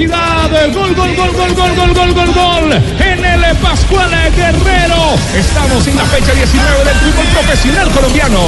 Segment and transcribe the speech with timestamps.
[0.00, 0.72] equidad.
[0.72, 2.72] Gol, gol, gol, gol, gol, gol, gol, gol, gol.
[2.72, 5.14] En el Pascual Guerrero.
[5.34, 8.40] Estamos en la fecha 19 del fútbol profesional colombiano.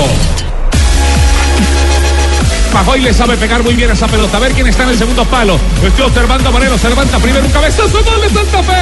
[2.72, 4.38] Pajoy le sabe pegar muy bien esa pelota.
[4.38, 5.58] A ver quién está en el segundo palo.
[5.84, 6.78] Estoy observando a Moreno.
[6.78, 8.02] Se levanta primero un cabezazo.
[8.02, 8.72] ¡Gol de Santa Fe!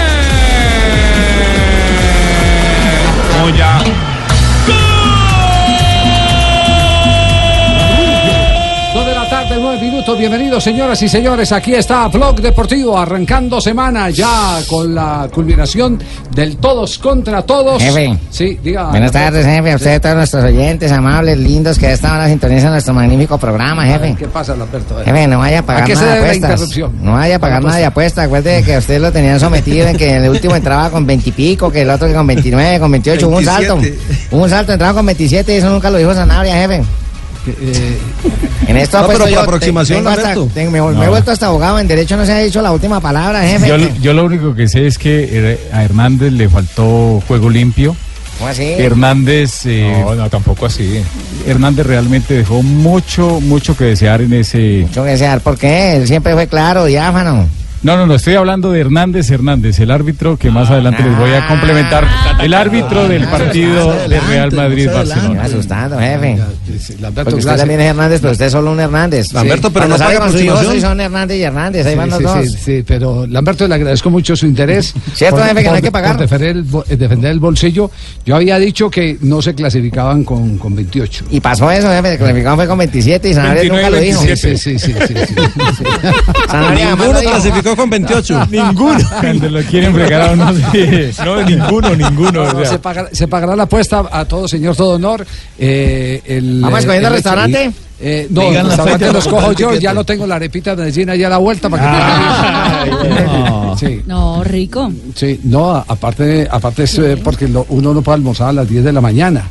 [3.41, 4.10] Moya.
[9.71, 10.18] 39 minutos.
[10.18, 11.53] Bienvenidos, señoras y señores.
[11.53, 15.96] Aquí está Blog Deportivo, arrancando semana ya con la culminación
[16.35, 17.81] del todos contra todos.
[17.81, 18.18] Jefe.
[18.31, 18.86] Sí, diga.
[18.86, 19.71] Buenas tardes, jefe.
[19.71, 23.39] A usted, a todos nuestros oyentes amables, lindos, que a esta hora sintonizan nuestro magnífico
[23.39, 24.17] programa, jefe.
[24.18, 25.00] ¿Qué pasa, Alberto?
[25.00, 25.04] Eh?
[25.04, 26.79] Jefe, no vaya a pagar nada de apuestas.
[27.00, 28.26] No vaya a pagar nada de apuestas.
[28.26, 31.32] Acuérdese que a usted lo tenían sometido en que el último entraba con 20 y
[31.32, 33.28] pico, que el otro con 29, con 28.
[33.28, 33.78] Hubo un salto.
[34.33, 36.83] Hubo un salto, entraba con 27 y eso nunca lo dijo Sanabria, jefe.
[37.61, 37.98] Eh,
[38.69, 40.50] En esto No, pero por yo, aproximación, tengo hasta- Lamberto.
[40.55, 41.78] tengo- me, me he vuelto hasta abogado.
[41.78, 43.67] En derecho no se ha dicho la última palabra, jefe.
[43.69, 47.97] Yo, yo lo único que sé es que eh, a Hernández le faltó juego limpio.
[48.39, 48.62] ¿Cómo así?
[48.62, 51.03] Hernández, eh, No, no, tampoco así.
[51.47, 54.84] Hernández realmente dejó mucho, mucho que desear en ese.
[54.87, 55.97] Mucho que desear, ¿por qué?
[55.97, 57.47] Él siempre fue claro, diáfano.
[57.83, 61.33] No, no, no, estoy hablando de Hernández Hernández, el árbitro que más adelante les voy
[61.33, 62.06] a complementar.
[62.42, 65.42] El árbitro del partido de Real Me Madrid-Barcelona.
[65.42, 66.37] asustando, jefe.
[67.14, 69.33] Porque usted también es Hernández, pero usted es solo un Hernández.
[69.33, 70.75] Lamberto, pero no paga con su hijo, aproximación.
[70.75, 72.45] sí son Hernández y Hernández, ahí Sí, van los sí, dos.
[72.50, 74.92] sí, sí, pero Lamberto le agradezco mucho su interés.
[75.15, 76.12] Cierto, jefe, que no hay que pagar.
[76.12, 77.91] por defender, el, bo- eh, defender el bolsillo.
[78.27, 81.25] Yo había dicho que no se clasificaban con, con 28.
[81.31, 84.20] Y pasó eso, jefe, el clasificado fue con 27 y Sanabria nunca lo dijo.
[84.22, 84.59] 27.
[84.59, 85.84] Sí, sí, sí, sí, sí, sí,
[87.75, 88.47] clasificó con 28.
[88.51, 88.99] Ninguno.
[89.21, 90.53] Cuando lo quieren fregar a uno.
[90.73, 91.11] sí.
[91.25, 92.43] No, ninguno, ninguno.
[92.43, 92.65] o sea.
[92.67, 95.27] se, pagará, se pagará la apuesta a todo señor, todo honor.
[95.59, 97.73] Eh, el, ¿Vamos escogiendo el- restaurante?
[98.03, 100.71] Eh, no, Digan el la restaurante fecha, los cojo yo, ya lo tengo la arepita
[100.75, 104.91] de Medellín allá a la vuelta para que Ay, te- Sí, No, rico.
[105.15, 108.84] sí, no, aparte, aparte es eh, porque lo- uno no puede almorzar a las 10
[108.84, 109.44] de la mañana.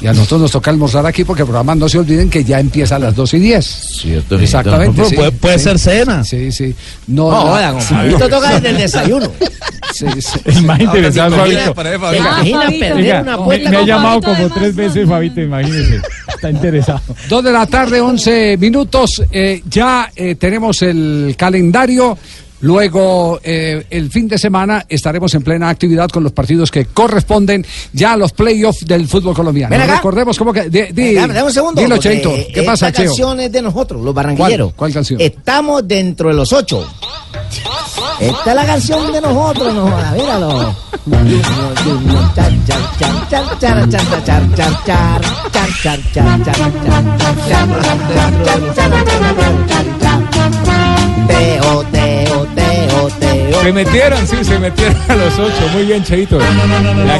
[0.00, 2.60] Y a nosotros nos toca almorzar aquí porque el programa no se olviden que ya
[2.60, 3.64] empieza a las 2 y 10.
[3.64, 5.04] Cierto, Exactamente.
[5.06, 5.64] Sí, puede, puede sí.
[5.64, 6.22] ser cena.
[6.22, 6.74] Sí, sí.
[7.06, 9.32] No, No, no, Fabito toca desde el desayuno.
[9.94, 10.38] sí, sí.
[10.44, 11.70] El más interesado, Ahora te Fabito.
[11.70, 12.22] imaginas, para ¿Te Fabito.
[12.22, 12.80] imaginas Fabito.
[12.80, 15.14] perder Oiga, una me, ha llamado como además, tres veces, no.
[15.14, 16.00] Fabito, imagínese.
[16.28, 17.00] Está interesado.
[17.30, 19.22] Dos de la tarde, 11 minutos.
[19.32, 22.18] eh, ya eh, tenemos el calendario.
[22.60, 27.64] Luego, eh, el fin de semana, estaremos en plena actividad con los partidos que corresponden
[27.92, 29.76] ya a los playoffs del fútbol colombiano.
[29.76, 30.70] Recordemos cómo que.
[30.70, 31.80] di- di- Dame, dame un segundo.
[31.80, 32.32] Dilo, Cheito.
[32.54, 33.06] ¿Qué pasa, Cheo?
[33.06, 34.68] canción es de nosotros, los barranquilleros.
[34.68, 34.76] ¿Cuál?
[34.76, 35.20] ¿Cuál canción?
[35.20, 36.86] Estamos dentro de los ocho.
[38.20, 40.74] Esta es la canción de nosotros, no joda, míralo.
[51.28, 52.55] Teo, teo.
[53.62, 55.68] Se metieron, sí, se metieron a los ocho.
[55.72, 56.38] Muy bien, Cheito.
[56.38, 57.18] La-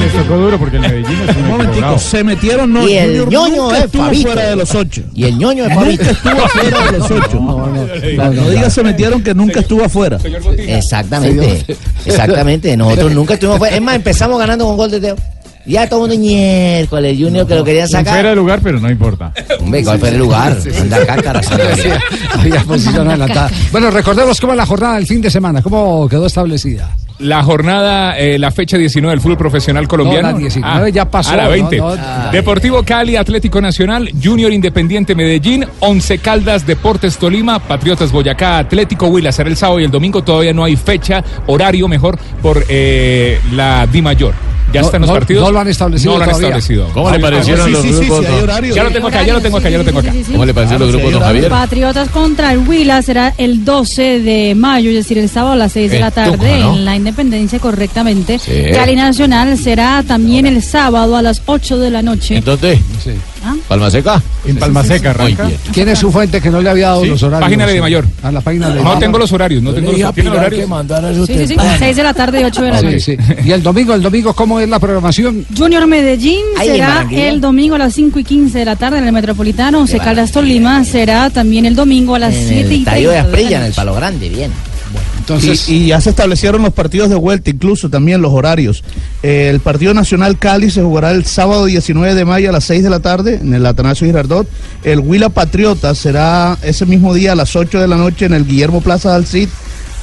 [0.00, 2.88] Les tocó duro porque el Medellín es un Un momentico, se metieron, no.
[2.88, 4.22] Y el Junior ñoño nunca es estuvo Fabito.
[4.22, 5.02] fuera de los ocho.
[5.14, 6.04] Y el ñoño de Fabito.
[6.04, 7.40] Nunca estuvo fuera de los ocho.
[7.40, 10.18] No, digas se metieron que nunca estuvo afuera.
[10.58, 12.76] Exactamente, exactamente.
[12.76, 13.76] Nosotros nunca estuvimos fuera.
[13.76, 15.16] Es más, empezamos ganando con gol de Teo.
[15.64, 18.26] Ya todo el mundo miércoles, Junior, que lo querían Fuera sacar.
[18.26, 19.32] de lugar, pero no importa.
[19.60, 20.56] Hombre, ¿cuál fue el lugar?
[20.80, 21.40] Anda cácara.
[22.38, 23.50] Había posición adelantada.
[23.70, 26.90] Bueno, recordemos cómo es la jornada del fin de semana, cómo quedó establecida.
[27.18, 30.28] La jornada, eh, la fecha 19 del fútbol profesional colombiano.
[30.28, 31.76] No, la 19 ya pasó, A la no, 20.
[31.78, 31.96] no.
[32.32, 39.30] Deportivo Cali, Atlético Nacional, Junior Independiente Medellín, Once Caldas, Deportes Tolima, Patriotas Boyacá, Atlético Huila.
[39.30, 40.24] Será el sábado y el domingo.
[40.24, 44.34] Todavía no hay fecha, horario mejor por eh, la Di Mayor.
[44.72, 45.44] Ya No, están los no, partidos.
[45.44, 46.48] no lo han establecido No lo han todavía.
[46.48, 46.88] establecido.
[46.92, 48.26] ¿Cómo le parecieron Sí, los sí, sí, grupos?
[48.26, 48.70] sí.
[48.74, 50.12] Ya lo tengo acá, ya lo tengo acá, ya lo tengo acá.
[50.30, 51.48] ¿Cómo le parecieron los grupos, don Javier?
[51.48, 55.72] Patriotas contra el Huila será el 12 de mayo, es decir, el sábado a las
[55.72, 56.74] 6 de la En tarde Tuca, ¿no?
[56.76, 58.38] en la Independencia correctamente.
[58.38, 58.52] Sí.
[58.72, 62.36] Cali Nacional será también el sábado a las 8 de la noche.
[62.36, 62.78] Entonces,
[63.44, 63.54] ¿Ah?
[63.68, 64.22] Palma Seca.
[64.46, 65.48] En Palma Seca arranca.
[65.72, 67.46] ¿Quién es su fuente que no le había dado Sí, los horarios?
[67.48, 68.06] página de Mayor.
[68.22, 70.68] A la página de No tengo los horarios, no tengo los ¿tiene horarios.
[71.26, 73.00] Sí, sí, sí, 6 de la tarde y 8 de la Sí, noche.
[73.00, 73.16] sí.
[73.44, 75.44] Y el domingo, el domingo, ¿cómo es la programación?
[75.56, 79.04] Junior Medellín Ahí será el domingo a las 5 y 15 de la tarde en
[79.06, 79.80] el Metropolitano.
[79.80, 83.10] Once Caldas Tolima será también el domingo a las En 7 el y estadio 30
[83.10, 83.72] de de la Asprilla, en el.
[83.72, 84.50] Palo Grande, bien.
[85.22, 88.82] Entonces, Y, y ya se establecieron los partidos de vuelta, incluso también los horarios.
[89.22, 92.82] Eh, el partido nacional Cali se jugará el sábado 19 de mayo a las 6
[92.82, 94.48] de la tarde en el Atanasio Girardot.
[94.82, 98.46] El Huila Patriota será ese mismo día a las 8 de la noche en el
[98.46, 99.48] Guillermo Plaza del Cid.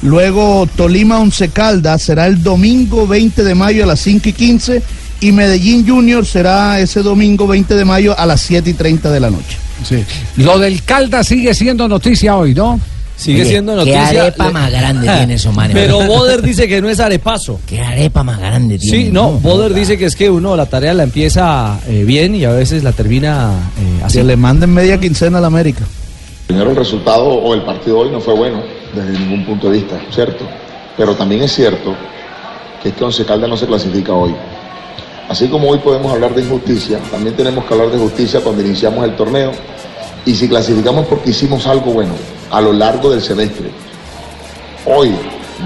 [0.02, 4.82] Luego Tolima Once Caldas será el domingo 20 de mayo a las 5 y 15.
[5.20, 9.20] Y Medellín Junior será ese domingo 20 de mayo a las 7 y 30 de
[9.20, 9.58] la noche.
[9.86, 10.02] sí.
[10.36, 12.80] lo del Calda sigue siendo noticia hoy, ¿no?
[13.20, 14.22] Sigue Oye, siendo ¿Qué noticia.
[14.22, 15.70] arepa Le- más grande tiene eso, man?
[15.74, 17.60] Pero Boder dice que no es arepazo.
[17.66, 18.96] ¿Qué arepa más grande tiene?
[19.04, 22.44] Sí, no, Boder dice que es que uno la tarea la empieza eh, bien y
[22.46, 24.18] a veces la termina eh, así.
[24.18, 25.84] Que le manden media quincena a la América.
[26.46, 28.62] Primero el resultado o el partido hoy no fue bueno
[28.94, 30.46] desde ningún punto de vista, ¿cierto?
[30.96, 31.94] Pero también es cierto
[32.82, 34.34] que es que Once Caldas no se clasifica hoy.
[35.28, 39.04] Así como hoy podemos hablar de injusticia, también tenemos que hablar de justicia cuando iniciamos
[39.04, 39.52] el torneo
[40.24, 42.14] y si clasificamos porque hicimos algo bueno
[42.50, 43.70] a lo largo del semestre.
[44.86, 45.14] Hoy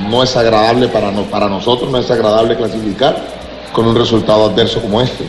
[0.08, 3.16] no es agradable para, para nosotros, no es agradable clasificar
[3.72, 5.24] con un resultado adverso como este.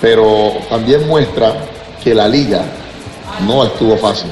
[0.00, 1.54] Pero también muestra
[2.02, 2.62] que la liga
[3.46, 4.30] no estuvo fácil,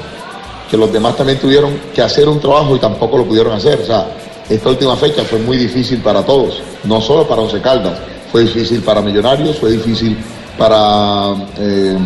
[0.71, 3.81] que los demás también tuvieron que hacer un trabajo y tampoco lo pudieron hacer.
[3.81, 4.07] O sea,
[4.49, 7.99] esta última fecha fue muy difícil para todos, no solo para Once Caldas,
[8.31, 10.17] fue difícil para Millonarios, fue difícil
[10.59, 11.97] para, eh,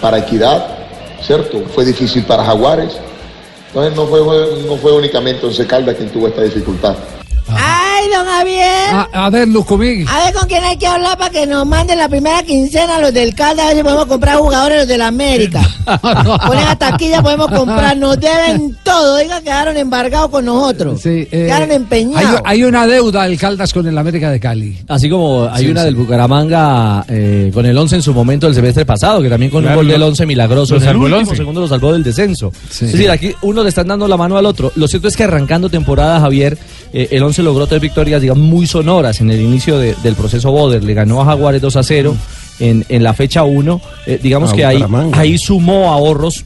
[0.00, 0.66] para Equidad,
[1.22, 1.62] ¿cierto?
[1.74, 2.98] Fue difícil para Jaguares.
[3.74, 4.20] Entonces no fue,
[4.68, 6.94] no fue únicamente Once Caldas quien tuvo esta dificultad.
[7.96, 8.94] Ay, don Javier.
[9.12, 10.04] A, a ver, Lucumí.
[10.08, 13.12] A ver con quién hay que hablar para que nos manden la primera quincena los
[13.12, 15.60] del Caldas, a ver si podemos comprar jugadores los del América.
[16.46, 21.00] Ponen a taquilla, podemos comprar, nos deben todo, digan que quedaron embargados con nosotros.
[21.02, 22.40] Sí, eh, quedaron empeñados.
[22.44, 24.78] hay una deuda del Caldas con el América de Cali.
[24.88, 25.86] Así como hay Sí, una sí.
[25.86, 29.62] del Bucaramanga eh, con el 11 en su momento del semestre pasado, que también con
[29.62, 30.76] Claro, un gol del lo- 11 milagroso.
[30.76, 31.36] en el último 11.
[31.36, 32.52] segundo lo salvó del descenso.
[32.70, 32.86] Sí.
[32.86, 34.72] Es decir, aquí uno le están dando la mano al otro.
[34.76, 36.58] Lo cierto es que arrancando temporada, Javier,
[36.94, 40.50] eh, el 11 logró tres victorias, digamos, muy sonoras en el inicio de- del proceso
[40.52, 40.82] Boder.
[40.82, 42.16] Le ganó a Jaguares 2 a 0
[42.60, 43.80] en, en la fecha 1.
[44.06, 44.78] Eh, digamos A que ahí,
[45.38, 46.44] sumó ahorros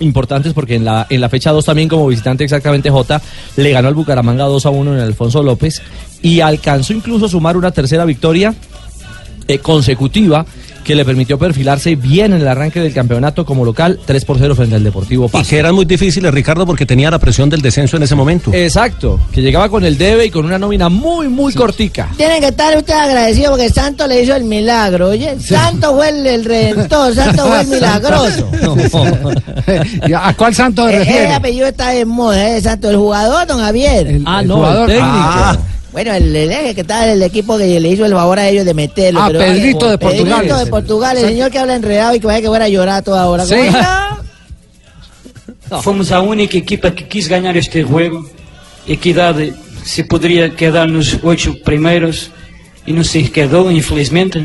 [0.00, 3.20] importantes porque en la, en la fecha 2 también como visitante exactamente J
[3.56, 5.80] le ganó al Bucaramanga 2 a 1 en Alfonso López
[6.22, 8.52] y alcanzó incluso a sumar una tercera victoria
[9.46, 10.44] eh, consecutiva
[10.84, 14.54] que le permitió perfilarse bien en el arranque del campeonato como local 3 por 0
[14.56, 15.48] frente al Deportivo Y Pasto.
[15.48, 18.50] que eran muy difíciles, Ricardo, porque tenía la presión del descenso en ese momento.
[18.52, 22.08] Exacto, que llegaba con el debe y con una nómina muy muy cortica.
[22.16, 25.38] Tienen que estar ustedes agradecidos porque Santo le hizo el milagro, oye.
[25.40, 28.48] Santo fue el, el redentor, Santo fue el milagroso.
[30.06, 31.24] ¿Y ¿A cuál santo se Eh, refiere?
[31.24, 32.60] Ese apellido está de moda, ¿eh?
[32.60, 34.06] Santo, el jugador, don Javier.
[34.06, 35.16] El- Ah, el no, jugador- el técnico.
[35.18, 35.56] Ah,
[35.92, 38.64] Bueno, el, el eje que está del equipo que le hizo el favor a ellos
[38.64, 39.20] de meterlo.
[39.20, 40.34] Ah, pero- Pedrito de Portugal.
[40.40, 42.96] Pedrito de Portugal, el señor que habla enredado y que vaya que fuera a llorar
[42.96, 43.44] a toda hora.
[43.44, 43.54] Sí.
[45.82, 48.28] Fomos a única equipa que quis ganhar este juego.
[48.86, 49.54] Equidade
[49.84, 52.30] se poderia quedar nos oito primeiros
[52.86, 54.38] e não se quedou, infelizmente.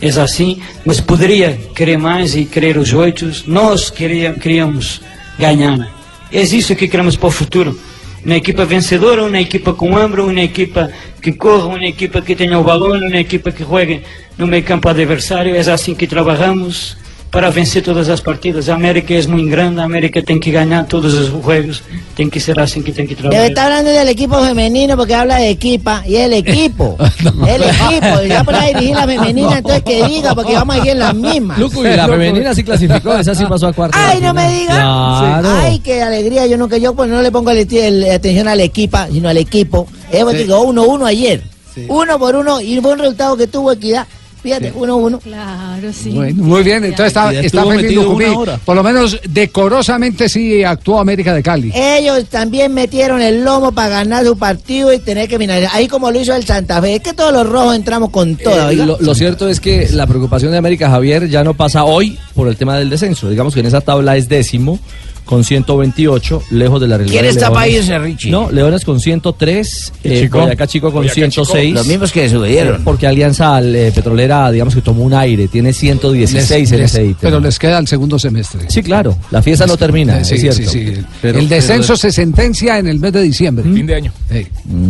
[0.00, 3.30] É assim, mas poderia querer mais e querer os oito.
[3.46, 5.00] Nós queria, queríamos
[5.38, 5.88] ganhar.
[6.32, 7.78] É isso que queremos para o futuro.
[8.26, 10.90] Uma equipa vencedora, uma equipa com hambre, uma equipa
[11.22, 14.02] que corra, uma equipa que tenha o balão, uma equipa que juegue
[14.36, 15.54] no meio campo adversário.
[15.54, 16.96] É assim que trabalhamos
[17.30, 18.68] para vencer todas as partidas.
[18.68, 21.82] A América é muito grande, a América tem que ganhar todos os jogos.
[22.14, 23.48] Tem que ser assim que tem que Debe trabalhar.
[23.48, 26.96] estar hablando del equipo femenino porque habla de equipa y el equipo.
[27.46, 28.22] El equipo.
[28.26, 31.14] Ya por ahí dirigir la femenina, entonces que diga porque vamos a ir en las
[31.14, 31.58] mismas.
[31.58, 33.98] Luco, y la femenina sí clasificó, esa sí pasó a cuarto.
[34.00, 34.74] Ay, no me diga.
[34.74, 35.48] Claro.
[35.58, 36.46] Ay, qué alegría.
[36.46, 39.86] Yo nunca, yo pues no le pongo el, el- atención al equipa, sino al equipo.
[40.10, 41.42] Es porque quedó 1-1 ayer.
[41.88, 44.06] Uno por uno y fue un resultado que tuvo equidad.
[44.46, 45.20] Fíjate, 1-1.
[45.22, 46.10] Claro, sí.
[46.10, 48.26] Bueno, muy bien, entonces está, está feliz metido Lucumí.
[48.64, 51.72] Por lo menos decorosamente sí actuó América de Cali.
[51.74, 55.72] Ellos también metieron el lomo para ganar su partido y tener que finalizar.
[55.74, 56.94] Ahí como lo hizo el Santa Fe.
[56.94, 58.70] Es que todos los rojos entramos con todo.
[58.70, 62.46] Eh, lo cierto es que la preocupación de América Javier ya no pasa hoy por
[62.46, 63.28] el tema del descenso.
[63.28, 64.78] Digamos que en esa tabla es décimo
[65.26, 67.20] con 128, lejos de la realidad.
[67.20, 68.30] ¿Quién está para irse, Richie?
[68.30, 70.40] No, Leones con 103, eh, Chico.
[70.40, 71.44] Boyacá Chico con Boyacá Chico.
[71.44, 71.74] 106.
[71.74, 72.84] Los mismos que eh, subieron.
[72.84, 77.16] porque Alianza eh, Petrolera, digamos que tomó un aire, tiene 116 en Les- ese ítem.
[77.20, 78.62] pero les queda el segundo semestre.
[78.68, 80.70] Sí, claro, la fiesta no termina, Sí, es cierto.
[80.70, 81.02] sí, sí.
[81.20, 83.64] Pero- el descenso pero- se sentencia en el mes de diciembre.
[83.64, 84.12] Fin de año.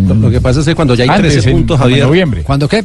[0.09, 1.93] Lo, lo que pasa es que cuando ya hay Antes, 13 en- puntos, como en
[1.95, 2.43] Javier, noviembre.
[2.43, 2.85] ¿Cuándo qué?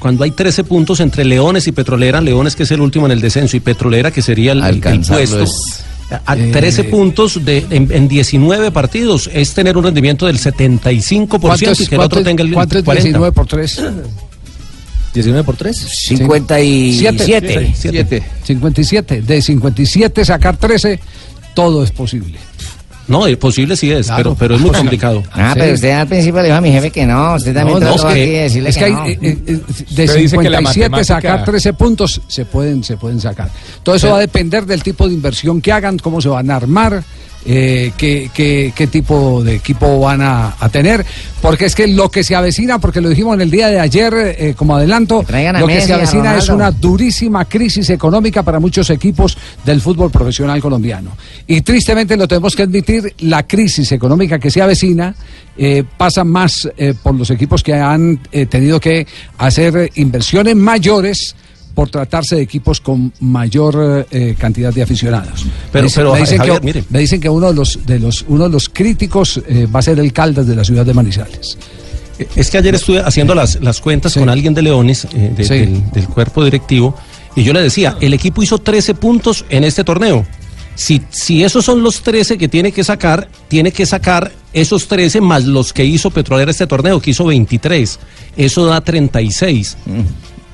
[0.00, 3.20] cuando hay 13 puntos entre Leones y Petrolera, Leones que es el último en el
[3.20, 5.40] descenso y Petrolera que sería el, el- puesto.
[5.42, 5.84] es-
[6.24, 11.38] A Eh, 13 puntos de, en, en 19 partidos es tener un rendimiento del 75%
[11.38, 13.08] ¿Cuánto y que el otro tenga el cuánto es 40.
[13.08, 13.82] 19 por 3?
[15.12, 15.76] 19 por 3.
[15.76, 17.74] 57.
[17.76, 18.24] 7.
[18.42, 19.22] 57.
[19.22, 20.98] De 57 sacar 13,
[21.54, 22.38] todo es posible.
[23.08, 24.22] No, es posible sí es, Claro.
[24.22, 25.22] pero, pero es muy complicado.
[25.32, 25.60] Ah, Sí.
[25.60, 27.34] pero usted al principio le dijo a mi jefe que no.
[27.34, 29.06] Usted también No, no, es que- aquí de decirle es que, no.
[29.06, 29.52] eh, eh, eh,
[29.90, 33.50] de Usted dice que la 57 matemática- sacar 13 puntos se pueden, se pueden sacar.
[33.82, 36.56] Todo eso va a depender del tipo de inversión que hagan, cómo se van a
[36.56, 37.02] armar.
[37.46, 41.04] Eh, qué, qué- qué tipo de equipo van a, a tener,
[41.40, 44.12] porque es que lo que se avecina, porque lo dijimos en el día de ayer
[44.38, 45.22] eh, como adelanto,
[45.60, 50.10] lo que Messi, se avecina es una durísima crisis económica para muchos equipos del fútbol
[50.10, 51.12] profesional colombiano.
[51.46, 55.14] Y tristemente lo tenemos que admitir, la crisis económica que se avecina
[55.56, 58.18] eh, pasa más eh, por los equipos que han
[58.50, 59.06] tenido que
[59.38, 61.34] hacer inversiones mayores
[61.78, 65.46] por tratarse de equipos con mayor eh, cantidad de aficionados.
[65.70, 66.84] Pero- me, dicen- pero, me dicen Javier, que, mire.
[66.90, 69.82] me dicen que uno de los, de los, uno de los críticos eh, va a
[69.82, 71.56] ser el Caldas de la ciudad de Manizales.
[72.34, 75.54] Es que ayer estuve haciendo las, las cuentas con alguien de Leones, eh, de- Sí.
[75.54, 76.96] del, del cuerpo directivo,
[77.36, 80.26] y yo le decía, el equipo hizo 13 puntos en este torneo.
[80.74, 85.20] Si, si esos son los 13 que tiene que sacar, tiene que sacar esos 13
[85.20, 88.00] más los que hizo Petrolera este torneo, que hizo 23.
[88.36, 89.76] Eso da 36.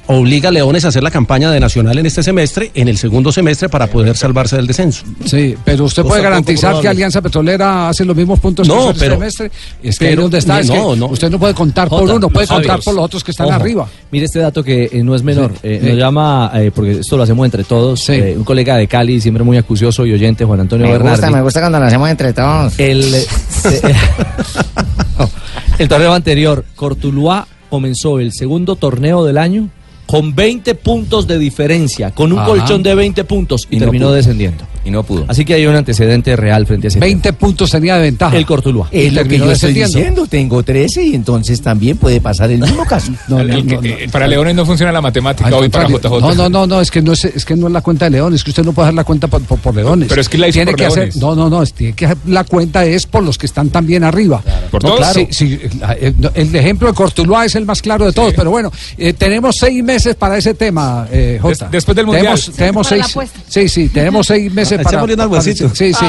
[0.06, 3.32] Obliga a Leones a hacer la campaña de Nacional en este semestre, en el segundo
[3.32, 5.02] semestre, para poder salvarse del descenso.
[5.25, 6.88] Sí, pero usted puede garantizar que.
[6.88, 9.50] Alianza Petrolera hace los mismos puntos No, que este pero- semestre.
[9.82, 11.06] Es que ahí pero- donde está, es no, que no.
[11.06, 13.88] usted no puede contar por uno, puede contar por los otros que están ojo, arriba.
[14.11, 15.52] Mire este dato que eh, no es menor.
[15.52, 15.88] Sí, Eh, sí.
[15.88, 19.42] Nos llama, eh, porque esto lo hacemos entre todos, eh, un colega de Cali, siempre
[19.42, 21.16] muy acucioso y oyente, Juan Antonio Me Bernardi.
[21.23, 22.78] gusta, me gusta cuando lo hacemos entre todos.
[22.78, 23.25] El, eh,
[25.78, 29.68] el torneo anterior, Cortuluá comenzó el segundo torneo del año
[30.14, 32.47] con 20 puntos de diferencia, con un Ajá.
[32.47, 34.64] colchón de 20 puntos y, terminó descendiendo.
[34.85, 35.25] Y no pudo.
[35.29, 38.37] Así que hay un antecedente real frente a ese 20 puntos tenía de ventaja.
[38.37, 38.88] El Cortuluá.
[38.91, 42.85] Es lo que yo estoy diciendo, tengo 13 y entonces también puede pasar el mismo
[42.85, 43.12] caso.
[43.29, 43.88] No, no, El que- no, no.
[43.88, 45.88] eh, para Leones no funciona la matemática hoy para.
[45.88, 46.21] JJ.
[46.21, 48.11] No, no, no, no, es que no es, es que no es la cuenta de
[48.12, 50.09] Leones, es que usted no puede hacer la cuenta por, por- por Leones.
[50.09, 52.05] Pero es que la hizo tiene por que hacer, no, no, no, es- tiene que
[52.07, 54.43] hacer la cuenta es por los que están también arriba.
[54.71, 55.00] ¿Por No, todos?
[55.12, 55.29] claro.
[55.31, 55.59] Sí,
[56.00, 59.57] eh, el ejemplo de Cortuluá es el más claro de todos, pero bueno, eh, tenemos
[59.59, 61.41] seis meses para ese tema, eh.
[61.43, 62.25] Des- después del Mundial.
[62.38, 63.41] Tenemos, tenemos seis, apuesta.
[63.49, 64.88] sí, sí, tenemos seis meses para.
[64.90, 65.75] Echémosle un almuercito.
[65.75, 66.07] Sí, sí.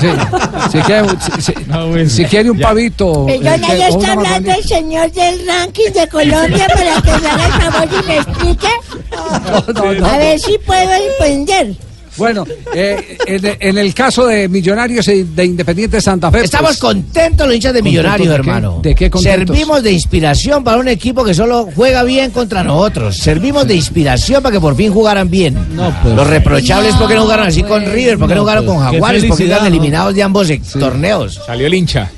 [0.00, 0.08] Sí.
[0.70, 3.08] Si quiere, quiere un pavito.
[3.08, 7.52] o una está hablando el señor del ranking de Colombia para que me haga el
[7.52, 8.68] favor y me explique.
[9.74, 11.87] No, no, A ver si puedo entender.
[12.18, 12.44] Bueno,
[12.74, 16.44] eh, en, en el caso de Millonarios y de Independiente Santa Fe.
[16.44, 18.40] Estamos pues, contentos los hinchas de ¿Contentos Millonarios, de qué?
[18.40, 18.80] hermano.
[18.82, 19.56] ¿De qué contentos?
[19.56, 23.16] Servimos de inspiración para un equipo que solo juega bien contra nosotros.
[23.16, 25.56] Servimos de inspiración para que por fin jugaran bien.
[26.02, 26.14] pues.
[26.14, 27.92] Los reprochables porque no jugaron así con pues.
[27.94, 29.66] River, porque no, jugaron con Qué Jaguares, porque quedan ¿no?
[29.68, 30.48] eliminados de ambos
[30.78, 31.40] torneos.
[31.46, 32.10] Salió el hincha.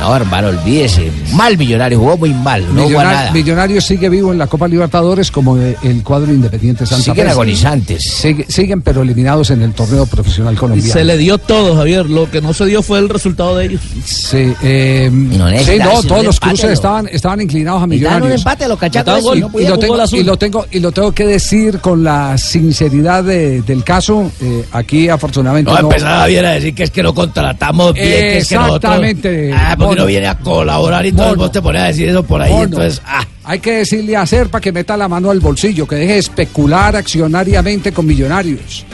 [0.00, 1.10] No, hermano, olvídese.
[1.32, 3.30] Mal Millonario, jugó muy mal, no jugó nada.
[3.32, 8.04] Millonarios sigue vivo en la Copa Libertadores como el cuadro Independiente Santa Siguen agonizantes.
[8.04, 10.92] Sigue- siguen pero eliminados en el torneo profesional Y colombiano.
[10.92, 12.06] se le dio todo, Javier.
[12.08, 13.80] Lo que no se dio fue el resultado de ellos.
[14.04, 18.40] Sí, eh, no sí, todos los cruces estaban, estaban inclinados a un Millonarios.
[18.40, 21.78] empate los cachacos no y, lo tengo, y lo tengo y lo tengo que decir
[21.80, 26.74] con la sinceridad de- del caso eh, aquí afortunadamente No no, empezar Javier a decir
[26.74, 28.76] que es que no contratamos bien, que es que nosotros...
[28.94, 29.52] Exactamente.
[29.54, 32.52] Ah, no viene a colaborar y todo vos te pones a decir eso por ahí,
[32.52, 33.00] entonces...
[33.06, 36.18] Ah, Hay que decirle a Serpa que meta la mano al bolsillo, que deje de
[36.18, 38.84] especular accionariamente con millonarios.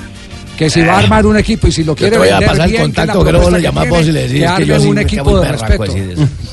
[0.63, 2.39] Que si va a armar un equipo y si lo yo quiere te voy a
[2.39, 4.67] vender pasar el bien, contacto, que luego lo tiene, vos y le decís que arme
[4.67, 5.95] yo sí un equipo de respeto.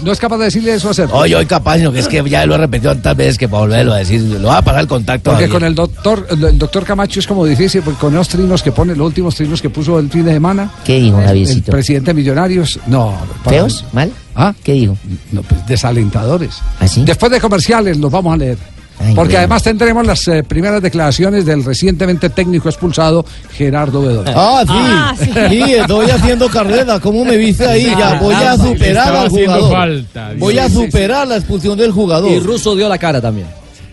[0.03, 1.15] No es capaz de decirle eso a Serpa.
[1.15, 3.61] Oye, hoy capaz, sino que es que ya lo he repetido tantas veces que para
[3.61, 5.31] volverlo a decir, lo va a pasar el contacto.
[5.31, 8.71] Porque con el doctor, el, doctor Camacho es como difícil, porque con esos trinos que
[8.71, 10.71] pone, los últimos trinos que puso el fin de semana.
[10.83, 13.15] ¿Qué dijo, El presidente de Millonarios, no.
[13.47, 13.85] ¿Feos?
[13.93, 14.11] ¿Mal?
[14.35, 14.53] ¿Ah?
[14.63, 14.97] ¿Qué dijo?
[15.31, 16.59] No, pues, desalentadores.
[16.79, 17.03] ¿Así?
[17.03, 18.57] Después de comerciales los vamos a leer.
[18.99, 24.33] Ay, Porque además tendremos las eh, primeras declaraciones del recientemente técnico expulsado Gerardo Bedoya.
[24.35, 24.73] Ah, sí.
[24.75, 25.31] Ah, sí.
[25.49, 25.73] sí.
[25.73, 26.99] estoy haciendo carrera.
[26.99, 27.85] ¿Cómo me viste ahí?
[27.97, 29.71] Ya voy a superar al jugador.
[29.71, 30.31] falta.
[30.37, 32.31] Voy a superar la expulsión del jugador.
[32.31, 33.47] Y Russo dio la cara también.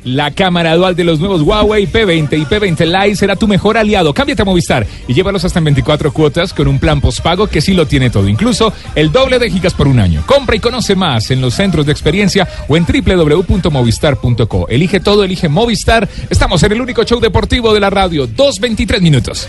[0.07, 4.15] La cámara dual de los nuevos Huawei P20 y P20 Lite será tu mejor aliado.
[4.15, 7.75] Cámbiate a Movistar y llévalos hasta en 24 cuotas con un plan postpago que sí
[7.75, 10.23] lo tiene todo, incluso el doble de gigas por un año.
[10.25, 14.69] Compra y conoce más en los centros de experiencia o en www.movistar.co.
[14.69, 16.09] Elige todo, elige Movistar.
[16.31, 18.29] Estamos en el único show deportivo de la radio.
[18.29, 19.49] 2.23 minutos.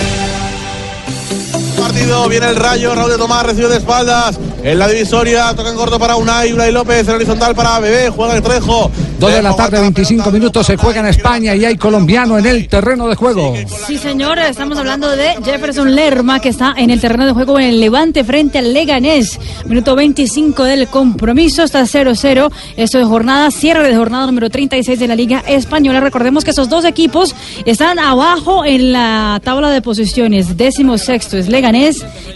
[1.91, 4.39] Partido, viene el rayo, Raúl de Tomás recibe de espaldas.
[4.63, 8.35] En la divisoria, toca en corto para Unai, Unai López, en horizontal para Bebé, juega
[8.35, 8.89] el Trejo.
[9.19, 12.67] Dos de la tarde, 25 minutos, se juega en España y hay colombiano en el
[12.67, 13.53] terreno de juego.
[13.85, 17.65] Sí, señor, estamos hablando de Jefferson Lerma, que está en el terreno de juego en
[17.65, 19.39] el Levante frente al Leganés.
[19.65, 22.51] Minuto 25 del compromiso, está 0-0.
[22.77, 25.99] Esto de jornada, cierre de jornada número 36 de la Liga Española.
[25.99, 30.57] Recordemos que esos dos equipos están abajo en la tabla de posiciones.
[30.57, 31.80] Décimo sexto es Leganés,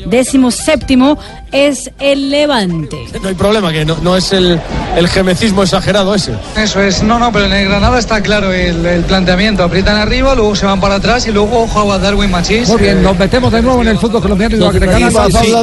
[0.07, 1.17] décimo séptimo
[1.51, 2.97] es el Levante.
[3.21, 4.59] No hay problema, que no, no es el,
[4.97, 6.33] el gemecismo exagerado ese.
[6.57, 9.63] Eso es, no, no, pero en el Granada está claro el, el planteamiento.
[9.63, 12.67] Aprietan arriba, luego se van para atrás y luego juega Darwin Machís.
[12.69, 15.13] Muy bien, Eh, nos metemos de nuevo en el fútbol colombiano y lo agregamos.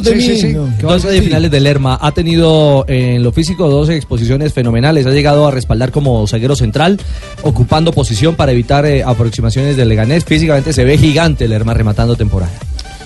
[0.04, 0.56] Sí, sí, sí.
[0.78, 1.28] ¿Qué vas a 12 de decir?
[1.28, 1.98] finales de Lerma.
[2.00, 5.06] Ha tenido en lo físico 12 exposiciones fenomenales.
[5.06, 6.98] Ha llegado a respaldar como zaguero central,
[7.42, 10.24] ocupando posición para evitar eh, aproximaciones del Leganés.
[10.24, 12.52] Físicamente se ve gigante Lerma rematando temporada.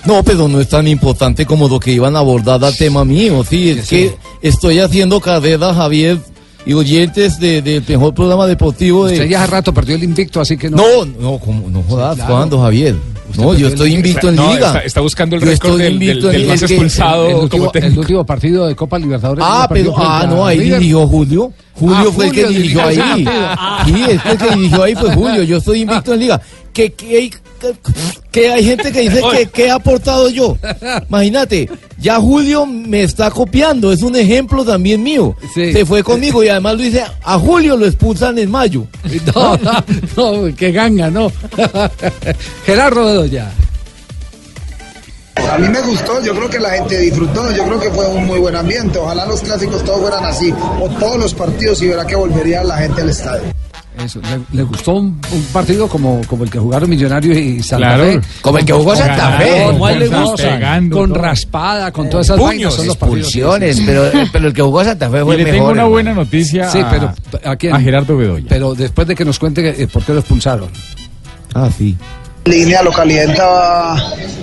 [0.07, 3.43] No, pero no es tan importante como lo que iban a abordar al tema mío.
[3.47, 6.17] Sí, es que estoy haciendo carrera, Javier,
[6.65, 9.13] y oyentes de- del mejor programa deportivo de...
[9.13, 10.77] Usted ya hace rato perdió el invicto, así que no.
[10.77, 12.33] No, no, como, no jodas, claro.
[12.33, 12.95] ¿cuándo, Javier?
[13.37, 14.67] No, yo estoy el invicto en No, liga.
[14.67, 16.53] está- está buscando el récord del- del- invicto en del liga.
[16.53, 19.43] más que- expulsado El último, como el último partido de Copa Libertadores.
[19.45, 21.51] Ah, pero, ah, no, ahí dirigió Julio.
[21.79, 22.97] Julio Ah, fue el que dirigió ahí.
[22.97, 23.31] partido.
[23.85, 25.43] Sí, es que el que dirigió ahí fue Julio.
[25.43, 26.41] Yo estoy invicto en liga.
[26.73, 27.37] Que, que, hay- que-
[28.31, 30.57] que hay gente que dice que, que he aportado yo.
[31.09, 31.67] Imagínate,
[31.99, 33.91] ya Julio me está copiando.
[33.91, 35.35] Es un ejemplo también mío.
[35.73, 38.85] Se fue conmigo y además lo dice, a Julio lo expulsan en mayo.
[39.35, 41.31] No, no, no, que ganga, no.
[42.65, 43.51] Gerardo Bedoya.
[45.51, 48.25] A mí me gustó, yo creo que la gente disfrutó, yo creo que fue un
[48.25, 48.97] muy buen ambiente.
[48.99, 52.77] Ojalá los clásicos todos fueran así, o todos los partidos, y verá que volvería la
[52.77, 53.43] gente al estadio.
[54.03, 57.95] Eso, le, le gustó un, un partido como, como el que jugaron Millonarios y Santa
[57.95, 58.03] Claro.
[58.03, 58.21] Fe.
[58.41, 59.63] Como el que jugó Santa Fe.
[59.65, 60.81] Como él le con- gusta.
[60.91, 62.75] con raspada, con todas esas vainas.
[62.75, 63.25] Son los partidos.
[63.27, 66.13] expulsiones, pero, pero el que jugó Santa Fe Y fue le el tengo una buena
[66.13, 67.11] noticia Sí, a, pero
[67.51, 67.73] ¿a, quién?
[67.75, 68.45] a Gerardo Bedoya.
[68.47, 70.69] Pero después de que nos cuente eh, por qué lo expulsaron.
[71.55, 71.97] Ah, sí.
[72.47, 73.95] Línea lo calienta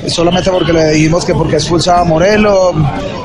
[0.07, 2.73] solamente porque le dijimos que porque expulsaba a Morelo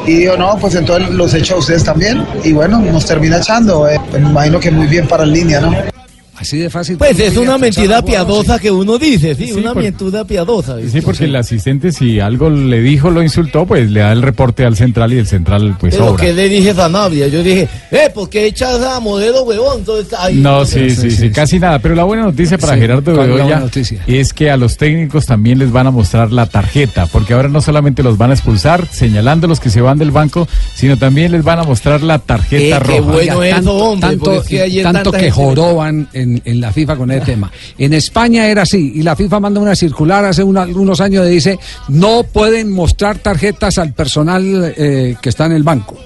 [0.06, 3.88] y dijo no, pues entonces los echo a ustedes también y bueno, nos termina echando.
[3.88, 4.00] eh.
[4.14, 5.99] Me imagino que muy bien para el línea, ¿no?
[6.40, 6.98] Así de fácil.
[6.98, 10.78] Pues es una mentira piadosa que uno dice, sí, Sí, una por- mentira piadosa.
[10.90, 14.64] Sí, porque el asistente si algo le dijo, lo insultó, pues le da el reporte
[14.66, 16.24] al central y el central pues Pero obra.
[16.24, 19.80] que le dije Sanabria, yo dije, eh, ¿por qué echas a modelo huevón?
[19.80, 21.80] Entonces, ahí- No, sí, sí, sí, casi nada.
[21.80, 24.78] Pero la buena noticia para Sí, Gerardo ¿cuál es la Bedoya es que a los
[24.78, 28.34] técnicos también les van a mostrar la tarjeta, porque ahora no solamente los van a
[28.36, 32.20] expulsar señalando los que se van del banco, sino también les van a mostrar la
[32.20, 33.02] tarjeta Eh, qué roja.
[33.12, 36.62] bueno Oiga, eso, tanto, hombre, tanto, porque es que ayer tanto que joroban en, en
[36.62, 37.52] la FIFA con ese tema.
[37.78, 41.32] En España era así, y la FIFA manda una circular hace una- algunos años y
[41.32, 45.98] dice, no pueden mostrar tarjetas al personal eh, que está en el banco.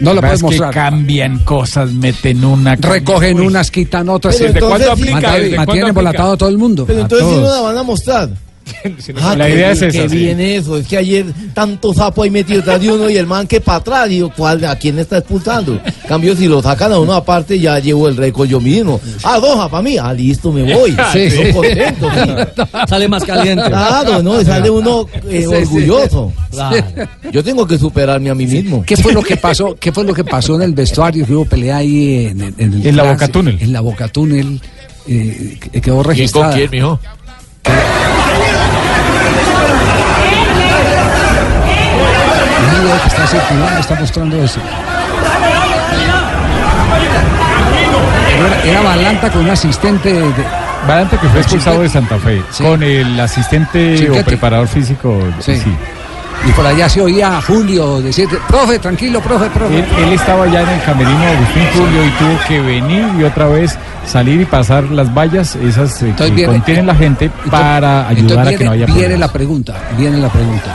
[0.00, 0.72] No lo que mostrar.
[0.72, 2.74] cambian cosas, meten una...
[2.76, 4.38] Recogen unas, quitan otras.
[4.38, 5.12] ¿Desde cuándo aplica?
[5.12, 6.84] Mantiene- Mantiene mantiene embolatado a todo el mundo.
[6.86, 8.30] Pero entonces no la van a mostrar.
[9.20, 10.16] Ah, La qué idea bien, es esa, Qué sí.
[10.16, 13.46] bien eso, es que ayer tanto sapo ahí metido detrás de uno y el man
[13.46, 15.74] que para atrás, digo, ¿cuál, ¿a quién está expulsando?
[15.84, 19.00] En cambio, si lo sacan a uno aparte, ya llevo el récord yo mismo.
[19.22, 20.96] Ah, doja para mí, ah, listo, me voy.
[21.12, 21.52] Sí, Yo sí.
[21.52, 22.64] contento, sí.
[22.88, 23.64] Sale más caliente.
[23.68, 25.46] Claro, no, sale uno eh, Sí, sí.
[25.46, 26.32] orgulloso.
[26.50, 26.84] Claro.
[27.32, 28.82] Yo tengo que superarme a mí mismo.
[28.84, 29.74] ¿Qué fue lo que pasó?
[29.78, 31.26] ¿Qué fue lo que pasó en el vestuario?
[31.26, 33.58] Que hubo pelea ahí en, en, el En la Boca Túnel.
[33.60, 34.60] En la Boca Túnel.
[35.06, 36.56] eh, que quedó registrada.
[36.70, 37.00] mijo?
[37.64, 38.61] Un
[43.00, 44.60] que está circulando está mostrando eso.
[48.38, 50.32] Era, era Balanta con un asistente de,
[50.86, 52.62] Valante que fue expulsado de Santa Fe, Sí.
[52.64, 55.18] con el asistente o preparador físico.
[55.40, 55.56] Sí.
[55.56, 55.72] sí.
[56.48, 59.78] y por allá se oía a Julio decir, profe, tranquilo, profe, profe.
[59.78, 63.22] Él, él estaba ya en el camerino de Agustín Julio y tuvo que venir y
[63.22, 68.08] otra vez salir y pasar las vallas, esas eh, que viene- contienen la gente, para
[68.08, 69.20] ayudar a viene, que no haya viene problemas.
[69.20, 70.74] la pregunta, viene la pregunta.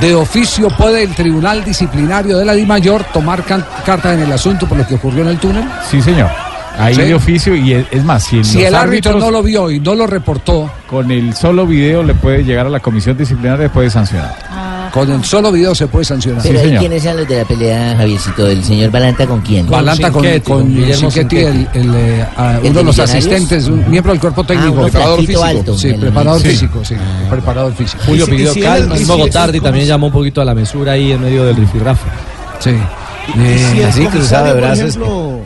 [0.00, 4.76] De oficio puede el Tribunal Disciplinario de la DIMAYOR tomar carta en el asunto por
[4.78, 5.64] lo que ocurrió en el túnel.
[5.90, 6.28] Sí, señor.
[6.78, 7.02] Ahí Sí.
[7.02, 10.06] de oficio y es, es más, si, el árbitro no lo vio y no lo
[10.06, 14.36] reportó, con el solo video le puede llegar a la comisión disciplinaria y puede sancionar.
[14.96, 16.42] Con el solo video se puede sancionar.
[16.42, 18.46] Pero ahí, ¿quiénes son los de la pelea, Javiercito?
[18.48, 19.68] ¿El señor Balanta con quién?
[19.68, 23.66] Balanta con, Cinquetti, con con Guillermo el, el, eh, ah, ¿El uno de los asistentes,
[23.66, 24.72] un miembro del cuerpo técnico.
[24.72, 25.44] uno preparador físico.
[25.44, 26.48] alto, sí, preparador sí.
[26.48, 26.94] físico, sí,
[27.28, 28.02] preparador físico.
[28.06, 31.44] Julio pidió calma, Gotardi ¿cómo también llamó un poquito a la mesura ahí en medio
[31.44, 32.08] del rifirrafe.
[32.60, 32.70] Sí.
[33.34, 34.96] Y si el así cruzado de brazos.
[34.96, 35.42] ejemplo,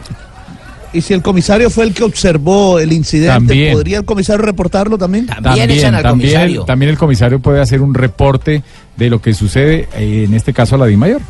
[0.92, 3.72] y si el comisario fue el que observó el incidente, También.
[3.72, 5.26] ¿podría el comisario reportarlo también?
[5.26, 6.64] También echan al también, comisario.
[6.64, 8.62] también el comisario puede hacer un reporte
[8.96, 11.20] de lo que sucede, eh, en este caso a la DIMAYOR.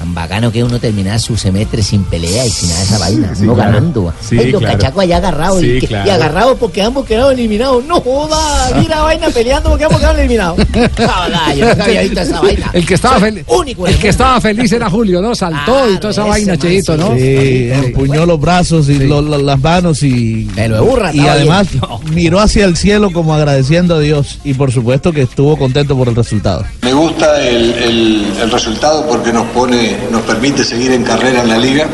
[0.00, 3.34] Tan bacano que uno terminaba su semestre sin pelea y sin nada de esa vaina,
[3.34, 3.72] Sí, uno claro.
[3.74, 4.14] ganando.
[4.26, 4.78] Sí, Ay, los claro.
[4.78, 6.06] cachacos allá agarrados Sí, y, claro.
[6.08, 7.84] y agarrados porque ambos quedaron eliminados.
[7.84, 10.56] No joda, mira vaina peleando porque ambos quedaron eliminados.
[10.96, 12.70] Joda, yo nunca había visto esa vaina.
[12.72, 13.44] El que estaba Soy feliz.
[13.48, 14.10] único en El el que mundo.
[14.10, 15.34] estaba feliz era Julio, ¿no?
[15.34, 17.14] Saltó y toda esa vaina, Cheito, ¿no?
[17.14, 21.68] Sí, empuñó los brazos y lo- lo- las manos y, Pero burra, y además
[22.14, 26.08] miró hacia el cielo como agradeciendo a Dios y por supuesto que estuvo contento por
[26.08, 26.64] el resultado.
[26.80, 31.48] Me gusta el, el- el resultado porque nos pone, nos permite seguir en carrera en
[31.48, 31.86] la liga.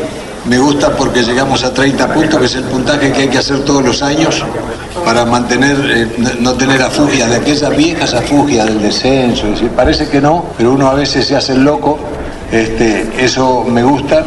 [0.45, 3.59] Me gusta porque llegamos a 30 puntos, que es el puntaje que hay que hacer
[3.65, 4.43] todos los años
[5.03, 9.47] para mantener, eh, no- tener afugias, de aquellas viejas afugias del descenso.
[9.75, 11.99] Parece que no, pero uno a veces se hace el loco.
[12.51, 14.23] Este, eso me gusta.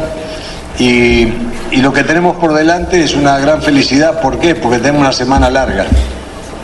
[0.77, 1.23] Y,
[1.71, 4.21] y lo que tenemos por delante es una gran felicidad.
[4.21, 4.53] ¿Por qué?
[4.55, 5.85] Porque tenemos una semana larga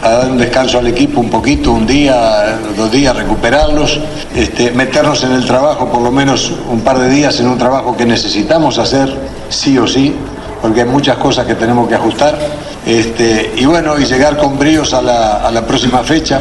[0.03, 3.99] a dar un descanso al equipo un poquito, un día, dos días, recuperarlos,
[4.35, 7.95] este, meternos en el trabajo por lo menos un par de días en un trabajo
[7.97, 9.13] que necesitamos hacer
[9.49, 10.13] sí o sí,
[10.61, 12.37] porque hay muchas cosas que tenemos que ajustar.
[12.85, 16.39] Este, y bueno, y llegar con bríos a la, a la próxima fecha.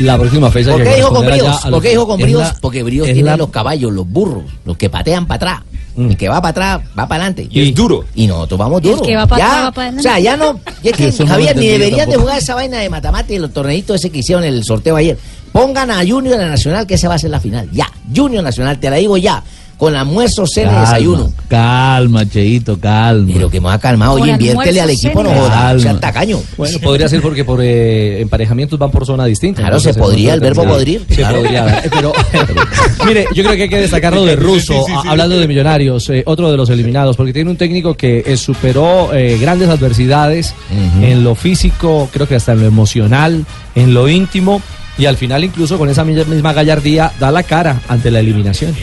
[0.00, 1.42] La próxima fecha ¿Por qué dijo con bríos?
[1.46, 2.40] ya a ¿Por qué los- dijo con es bríos?
[2.42, 5.60] la- Porque bríos la- los caballos, los burros, los que patean para atrás.
[5.96, 6.10] Mm.
[6.10, 7.48] El que va para atrás, va para adelante.
[7.50, 8.04] Y es duro.
[8.14, 9.06] Y nosotros vamos El duros.
[9.06, 10.60] que va para Ya, atrás, va para O sea, ya no.
[10.82, 13.38] ya es que, Eso no Javier, ni deberían de jugar esa vaina de matemáticas y
[13.38, 15.18] los torneitos ese que hicieron en el sorteo ayer.
[15.52, 17.68] Pongan a Junior a Nacional, que ese va a ser la final.
[17.72, 17.90] Ya.
[18.14, 19.42] Junior Nacional, te la digo ya.
[19.76, 21.30] Con almuerzo, cena y desayuno.
[21.48, 23.30] calma, Cheito, calma.
[23.34, 24.12] Pero que me ha calmado.
[24.14, 25.72] Oye, inviértele al equipo, no joda.
[25.74, 26.00] O sea, Calma.
[26.00, 26.38] tacaño.
[26.56, 29.60] Bueno, podría ser porque por eh, emparejamientos van por zona distinta.
[29.60, 31.42] Claro, se podría, el verbo podrir, Se claro.
[31.42, 32.12] podría Pero,
[33.06, 36.22] mire, yo creo que hay que destacar lo de Russo, a- hablando de Millonarios, eh,
[36.26, 40.54] otro de los eliminados, porque tiene un técnico que eh, superó eh, grandes adversidades
[41.02, 44.62] en lo físico, creo que hasta en lo emocional, en lo íntimo,
[44.98, 48.74] y al final incluso con esa mi- misma gallardía da la cara ante la eliminación.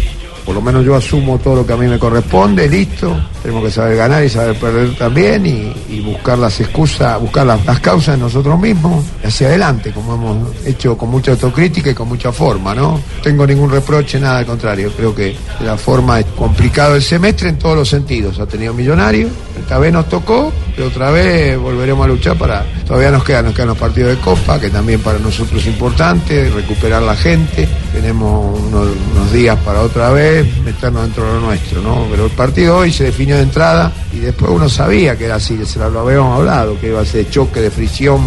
[0.45, 3.15] Por lo menos yo asumo todo lo que a mí me corresponde, listo.
[3.41, 8.15] Tenemos que saber ganar y saber perder también y, buscar las excusas, buscar las, causas
[8.15, 12.75] en nosotros mismos hacia adelante, como hemos hecho con mucha autocrítica y con mucha forma,
[12.75, 12.99] ¿no?
[13.21, 14.91] Tengo ningún reproche, nada al contrario.
[14.95, 18.37] Creo que la forma es complicado el semestre en todos los sentidos.
[18.39, 19.29] Ha tenido millonario,
[19.59, 22.65] esta vez nos tocó, pero otra vez volveremos a luchar para.
[22.85, 26.49] Todavía nos quedan, nos quedan los partidos de Copa, que también para nosotros es importante,
[26.49, 27.67] recuperar la gente.
[27.93, 30.32] Tenemos unos días para otra vez
[30.63, 32.07] meternos dentro de lo nuestro, ¿no?
[32.09, 35.59] Pero el partido hoy se definió de entrada y después uno sabía que era así,
[35.65, 38.21] se lo habíamos hablado, que iba a ser choque de fricción.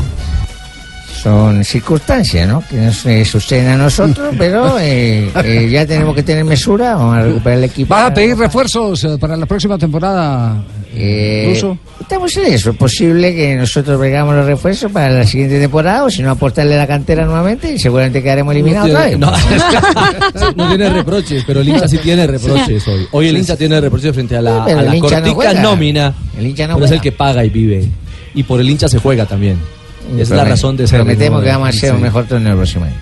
[1.27, 2.63] Son circunstancias, ¿no?
[2.71, 7.17] Que nos eh, suceden a nosotros, pero eh, eh, ya tenemos que tener mesura, vamos
[7.17, 7.93] a recuperar el equipo.
[7.93, 10.63] ¿Vas a pedir refuerzos eh, para la próxima temporada?
[10.95, 11.77] Eh, Russo?
[12.01, 12.71] estamos en eso.
[12.71, 16.77] Es posible que nosotros pegamos los refuerzos para la siguiente temporada, o si no, aportarle
[16.77, 19.19] a la cantera nuevamente y seguramente quedaremos eliminados otra vez.
[19.19, 19.33] No,
[20.57, 23.09] no tiene reproches, pero el hincha sí tiene reproches hoy.
[23.11, 26.15] Hoy el hincha tiene reproches frente a la, Pero a la el hincha no nómina.
[26.39, 27.85] El hincha no pero es el que paga y vive.
[28.33, 29.59] Y por el hincha se juega también.
[30.15, 31.01] Esa es la razón de ser.
[31.01, 31.97] Prometemos que vamos a hacer Sí.
[31.97, 32.95] un mejor torneo el próximo año.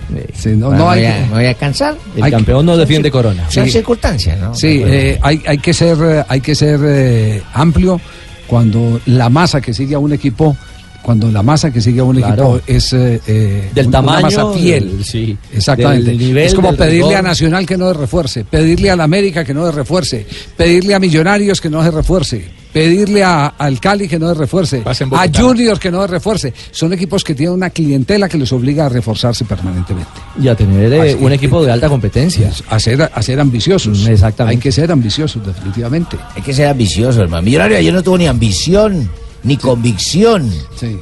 [0.57, 1.95] no, Bueno, no hay me voy a- que- me voy a cansar.
[2.15, 3.49] El campeón no defiende corona.
[3.49, 3.71] Son Sí.
[3.71, 4.55] circunstancias, ¿no?
[4.55, 7.99] Sí, eh, hay, hay que ser, eh, hay que ser eh, amplio
[8.47, 10.55] cuando la masa que sigue a un equipo,
[11.01, 12.55] cuando la masa que sigue a un Claro.
[12.57, 14.97] equipo es eh, Del un- tamaño, una masa fiel.
[14.97, 16.05] del- sí, Exactamente.
[16.09, 17.15] del nivel, es como del pedirle rigor.
[17.15, 20.25] a Nacional que no se refuerce, pedirle a la América que no se refuerce,
[20.57, 24.83] pedirle a Millonarios que no se refuerce, pedirle a- al Cali que no se refuerce,
[24.85, 25.27] a.
[25.33, 26.53] Juniors que no se refuerce.
[26.71, 30.11] Son equipos que tienen una clientela que les obliga a reforzarse permanentemente.
[30.41, 32.51] Y a tener eh, un equipo de alta competencia.
[32.69, 34.05] A ser, a ser ambiciosos.
[34.05, 34.57] Exactamente.
[34.57, 36.17] Hay que ser ambiciosos, definitivamente.
[36.35, 37.43] Hay que ser ambicioso, hermano.
[37.43, 39.09] Millonario ayer no tuvo ni ambición,
[39.43, 40.51] ni convicción,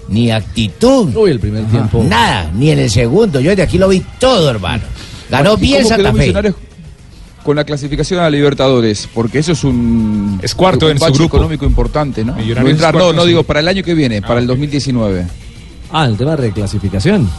[0.09, 1.15] ni actitud.
[1.15, 2.05] Uy, el primer tiempo.
[2.07, 3.39] Nada, ni en el segundo.
[3.39, 4.83] Yo de aquí lo vi todo, hermano.
[5.27, 6.19] Ganó ¿Y bien Santa Fe.
[6.19, 6.55] Millonarios
[7.43, 9.07] con la clasificación a la Libertadores?
[9.13, 11.37] Porque eso es un, Es cuarto un en su grupo.
[11.37, 12.33] económico importante, ¿no?
[12.33, 14.49] Millonarios No, entrar, no, no digo para el año que viene, para el ok.
[14.49, 15.27] 2019.
[15.91, 17.29] Ah, el tema de reclasificación.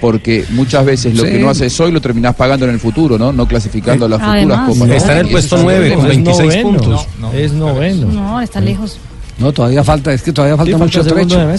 [0.00, 1.30] Porque muchas veces lo Sí.
[1.30, 3.32] que no haces hoy lo terminás pagando en el futuro, ¿no?
[3.32, 4.68] No clasificando a las futuras Además.
[4.68, 4.90] copas.
[4.90, 6.02] Está en el puesto eso es un nueve, problema.
[6.02, 6.68] con 26 noveno.
[6.78, 7.06] puntos.
[7.20, 8.06] No, Es noveno.
[8.12, 8.98] No, está lejos.
[9.38, 11.50] No, todavía falta, es que todavía falta Sí, mucho trecho.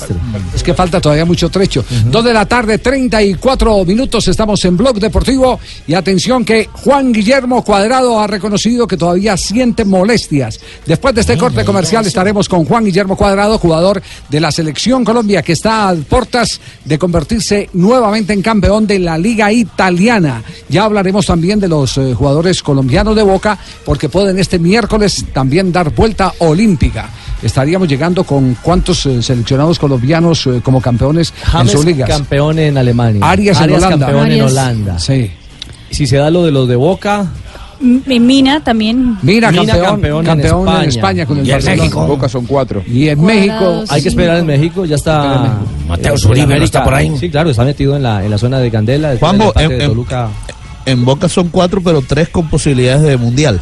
[0.54, 1.84] Es que falta todavía mucho trecho.
[2.10, 5.60] Dos de la tarde, 34 minutos, estamos en Blog Deportivo.
[5.88, 10.60] Y atención que Juan Guillermo Cuadrado ha reconocido que todavía siente molestias.
[10.86, 15.42] Después de este corte comercial estaremos con Juan Guillermo Cuadrado, jugador de la Selección Colombia,
[15.42, 20.44] que está a portas de convertirse nuevamente en campeón de la Liga Italiana.
[20.70, 25.72] Ya hablaremos también de los eh, jugadores colombianos de Boca, porque pueden este miércoles también
[25.72, 27.10] dar vuelta olímpica.
[27.46, 32.10] Estaríamos llegando con cuántos eh, seleccionados colombianos eh, como campeones James en sus ligas.
[32.10, 33.22] campeón en Alemania.
[33.24, 34.08] Arias en Holanda.
[34.08, 34.42] campeón en.
[34.42, 35.00] Holanda.
[35.00, 35.30] Sí.
[35.92, 37.28] Si se da lo de los de Boca,
[37.80, 39.18] En Mina también.
[39.22, 41.26] Mira, Mina campeón, campeón campeón, en en, España.
[41.28, 41.64] Con el Y en.
[41.66, 42.08] México.
[42.08, 42.82] Boca son cuatro.
[42.88, 45.60] Y en México, hay que esperar en México, ya está.
[45.88, 47.12] Mateo eh, ¿no América- está por ahí?
[47.20, 49.14] Sí, claro, está metido en la, en la zona de Candela.
[49.14, 50.28] empate en- de.
[50.88, 53.62] En Boca son cuatro, pero tres con posibilidades de mundial.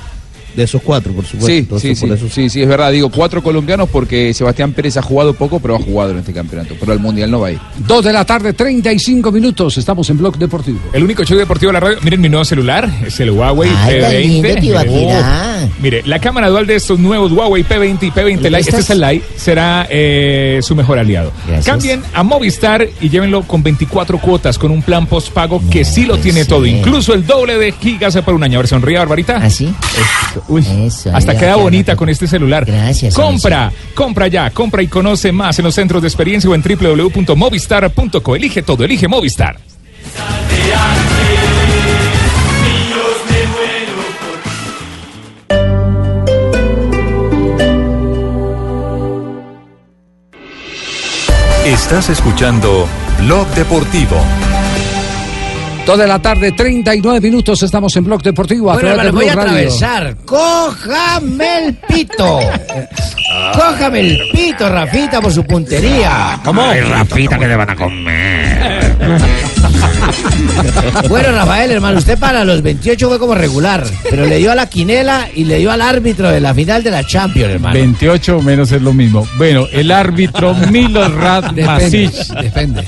[0.56, 1.48] De esos cuatro, por supuesto.
[1.48, 2.92] Sí, Entonces, sí, por sí, sí, sí, es verdad.
[2.92, 6.76] Digo cuatro colombianos porque Sebastián Pérez ha jugado poco, pero ha jugado en este campeonato.
[6.80, 7.60] Pero al mundial no va a ir.
[7.80, 9.78] Dos de la tarde, 35 minutos.
[9.78, 10.80] Estamos en Blog Deportivo.
[10.94, 11.98] El único show deportivo de la radio.
[12.04, 14.62] Miren mi nuevo celular, es el Huawei Ay, tan P20.
[14.62, 14.80] lindo.
[14.90, 18.90] Oh, Mire, la cámara dual de estos nuevos Huawei P20 y P20 Lite, este es
[18.90, 21.32] el Lite, será eh, su mejor aliado.
[21.48, 21.66] Gracias.
[21.66, 26.18] Cambien a Movistar y llévenlo con 24 cuotas, con un plan postpago que sí lo
[26.18, 28.60] tiene todo, incluso el doble de gigas por un año.
[28.60, 29.38] A ver, sonríe, Barbarita.
[29.38, 29.74] ¿Así?
[30.48, 30.66] Uy,
[31.14, 32.66] hasta queda bonita con este celular.
[32.66, 33.14] Gracias.
[33.14, 38.36] Compra, compra ya, compra y conoce más en los centros de experiencia o en www.movistar.co.
[38.36, 39.58] Elige todo, elige Movistar.
[51.66, 54.18] Estás escuchando Blog Deportivo.
[55.86, 57.62] Dos de la tarde, 39 minutos.
[57.62, 58.72] Estamos en Blog Deportivo.
[58.72, 60.16] a Bueno, voy a atravesar.
[60.26, 62.40] ¡Cójame el pito!
[63.54, 66.40] ¡Cójame el pito, Rafita, por su puntería!
[66.46, 68.96] Ay, Rafita, que le van a comer?
[71.10, 74.68] Bueno, Rafael, hermano, usted para los 28 fue como regular, pero le dio a la
[74.68, 77.74] quinela y le dio al árbitro de la final de la Champions, hermano.
[77.74, 79.28] 28 menos es lo mismo.
[79.38, 82.12] Bueno, el árbitro Milorad Depende, Masic.
[82.42, 82.84] depende,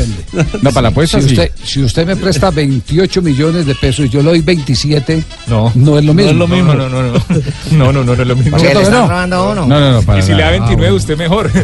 [0.00, 0.50] depende.
[0.62, 1.34] No, para la apuesta si sí.
[1.34, 5.72] usted, si usted me presta 28 millones de pesos y yo le doy 27, no,
[5.74, 6.32] no es lo mismo.
[6.32, 7.12] No es lo mismo, no, no, no.
[7.12, 8.56] No, no, no, no es lo mismo.
[8.56, 9.66] ¿Por qué le están robando a uno?
[9.66, 10.66] No, no, no, para Y si le da nada.
[10.66, 11.50] 29, usted mejor.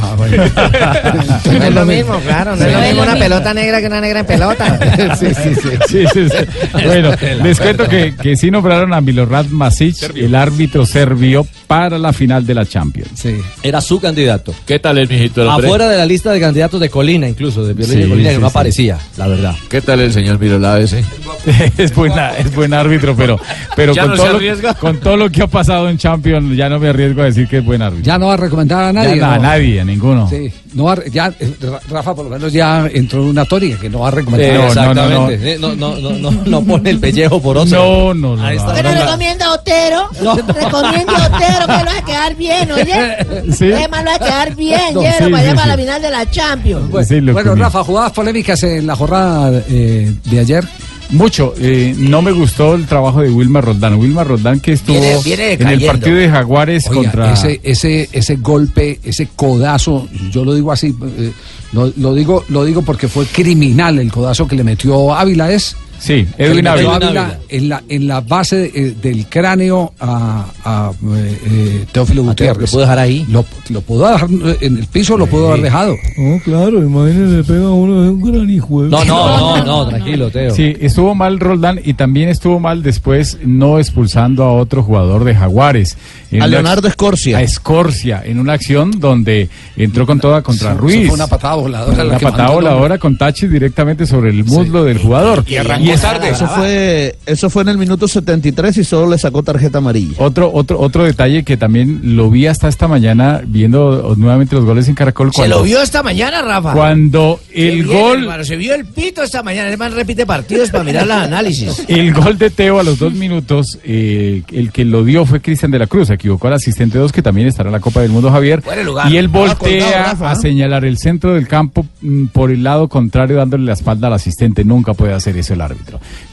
[1.46, 4.20] No es lo mismo, claro, no es lo mismo una pelota negra que una negra
[4.20, 5.16] en pelota.
[5.16, 5.68] Sí, sí, sí.
[5.88, 6.83] Sí, sí, sí.
[6.85, 7.11] Bueno,
[7.42, 12.46] les cuento que, que sí nombraron a Milorad Masic, el árbitro serbio, para la final
[12.46, 13.27] de la Champions.
[13.62, 14.55] Era su candidato.
[14.66, 15.49] ¿Qué tal el mijito?
[15.51, 18.35] Afuera de la lista de candidatos de Colina, incluso, de Violín de Sí, Colina, sí,
[18.37, 18.51] que no sí.
[18.53, 19.55] aparecía, la verdad.
[19.69, 21.05] ¿Qué tal el señor Mirolá ese?
[21.79, 23.39] es, buena, es buen árbitro, pero,
[23.77, 26.69] pero ¿Ya con, no todo lo, con todo lo que ha pasado en Champions, ya
[26.69, 28.05] no me arriesgo a decir que es buen árbitro.
[28.05, 29.17] Ya no va a recomendar a nadie.
[29.19, 30.29] Ya, no, a nadie, a ninguno.
[30.29, 33.45] Sí, no va a- ya, eh, Ra- Rafa por lo menos ya entró en una
[33.45, 34.51] tónica que no va a recomendar.
[34.51, 35.59] Eh, no, no, exactamente.
[35.59, 37.77] No, no, no, no, no pone el pellejo por otro.
[37.79, 38.73] No, no, no.
[38.75, 40.09] Pero recomienda a Otero.
[40.47, 43.17] Recomienda a Otero que lo hace quedar bien, oye.
[43.57, 43.73] Sí.
[43.73, 45.69] Además lo hace quedar bien, No, llévelo sí, para allá sí, para sí.
[45.69, 46.91] la final de la Champions.
[46.91, 50.66] Bueno, bueno, Rafa, jugadas polémicas en la jornada eh, de ayer.
[51.11, 51.55] Mucho.
[51.61, 53.94] eh, no me gustó el trabajo de Wilmar Roldán.
[53.94, 57.33] Wilmar Roldán que estuvo Viene- viene en el partido de Jaguares Oiga, contra...
[57.33, 61.31] ese, ese, ese golpe, ese codazo, yo lo digo así, eh,
[61.72, 65.76] lo, lo digo, lo digo porque fue criminal el codazo que le metió Ávila, ¿es?
[65.98, 67.38] Sí, Edwin Ávila.
[67.48, 72.61] En la, en la base eh, del cráneo a, a, eh, eh, Teófilo Gutiérrez.
[72.62, 73.26] ¿Lo pudo dejar ahí?
[73.28, 74.28] Lo, lo pudo dejar
[74.61, 75.94] en el piso, lo pudo haber dejado.
[76.16, 78.82] No, claro, imagínese, le pega a uno de un gran hijo.
[78.82, 80.54] No, no, no, no, tranquilo, Teo.
[80.54, 85.35] Sí, estuvo mal Roldán y también estuvo mal después no expulsando a otro jugador de
[85.35, 85.96] Jaguares.
[86.30, 87.38] En A Leonardo Escorcia.
[87.38, 91.06] A Escorcia, en una acción donde entró con toda contra Ruiz.
[91.06, 92.04] fue una patada voladora.
[92.04, 95.44] la Una patada voladora con Tachi directamente sobre el muslo del jugador.
[95.46, 96.31] Y arrancó es- tarde.
[96.31, 100.14] Eso fue, eso fue en el minuto 73 y solo le sacó tarjeta amarilla.
[100.18, 104.88] Otro, otro, otro detalle que también lo vi hasta esta mañana viendo nuevamente los goles
[104.88, 105.31] en Caracol.
[105.35, 106.72] Se lo vio esta mañana, Rafa.
[106.72, 109.68] cuando el bien, gol hermano, se vio el pito esta mañana.
[109.68, 111.85] El man repite partidos para mirar los análisis.
[111.88, 115.70] El gol de Teo a los dos minutos, eh, el que lo dio fue Cristian
[115.70, 118.11] de la Cruz, se equivocó al asistente 2, que también estará en la Copa del
[118.11, 118.62] Mundo, Javier.
[118.85, 119.11] Lugar.
[119.11, 120.40] Y él voltea colgado, Rafa, a ¿no?
[120.40, 124.64] señalar el centro del campo mm, por el lado contrario, dándole la espalda al asistente.
[124.64, 125.76] Nunca puede hacer eso el árbitro.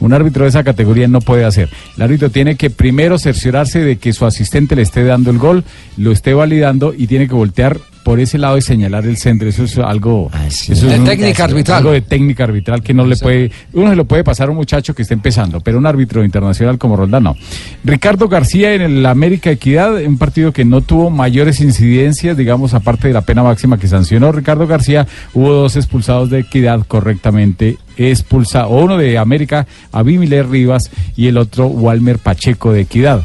[0.00, 1.68] Un árbitro de esa categoría no puede hacer.
[1.96, 5.64] El árbitro tiene que primero cerciorarse de que su asistente le esté dando el gol,
[5.96, 9.48] lo esté validando y tiene que voltear por ese lado y señalar el centro.
[9.48, 10.30] Eso es algo.
[10.46, 11.78] eso es De un- técnica arbitral.
[11.78, 13.50] Algo de técnica arbitral que no le puede.
[13.72, 16.78] Uno se lo puede pasar a un muchacho que está empezando, pero un árbitro internacional
[16.78, 17.36] como Roldán no.
[17.82, 23.08] Ricardo García en el América Equidad, un partido que no tuvo mayores incidencias, digamos, aparte
[23.08, 28.70] de la pena máxima que sancionó Ricardo García, hubo dos expulsados de Equidad correctamente expulsados.
[28.82, 33.22] Uno de América, Abimiler Rivas, y el otro, Walmer Pacheco de Equidad.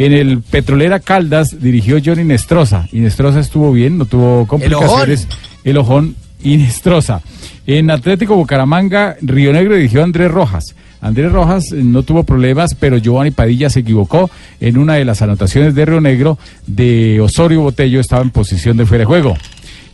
[0.00, 2.88] En el Petrolera Caldas dirigió Johnny Nestroza.
[2.90, 5.28] Y Nestroza estuvo bien, no tuvo complicaciones.
[5.62, 7.20] El ojón y Nestroza.
[7.66, 10.74] En Atlético Bucaramanga, Río Negro dirigió a Andrés Rojas.
[11.02, 15.20] Andrés Rojas eh, no tuvo problemas, pero Giovanni Padilla se equivocó en una de las
[15.20, 19.36] anotaciones de Río Negro de Osorio Botello, estaba en posición de fuera de juego.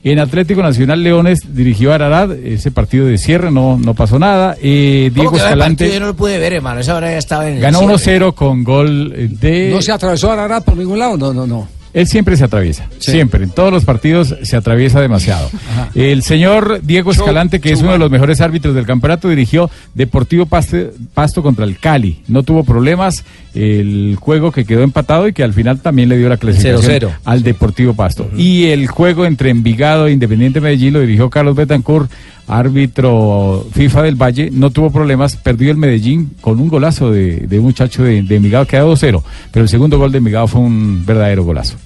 [0.09, 4.57] En Atlético Nacional Leones dirigió a Ararat, ese partido de cierre no, no pasó nada.
[4.63, 5.79] Eh, Diego ¿Cómo quedó el partido?
[5.79, 6.79] Yo Escalante no lo pude ver, hermano.
[6.79, 8.25] Esa hora ya estaba en el ganó cierre.
[8.25, 9.71] 1-0 con gol de...
[9.75, 11.17] ¿No se atravesó Ararat por ningún lado?
[11.17, 11.67] No, no, no.
[11.97, 15.49] Él siempre se atraviesa, siempre, en todos los partidos se atraviesa demasiado.
[15.95, 20.45] El señor Diego Escalante, que es uno de los mejores árbitros del campeonato, dirigió Deportivo
[20.45, 20.77] Pasto,
[21.15, 22.21] Pasto contra el Cali.
[22.29, 26.29] No tuvo problemas, el juego que quedó empatado y que al final también le dio
[26.29, 27.17] la clasificación 0-0.
[27.25, 28.29] al Deportivo Pasto.
[28.37, 32.11] Y el juego entre Envigado e Independiente Medellín lo dirigió Carlos Betancourt,
[32.49, 37.59] árbitro FIFA del Valle, no tuvo problemas, perdió el Medellín con un golazo de, de
[37.59, 41.05] un muchacho de, de Envigado, quedó 2-0, pero el segundo gol de Envigado fue un
[41.05, 41.77] verdadero golazo.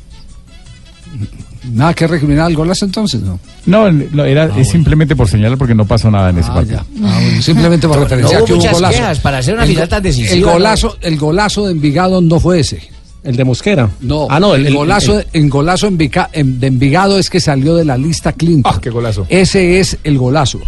[1.73, 3.39] Nada que recriminar al golazo entonces, ¿no?
[3.67, 6.81] No, no, era es simplemente por señalar porque no pasó nada en ese partido.
[7.05, 8.95] Ah, bueno, simplemente por referencia no hubo que hubo muchas golazo.
[8.97, 10.53] quejas para hacer una El final go- tan decisiva, El ¿no?
[10.53, 12.81] golazo, el golazo de Envigado no fue ese.
[13.23, 13.91] El de Mosquera.
[14.01, 17.77] No, Ah, no, el, golazo, el- el golazo Envica- en- de Envigado es que salió
[17.77, 18.73] de la lista Clinton.
[18.75, 19.27] Ah, qué golazo.
[19.29, 20.59] Ese es el golazo.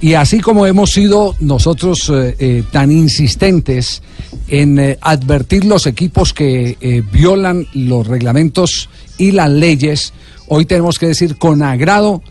[0.00, 4.02] Y así como hemos sido nosotros eh, eh, tan insistentes
[4.48, 10.12] en eh, advertir los equipos que eh, violan los reglamentos y las leyes,
[10.48, 12.22] hoy tenemos que decir con agrado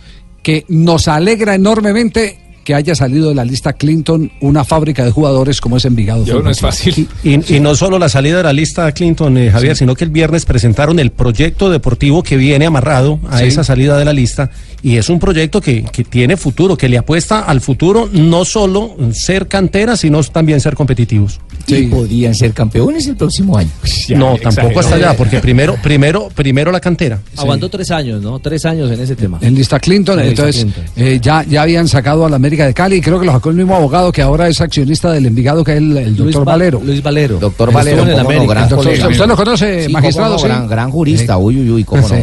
[0.43, 5.59] que nos alegra enormemente que haya salido de la lista Clinton una fábrica de jugadores
[5.59, 6.23] como es Envigado.
[6.23, 7.07] Fútbol Club.
[7.23, 10.11] Y, y no solo la salida de la lista Clinton, eh, Javier, sino que el
[10.11, 13.45] viernes presentaron el proyecto deportivo que viene amarrado a Sí.
[13.45, 14.51] esa salida de la lista.
[14.83, 18.95] Y es un proyecto que, que tiene futuro, que le apuesta al futuro no solo
[19.13, 21.39] ser cantera, sino también ser competitivos.
[21.77, 23.69] Y podrían ser campeones el próximo año.
[24.15, 27.19] no, tampoco hasta allá, porque primero, primero, primero la cantera.
[27.37, 28.39] Aguantó tres años, ¿no?
[28.39, 29.37] Tres años en ese tema.
[29.41, 30.83] En lista Clinton, En entonces Clinton.
[30.95, 33.49] eh, ya, ya habían sacado a la América de Cali y creo que lo sacó
[33.49, 36.81] el mismo abogado que ahora es accionista del Envigado, que es el, doctor Va- Valero.
[36.83, 37.37] Luis Valero.
[37.39, 39.07] Doctor Valero, en no, gran Doctor, colega.
[39.09, 40.33] ¿Usted lo conoce, Sí, magistrado?
[40.33, 40.45] no, sí?
[40.45, 42.13] gran, gran jurista, uy, uy, uy, cómo Sí.
[42.15, 42.19] no.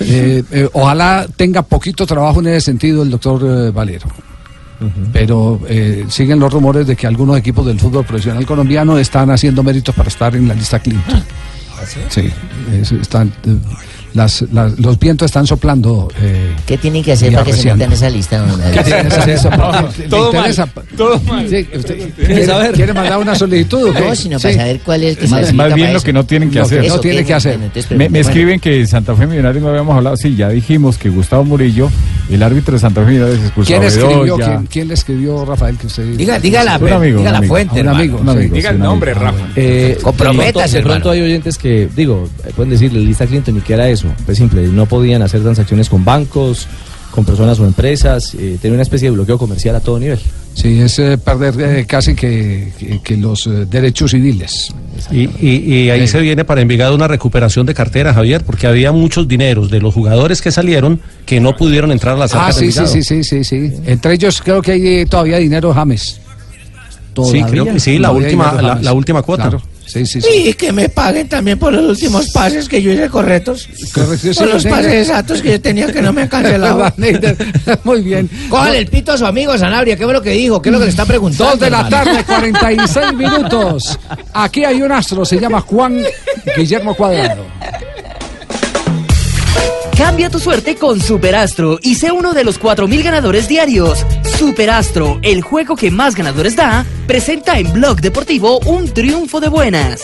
[0.00, 4.06] Eh, eh, ojalá tenga poquito trabajo en ese sentido el doctor eh, Valero.
[5.12, 9.62] Pero eh, siguen los rumores de que algunos equipos del fútbol profesional colombiano están haciendo
[9.62, 11.22] méritos para estar en la lista Clinton.
[12.08, 12.30] Sí,
[12.80, 13.56] es- están, eh,
[14.14, 16.08] las, las- los vientos están soplando.
[16.20, 18.38] eh, ¿Qué tienen que hacer para que se metan en esa lista?
[18.38, 19.38] don ¿Qué tienen que hacer?
[20.08, 21.48] Todo mal, interesa- todo mal.
[21.48, 23.92] Sí, usted quiere, quiere mandar una solicitud?
[23.92, 24.58] No, sino para Sí.
[24.58, 26.06] saber cuál es el que Más, más bien lo eso.
[26.06, 26.82] que no tienen que hacer.
[26.82, 27.58] que no tiene que hacer.
[27.58, 30.16] bueno, entonces Me, escriben que Santa Fe Millonarios no habíamos hablado.
[30.16, 31.90] Sí, ya dijimos que Gustavo Murillo,
[32.30, 34.22] el árbitro de Santa Fe Millonarios, expulsó ¿Quién a escribió?
[34.22, 34.46] Bedoya.
[34.46, 35.76] ¿Quién, quién le escribió, Rafael?
[35.76, 37.54] Que usted Diga, diga la, Un amigo, diga un la amigo.
[37.54, 38.54] fuente, Un amigo, un No, amigo.
[38.54, 39.14] Diga sí, el nombre.
[39.14, 39.44] Rafa.
[40.02, 44.03] Comprométase, de pronto, hay oyentes que, digo, pueden decirle lista Clinton y que era eso.
[44.24, 46.66] Pues simple, no podían hacer transacciones con bancos,
[47.10, 50.18] con personas o empresas, eh, tenía una especie de bloqueo comercial a todo nivel.
[50.54, 54.72] Sí, es eh, perder eh, casi que, que- que los eh, derechos civiles.
[55.12, 58.90] Y, y- y ahí se viene para Envigado una recuperación de cartera, Javier, porque había
[58.92, 62.60] muchos dineros de los jugadores que salieron que no pudieron entrar a las Ah, arcas
[62.60, 63.74] de sí, sí, sí, sí, sí, sí.
[63.86, 66.20] Entre ellos creo que hay eh, todavía dinero James.
[67.30, 69.42] Sí, creo que sí, la Todavía última, dinero la, la última cuota.
[69.50, 69.62] Claro.
[69.86, 70.28] Sí, sí, sí.
[70.48, 73.68] Y que me paguen también por los últimos pases que yo hice correctos.
[73.92, 76.92] Correcto, Por los pases exactos que yo tenía que no me han cancelado.
[77.84, 78.28] Muy bien.
[78.48, 80.60] Cójale el pito a su amigo Sanabria, ¿qué fue lo que dijo?
[80.62, 81.50] ¿Qué es lo que le está preguntando?
[81.52, 82.04] Dos de la hermano?
[82.04, 83.98] tarde, 46 minutos.
[84.32, 86.02] Aquí hay un astro, se llama Juan
[86.56, 87.44] Guillermo Cuadrado.
[89.96, 94.04] Cambia tu suerte con Superastro y sé uno de los 4.000 ganadores diarios.
[94.38, 100.02] Superastro, el juego que más ganadores da, presenta en Blog Deportivo un triunfo de buenas.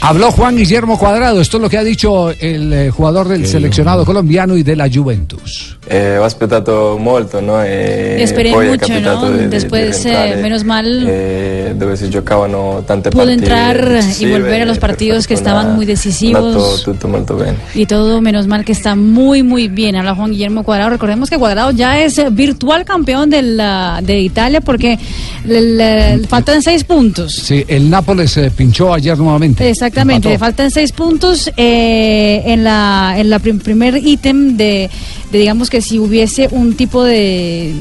[0.00, 4.06] Habló Juan Guillermo Cuadrado, esto es lo que ha dicho el eh, jugador del seleccionado
[4.06, 5.78] colombiano y de la Juventus.
[5.92, 7.60] Eh, ho aspettato molto, no?
[7.64, 9.32] E Esperé poi è mucho, capitato ¿no?
[9.32, 13.42] di- di- di Después, eh, rientrare, menos mal, eh, dove si giocavano tante pude partite
[13.44, 16.82] entrar y decisive, volver a los per partidos que fortuna estaban muy andato decisivos.
[16.84, 17.56] tutto molto bene.
[17.74, 19.96] Y todo, menos mal que está muy, muy bien.
[19.96, 20.90] Habla Juan Guillermo Cuadrado.
[20.90, 24.96] Recordemos que Cuadrado ya es virtual campeón de, la- de Italia porque
[25.44, 27.32] le, le- faltan seis puntos.
[27.34, 29.68] Sí, el Nápoles eh, pinchó ayer nuevamente.
[29.68, 30.50] Exactamente, le Empató.
[30.52, 34.88] faltan seis puntos eh, en la en la prim- primer ítem de,
[35.32, 37.72] de, digamos que si hubiese un tipo de,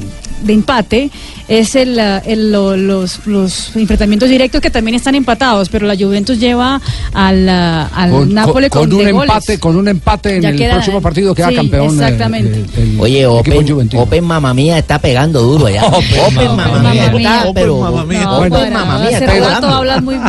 [0.44, 1.10] de empate
[1.48, 6.40] es el, el- lo- los, los enfrentamientos directos que también están empatados, pero la Juventus
[6.40, 6.80] lleva
[7.12, 9.30] al, al Con, Nápoles con, con un goles.
[9.30, 11.88] empate, con un empate en Ya el queda- próximo partido queda sí, campeón.
[11.88, 12.64] eh, exactamente.
[12.78, 13.90] el- el Oye, Open.
[13.96, 15.86] Open Mamma Mía está pegando duro allá.
[15.88, 17.78] Open, Mamma Mía está, pero...
[17.78, 19.34] Open Mamma Mía está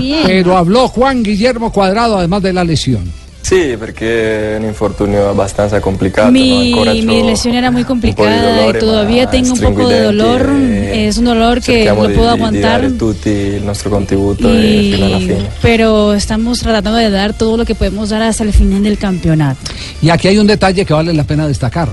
[0.00, 0.20] bien.
[0.24, 3.19] Pero habló Juan Guillermo Cuadrado además de la lesión.
[3.50, 6.30] Sì, perché è un infortunio abbastanza complicato.
[6.30, 6.38] no?
[6.60, 10.02] Ancora Mi, mi lesión era muy di complicada dolore, y todavía tengo un poco de
[10.02, 10.50] dolor.
[10.52, 12.80] e Es un dolor que lo di- puedo di- di aguantar.
[12.82, 15.48] dare tutti il nostro contributo y- fino alla fine.
[15.60, 19.58] pero estamos tratando de dar todo lo que podemos dar hasta el final del campeonato.
[20.00, 21.88] Y aquí hay un detalle que vale la pena destacar.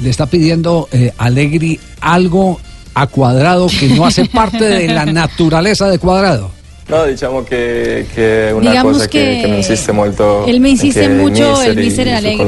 [0.00, 2.60] Le está pidiendo eh, Allegri algo
[2.94, 6.52] a Cuadrado que no hace parte de la naturaleza de Cuadrado.
[6.88, 10.44] No, diciamo che, che è una Digamos cosa che, que che mi insiste molto.
[10.46, 12.44] Él me insiste mucho, el mister, Alegre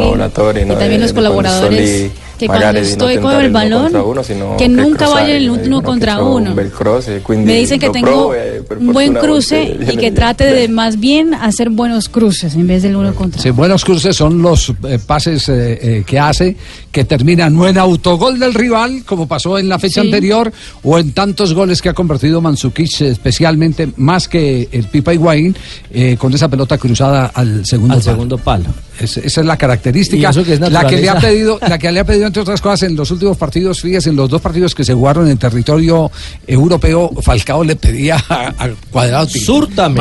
[0.61, 0.76] y no?
[0.76, 5.09] también los colaboradores, que magari cuando estoy con el uno balón, uno, sino que nunca
[5.09, 6.55] vaya en el uno contra uno.
[6.59, 8.32] E quindi Me dicen que tengo
[8.78, 12.97] un buen cruce y que trate de más bien hacer buenos cruces en vez del
[12.97, 16.57] uno contra Sí, buenos cruces son los eh, pases eh, eh, que hace
[16.93, 20.07] que terminan no en autogol del rival, como pasó en la fecha Sí.
[20.09, 25.12] anterior, o en tantos goles que ha convertido Mandzukic, eh, especialmente más que el Pipa
[25.12, 25.57] Higuaín,
[25.91, 28.12] eh, con esa pelota cruzada al segundo Al palo.
[28.12, 28.64] segundo palo.
[29.01, 32.01] Es- esa es la característica, que es la que le ha pedido, la que le
[32.01, 34.85] ha pedido entre otras cosas en los últimos partidos, fíjese, en los dos partidos que
[34.85, 36.11] se jugaron en territorio
[36.47, 39.97] europeo, Falcao le pedía a, a Cuadrado Súrtame.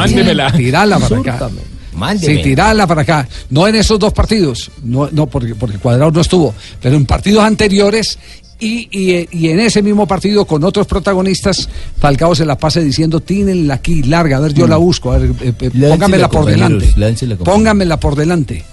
[0.48, 0.52] Mándemela.
[1.00, 1.38] para acá.
[1.39, 1.78] Súrtame.
[2.38, 3.28] Sí, tirarla para acá.
[3.50, 7.43] No en esos dos partidos, no, no porque, porque Cuadrado no estuvo, pero en partidos
[7.43, 8.20] anteriores
[8.60, 11.68] y, y, y en ese mismo partido con otros protagonistas,
[12.00, 15.32] Falcao se la pasa diciendo, tínenla aquí, larga, a ver, yo la busco, a ver,
[15.41, 16.86] eh, eh, póngamela por delante.
[17.52, 18.64] Pónganmela por delante.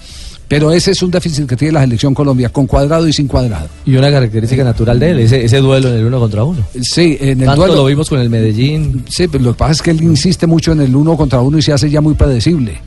[0.55, 3.69] Pero ese es un déficit que tiene la selección Colombia, con cuadrado y sin cuadrado.
[3.85, 6.65] Y una característica natural de él, ese, ese duelo en el uno contra uno.
[6.81, 7.75] Sí, en el Tanto duelo.
[7.75, 9.05] lo vimos con el Medellín.
[9.09, 11.59] Sí, pero lo que pasa es que él insiste mucho en el uno contra uno
[11.59, 12.81] y se hace ya muy predecible.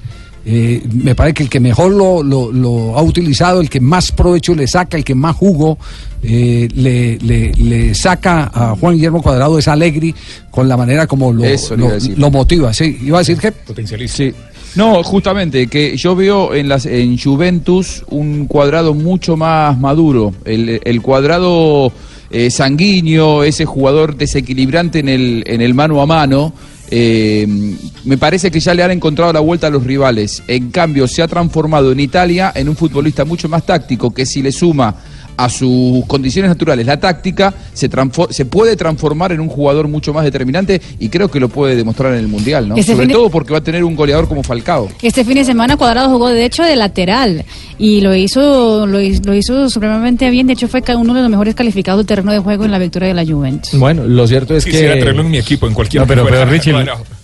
[0.50, 4.14] Eh, me parece que el que mejor lo, lo- lo ha utilizado, el que más
[4.14, 5.78] provecho le saca, el que más jugo
[6.24, 10.16] eh, le, le- le saca a Juan Guillermo Cuadrado es Alegri
[10.50, 11.44] con la manera como lo,
[12.16, 12.74] lo- motiva.
[12.74, 13.52] Sí, iba a decir que
[14.08, 14.34] Sí.
[14.78, 20.36] No, justamente, que yo veo en las en Juventus un cuadrado mucho más maduro.
[20.46, 21.92] El, el cuadrado
[22.30, 26.54] eh, sanguíneo, ese jugador desequilibrante en el, en el mano a mano.
[26.92, 27.48] eh,
[28.06, 30.44] me parece que ya le han encontrado la vuelta a los rivales.
[30.48, 34.44] En cambio, se ha transformado en Italia en un futbolista mucho más táctico que si
[34.44, 34.96] le suma
[35.38, 37.90] a sus condiciones naturales la táctica, se,
[38.32, 42.14] se puede transformar en un jugador mucho más determinante y creo que lo puede demostrar
[42.14, 42.76] en el Mundial, ¿no?
[42.76, 44.90] Este Sobre de- todo porque va a tener un goleador como Falcao.
[45.02, 47.46] Este fin de semana Cuadrado jugó de hecho de lateral
[47.78, 50.48] y lo hizo lo, hizo- lo hizo supremamente bien.
[50.48, 53.10] De hecho fue uno de los mejores calificados del terreno de juego en la victoria
[53.10, 53.78] de la Juventus.
[53.80, 55.02] Bueno, lo cierto es Quisiera que...
[55.02, 56.74] traerlo en mi equipo, en cualquier No, pero, pero Richie,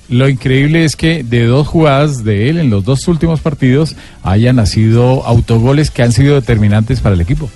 [0.09, 4.57] lo increíble es que de dos jugadas de él en los dos últimos partidos hayan
[4.57, 7.49] nacido autogoles que han sido determinantes para el equipo.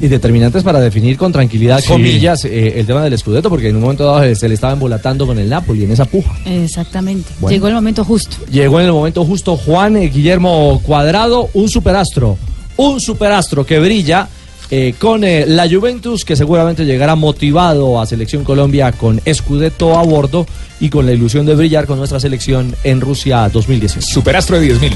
[0.00, 1.88] Y determinantes para definir con tranquilidad, Sí.
[1.88, 4.72] comillas, eh, el tema del escudeto, porque en un momento dado se- se le estaba
[4.72, 6.32] embolatando con el Napoli en esa puja.
[6.46, 7.28] Exactamente.
[7.40, 7.52] Bueno.
[7.54, 8.36] Llegó el momento justo.
[8.50, 12.38] Llegó en el momento justo Juan eh, Guillermo Cuadrado, un superastro,
[12.76, 14.28] un superastro que brilla
[14.72, 20.02] eh, con eh, la Juventus, que seguramente llegará motivado a Selección Colombia con Scudetto a
[20.04, 20.46] bordo
[20.78, 24.06] y con la ilusión de brillar con nuestra selección en Rusia 2018.
[24.06, 24.92] Superastro de 10.000.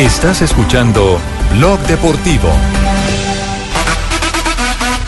[0.00, 1.18] Estás escuchando
[1.58, 2.48] Blog Deportivo.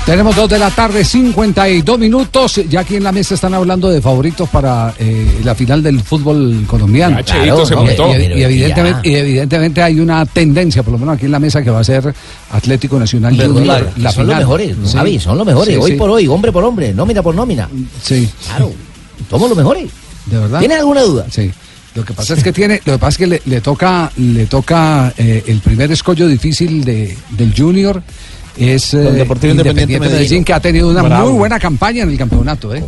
[0.05, 2.57] Tenemos dos de la tarde, 52 minutos.
[2.69, 6.65] Ya aquí en la mesa están hablando de favoritos para eh, la final del fútbol
[6.67, 7.21] colombiano.
[7.21, 8.09] Ya, se montó.
[8.19, 9.17] Y, evidentemente, ya.
[9.17, 11.85] y evidentemente hay una tendencia, por lo menos aquí en la mesa, que va a
[11.85, 12.13] ser
[12.51, 13.89] Atlético Nacional Pero Junior.
[13.97, 14.27] la son final.
[14.27, 14.93] los mejores, Sí.
[14.99, 15.97] Javi, son los mejores, Sí, hoy sí.
[15.97, 17.67] por hoy, hombre por hombre, nómina por nómina.
[18.03, 18.29] Sí.
[18.47, 18.71] Claro,
[19.31, 19.91] somos los mejores.
[20.27, 20.59] ¿De verdad?
[20.59, 21.25] ¿Tienes alguna duda?
[21.31, 21.51] Sí.
[21.95, 24.47] Lo que pasa es que tiene, lo que pasa es que le, le toca, le
[24.47, 28.03] toca eh, el primer escollo difícil de, del Junior
[28.57, 30.45] es eh, Con Deportivo Independiente Medellín.
[30.45, 31.31] que ha tenido una Bravo.
[31.31, 32.75] muy buena campaña en el campeonato.
[32.75, 32.85] ¿eh?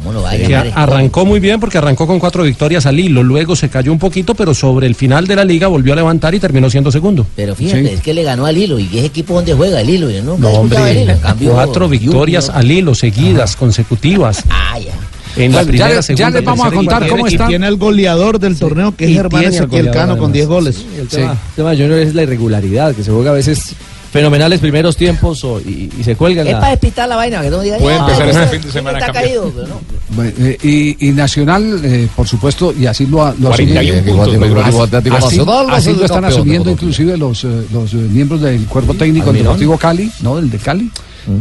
[0.47, 3.91] que a- arrancó muy bien porque arrancó con cuatro victorias al hilo, luego se cayó
[3.91, 6.93] un poquito, pero sobre el final de la liga volvió a levantar y terminó siendo
[6.93, 7.27] segundo.
[7.35, 8.79] Pero fíjate, es que le ganó al Hilo.
[8.79, 10.07] ¿Y qué equipo donde juega el Hilo?
[10.09, 10.49] No, el Hilo.
[10.51, 14.45] hombre, En cambio, cuatro victorias Junior- al hilo, seguidas, consecutivas.
[14.51, 14.93] Ah, ya.
[15.37, 17.47] En la Bueno, primera, ya le- segunda, ya les vamos a contar cómo está.
[17.49, 20.33] Tiene el goleador del torneo, que es Germán Ezequiel Cano, con además.
[20.33, 20.77] 10 goles.
[20.77, 23.75] Sí, el tema, el tema de Junior es la irregularidad, que se juega a veces
[24.13, 26.61] fenomenales primeros tiempos o- y, y se cuelga en Es la...
[26.61, 28.73] para despistar la vaina, que no diga Puede "Ya, empezar este sí, fin de sí,
[28.73, 29.25] semana Está cambiar".
[29.25, 29.81] caído, pero no.
[30.11, 35.37] Bueno, eh, y, y Nacional, eh, por supuesto, y así lo, ha- lo 41 asume-
[35.45, 39.43] puntos, Así- lo están asumiendo inclusive los, eh, los eh, miembros del cuerpo técnico del.
[39.43, 40.37] Deportivo Cali, ¿no?
[40.37, 40.91] Del de Cali.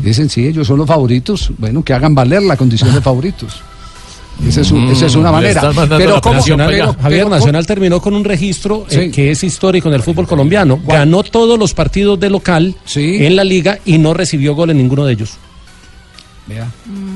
[0.02, 1.52] Dicen, sí, ellos son los favoritos.
[1.58, 3.62] Bueno, que hagan valer la condición de favoritos.
[4.48, 5.62] Esa es, un- esa es una Mm, le manera.
[5.98, 9.44] Pero la ¿cómo, Nacional, pero- Javier pero- Nacional terminó con un registro eh, que es
[9.44, 10.80] histórico en el fútbol colombiano.
[10.86, 15.06] Ganó todos los partidos de local en la liga y no recibió gol en ninguno
[15.06, 15.38] de ellos.
[16.48, 16.70] Vea.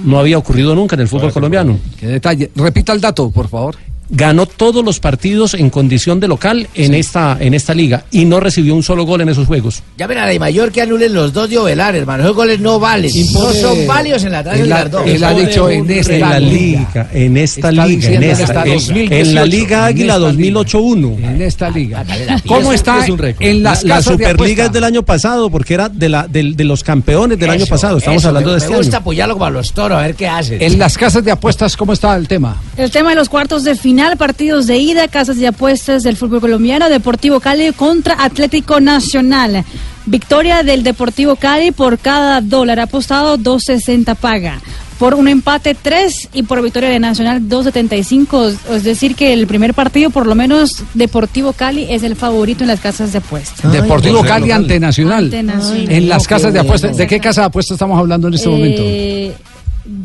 [0.06, 1.78] No había ocurrido nunca en el fútbol colombiano.
[2.00, 2.50] Qué detalle.
[2.56, 3.76] Repita el dato, por favor.
[4.10, 8.40] Ganó todos los partidos en condición de local en esta en esta liga y no
[8.40, 9.84] recibió un solo gol en esos juegos.
[9.98, 12.24] Llamen a la de mayor que anulen los dos de Ovelar, hermano.
[12.24, 13.12] Esos goles no valen.
[13.34, 15.02] No son válidos en la Él de las dos.
[15.06, 18.74] él ha dicho en esta En la liga, en esta Está liga, en esta, en-
[18.74, 21.18] 2018, en la Liga en Águila esta 2008-1.
[21.24, 22.06] En esta liga.
[22.44, 23.46] Y ¿Cómo es- está es un récord.
[23.46, 26.64] en las la, de Superliga es del año pasado porque era de la del- de
[26.64, 27.98] los campeones del año pasado.
[27.98, 29.02] Estamos eso, hablando de este Me gusta año.
[29.02, 30.62] apoyarlo como a los toros, a ver qué hacen.
[30.62, 32.62] En las casas de apuestas, ¿cómo está el tema?
[32.78, 36.42] El tema de los cuartos de final, partidos de ida, casas de apuestas del fútbol
[36.42, 39.66] colombiano, Deportivo Cali contra Atlético Nacional.
[40.06, 44.62] Victoria del Deportivo Cali por cada dólar apostado, 2.60 paga.
[45.00, 48.56] Por un empate 3 y por victoria de Nacional 2.75.
[48.72, 52.70] Es decir, que el primer partido, por lo menos Deportivo Cali, es el favorito en
[52.70, 53.72] las casas de apuestas.
[53.72, 55.26] Deportivo Cali ante Nacional.
[55.26, 55.92] Ante Nacional.
[55.92, 56.98] En las casas de apuestas.
[56.98, 58.84] ¿De qué casa de apuestas estamos hablando en este momento?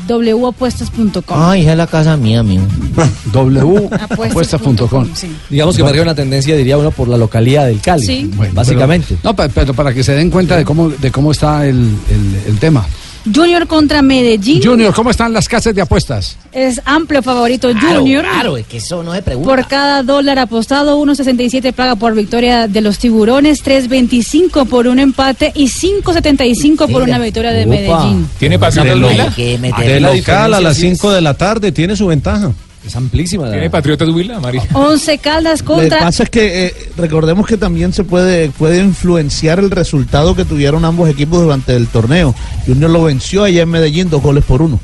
[0.07, 1.21] Wapuestas.com.
[1.37, 2.61] Ay, es la casa mía, mío.
[3.33, 5.07] www.apuestas.com.
[5.49, 8.05] Digamos que marca una tendencia, diría uno, por la localidad del Cali.
[8.05, 8.31] Sí.
[8.53, 9.17] básicamente.
[9.23, 11.77] No, pa- pero para que se den cuenta de cómo, de cómo está el,
[12.09, 12.85] el- el tema.
[13.33, 14.61] Junior contra Medellín.
[14.63, 16.37] Junior, ¿cómo están las casas de apuestas?
[16.51, 18.23] Es amplio favorito Claro, Junior.
[18.23, 19.49] Claro, es que eso no se pregunta.
[19.49, 25.51] Por cada dólar apostado, 1.67 paga por victoria de los tiburones, 3.25 por un empate
[25.55, 27.69] y 5.75 por una victoria de Opa.
[27.69, 28.29] Medellín.
[28.39, 29.33] ¿Tiene Huila?
[29.77, 32.51] de local a las 5 de la tarde tiene su ventaja.
[32.85, 33.49] Es amplísima.
[33.49, 34.63] ¿Tiene Patriotas Huila, María?
[34.73, 35.99] 11 Caldas Lo que contra...
[35.99, 40.83] pasa es que eh, recordemos que también se puede, puede influenciar el resultado que tuvieron
[40.85, 42.35] ambos equipos durante el torneo.
[42.65, 44.79] Junior lo venció allá en Medellín dos goles por uno.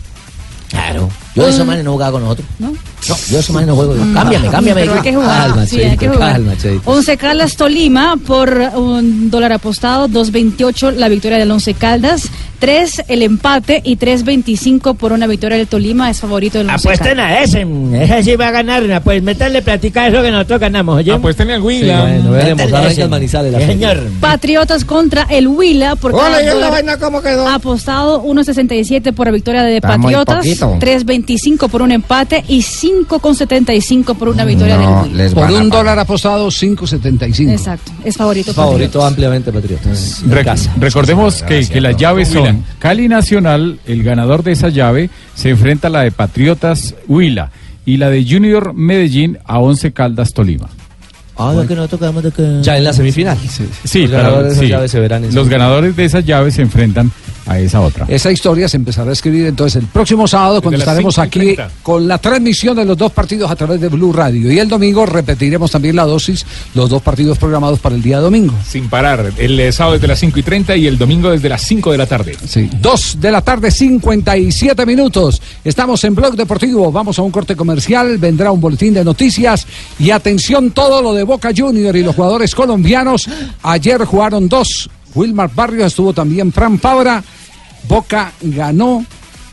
[0.70, 1.10] Claro.
[1.36, 2.48] Yo de esos manes no jugaba con nosotros.
[2.60, 2.74] ¿No?
[3.10, 3.96] Yo de esos manes no juego.
[4.14, 4.82] Cámbiame, cámbiame.
[4.82, 5.48] Pero hay que jugar.
[5.48, 6.32] Calma, sí, hay que Cheito, jugar.
[6.34, 6.82] calma, Cheito.
[6.92, 12.30] 11 Caldas Tolima por un dólar apostado, 2.28 la victoria del 11 Caldas,
[12.60, 17.18] 3 el empate y 3.25 por una victoria del Tolima, es favorito del 11 Apuesten
[17.18, 17.32] Caldas.
[17.32, 17.68] a ese,
[18.04, 21.12] ese sí va a ganar, pues métanle platica eso que nosotros ganamos, oye.
[21.14, 21.96] Apuéstenle al Huila.
[21.96, 23.02] Sí, bueno, veremos, Métanle arranca ese.
[23.04, 23.72] el Manizales, la fecha.
[23.72, 24.04] señor.
[24.20, 27.48] Patriotas contra el Huila por Hola, cada ¿y esta dólar vaina cómo quedó?
[27.48, 30.78] apostado 1.67 por la victoria de Está Patriotas, poquito.
[30.80, 32.62] 3.25 por un empate y
[33.08, 35.30] 5.75 por una victoria del Huila.
[35.34, 37.52] Por un dólar apostado, 5.75.
[37.52, 38.54] Exacto, es favorito.
[38.54, 40.24] Favorito ampliamente Patriotas.
[40.44, 40.74] Casa.
[40.80, 45.88] recordemos que, que las llaves son Cali Nacional, el ganador de esa llave, se enfrenta
[45.88, 47.52] a la de Patriotas Huila
[47.86, 50.70] y la de Junior Medellín a Once Caldas Tolima.
[51.38, 52.60] Ah, ya que nosotros quedamos de que...
[52.62, 53.38] Ya en la semifinal.
[53.86, 54.88] Sí, Los pero- ganadores de esas sí.
[54.90, 57.12] se verán Los ganadores de esas llaves se enfrentan
[57.50, 58.06] a esa otra.
[58.08, 61.56] Esa historia se empezará a escribir entonces el próximo sábado cuando estaremos 5 y aquí
[61.56, 61.70] 30.
[61.82, 64.52] con la transmisión de los dos partidos a través de Blue Radio.
[64.52, 66.46] Y el domingo repetiremos también la dosis,
[66.76, 68.54] los dos partidos programados para el día domingo.
[68.68, 69.34] Sin parar.
[69.38, 71.98] El eh, sábado desde las 5 y 30 y el domingo desde las 5 de
[71.98, 72.38] la tarde.
[72.48, 75.42] Sí, dos de la tarde, 57 minutos.
[75.64, 76.92] Estamos en Blog Deportivo.
[76.92, 78.20] Vamos a un corte comercial.
[78.20, 79.66] Vendrá un boletín de noticias.
[79.98, 83.28] Y atención, todo lo de Boca Junior y los jugadores colombianos.
[83.64, 84.88] Ayer jugaron dos.
[85.16, 87.24] Wilmar Barrios estuvo también Fran Fabra.
[87.90, 89.04] Boca ganó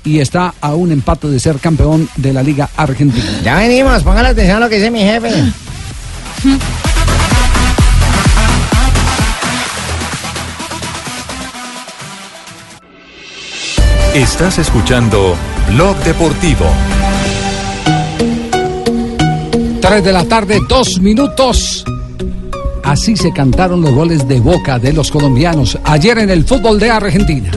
[0.04, 3.24] y está a un empate de ser campeón de la Liga Argentina.
[3.42, 5.30] Ya venimos, pongan atención a lo que dice mi jefe.
[14.14, 15.34] Estás escuchando
[15.70, 16.66] Blog Deportivo.
[19.80, 21.84] 3 de la tarde, dos minutos.
[22.84, 26.90] Así se cantaron los goles de Boca de los colombianos ayer en el fútbol de
[26.90, 27.50] Argentina.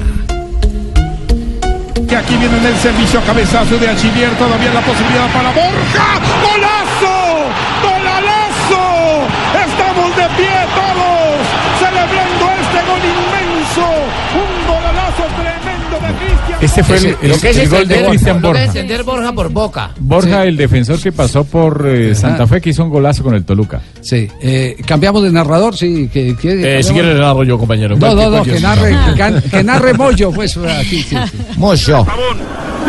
[2.08, 6.20] Que aquí viene en el servicio cabezazo de Achillier, todavía la posibilidad para Borja.
[6.42, 7.50] ¡Golazo!
[7.84, 9.28] ¡Golalazo!
[9.54, 11.40] Estamos de pie todos,
[11.78, 13.86] celebrando este gol inmenso.
[14.34, 16.49] Un golalazo tremendo de Cristian.
[16.62, 18.66] Este fue el, gol de Cristian Borja.
[19.06, 19.92] Borja por Boca.
[20.00, 23.46] Borja, el defensor que pasó por eh, Santa Fe, que hizo un golazo con el
[23.46, 23.82] Toluca.
[24.02, 26.10] Sí, eh, cambiamos de narrador, sí.
[26.12, 27.96] Que, que- Eh, si quiere le narro yo, compañero.
[27.98, 31.38] No, no, no, que narre, que, que narre Moyo, pues aquí, sí, sí.
[31.58, 32.06] Moyo.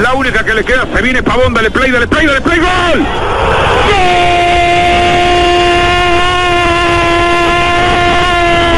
[0.03, 3.07] La única que le queda, se viene Pavón, dale play, dale play, dale play, gol.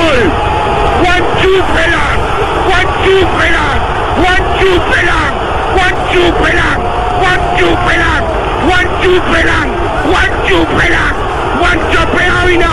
[0.05, 0.21] ¡Gol!
[1.05, 2.19] ¡Juanchu Pelán!
[2.67, 3.82] ¡Juanchu Pelán!
[4.63, 5.35] ¡Juanchu Pelán!
[5.75, 6.81] ¡Juanchu Pelán!
[7.19, 8.25] ¡Juanchu Pelán!
[8.65, 9.69] ¡Juanchu Pelán!
[10.07, 11.15] ¡Juanchu Pelán!
[11.59, 12.01] ¡Juancho
[12.43, 12.69] Ávila!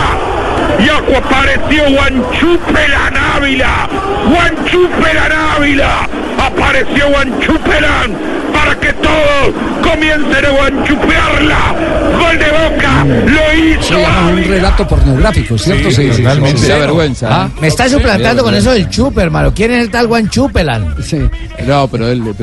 [0.78, 3.88] Y apareció Juanchu Pelán Ávila.
[4.30, 6.08] Juanchu Pelán Ávila.
[6.38, 11.74] Apareció Juanchu Pelán para que todos comiencen a enchupearla.
[12.18, 13.94] Gol de boca, lo hizo.
[14.06, 15.90] Ah, un relato pornográfico, ¿cierto?
[15.90, 16.68] Sí, totalmente.
[16.68, 17.28] da vergüenza.
[17.30, 17.58] Ah, ¿eh?
[17.60, 19.52] Me está suplantando con eso del chupe, hermano.
[19.54, 21.02] ¿Quién es el tal guanchupelan?
[21.02, 21.20] Sí.
[21.66, 22.22] No, pero él.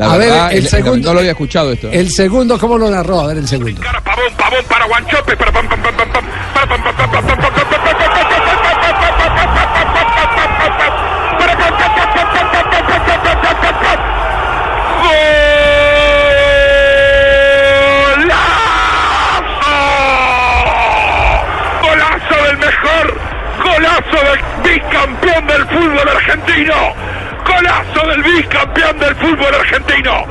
[0.00, 1.08] a ver, el, segundo.
[1.08, 1.90] No lo había escuchado esto.
[1.90, 3.20] El segundo, ¿cómo lo narró?
[3.20, 3.80] A ver, el segundo.
[3.80, 7.43] Pavón, pavón, para para pam, pam, pam, pam, pam, pam, pam, pam.
[24.14, 26.74] golazo del bicampeón del fútbol argentino.
[27.44, 30.26] Golazo del bicampeón del fútbol argentino.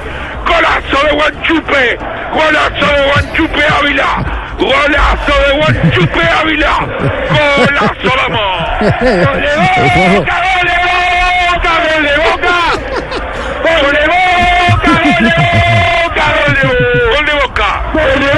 [0.45, 1.97] Golazo de Guanchupe.
[2.31, 4.23] Golazo de Guanchupe Ávila.
[4.57, 6.73] Golazo de Guanchupe Ávila.
[7.29, 8.53] Golazo, vamos.
[8.79, 9.51] ¡Gole
[10.15, 12.55] boca, gole boca, gole boca!
[13.63, 15.31] ¡Gole boca, gole
[16.03, 16.25] boca,
[17.11, 17.69] gole boca!
[17.93, 18.29] ¡Gole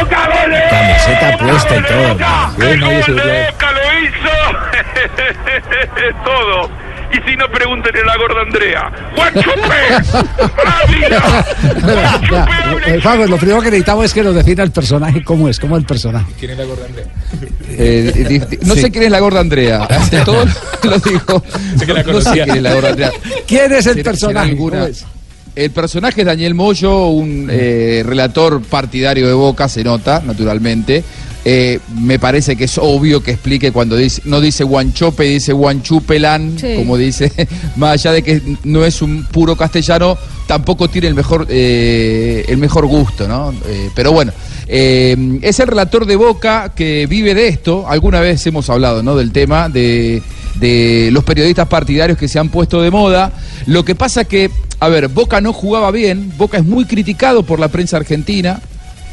[0.00, 0.60] boca, boca!
[0.70, 2.14] Camiseta puesta y todo.
[2.56, 4.29] Gol de boca lo hizo
[6.24, 6.68] Todo.
[7.12, 8.92] Y si no, pregúntenle a la gorda Andrea.
[10.84, 11.44] ¡Ávila!
[12.30, 12.46] Ya,
[12.86, 15.76] eh, Fabio, lo primero que necesitamos es que nos defina el personaje, cómo es, cómo
[15.76, 16.32] es el personaje.
[16.38, 17.06] ¿Quién es la gorda Andrea?
[17.70, 18.80] Eh, no Sí.
[18.80, 19.88] sé quién es la gorda Andrea.
[20.24, 20.44] Todo
[20.84, 21.42] lo digo.
[21.78, 23.10] Sé que la no sé quién es la gorda Andrea.
[23.46, 24.32] ¿Quién es el ¿Será- personaje?
[24.34, 25.04] será alguna- ¿Cómo es?
[25.56, 31.02] El personaje es Daniel Moyo, un eh, relator partidario de Boca, se nota, naturalmente.
[31.44, 36.58] Eh, me parece que es obvio que explique cuando dice, no dice Guanchope, dice Guanchupelan,
[36.58, 36.74] Sí.
[36.76, 37.32] como dice,
[37.76, 42.58] más allá de que no es un puro castellano, tampoco tiene el mejor, eh, el
[42.58, 43.52] mejor gusto, ¿no?
[43.66, 44.32] Eh, pero bueno,
[44.66, 47.86] eh, es el relator de Boca que vive de esto.
[47.88, 49.16] Alguna vez hemos hablado, ¿no?
[49.16, 50.22] Del tema de,
[50.56, 53.32] de los periodistas partidarios que se han puesto de moda.
[53.66, 57.58] Lo que pasa que, a ver, Boca no jugaba bien, Boca es muy criticado por
[57.60, 58.60] la prensa argentina.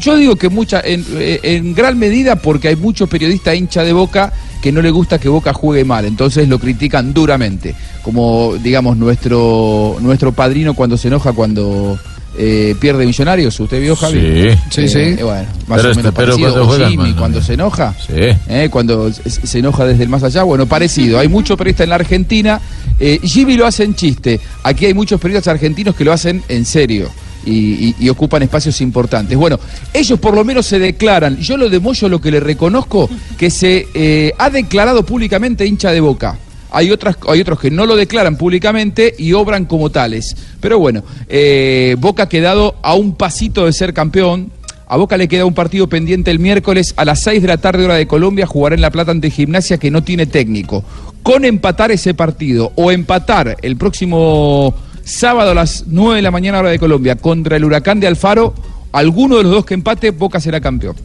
[0.02, 3.94] Yo digo que mucha, en, eh, en gran medida porque hay muchos periodistas hincha de
[3.94, 4.32] Boca
[4.62, 7.74] que no le gusta que Boca juegue mal, entonces lo critican duramente,
[8.04, 11.98] como digamos nuestro nuestro padrino cuando se enoja cuando
[12.40, 13.60] eh, pierde Millonarios.
[13.60, 14.20] ¿Usted vio Javi?
[14.20, 14.58] Sí.
[14.70, 15.00] Sí, Eh, sí.
[15.00, 16.54] eh, bueno, más Pero o este- menos pero parecido.
[16.68, 17.96] cuando O Jimmy, cuando se enoja.
[18.06, 18.14] Sí.
[18.48, 21.18] Eh, cuando se se enoja desde el más allá, bueno, parecido.
[21.18, 22.62] Hay muchos periodistas en la Argentina.
[23.00, 24.40] Eh, Jimmy lo hace en chiste.
[24.64, 27.10] Aquí hay muchos periodistas argentinos que lo hacen en serio.
[27.48, 29.38] Y, y- y ocupan espacios importantes.
[29.38, 29.58] Bueno,
[29.94, 31.38] ellos por lo menos se declaran.
[31.38, 35.92] Yo lo de Moyo lo que le reconozco, que se eh, ha declarado públicamente hincha
[35.92, 36.38] de boca.
[36.72, 40.36] Hay, otras, hay otros que no lo declaran públicamente y obran como tales.
[40.60, 44.52] Pero bueno, eh, Boca ha quedado a un pasito de ser campeón.
[44.90, 47.86] A Boca le queda un partido pendiente el miércoles a las 6 de la tarde
[47.86, 50.84] hora de Colombia, jugará en La Plata ante Gimnasia que no tiene técnico.
[51.24, 54.74] Con empatar ese partido o empatar el próximo
[55.08, 58.54] sábado a las 9 de la mañana hora de Colombia contra el Huracán de Alfaro,
[58.92, 60.96] alguno de los dos que empate, Boca será campeón.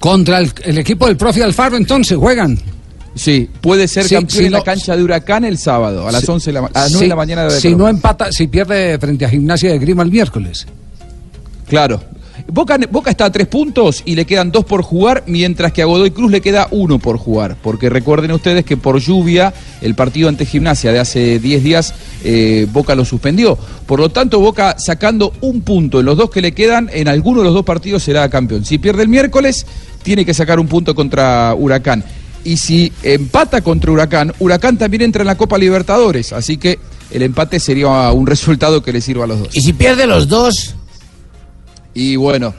[0.00, 2.58] Contra el, el equipo del profe Alfaro, entonces juegan.
[3.14, 6.30] Sí, puede ser Sí, campeón en la cancha de Huracán el sábado a las Sí,
[6.30, 8.48] 11 de la, a las 9 si- de la mañana de Si no empata, si
[8.48, 10.66] pierde frente a Gimnasia de Grima el miércoles.
[11.68, 12.02] Claro.
[12.54, 16.12] Boca, está a tres puntos y le quedan dos por jugar, mientras que a Godoy
[16.12, 17.56] Cruz le queda uno por jugar.
[17.60, 22.68] Porque recuerden ustedes que por lluvia el partido ante Gimnasia de hace 10 días eh,
[22.72, 23.58] Boca lo suspendió.
[23.86, 27.40] Por lo tanto, Boca sacando un punto en los dos que le quedan, en alguno
[27.40, 28.64] de los dos partidos será campeón.
[28.64, 29.66] Si pierde el miércoles,
[30.04, 32.04] tiene que sacar un punto contra Huracán.
[32.44, 36.32] Y si empata contra Huracán, Huracán también entra en la Copa Libertadores.
[36.32, 36.78] Así que
[37.10, 39.56] el empate sería un resultado que le sirva a los dos.
[39.56, 40.76] Y si pierde los dos,
[41.94, 42.54] Y bueno,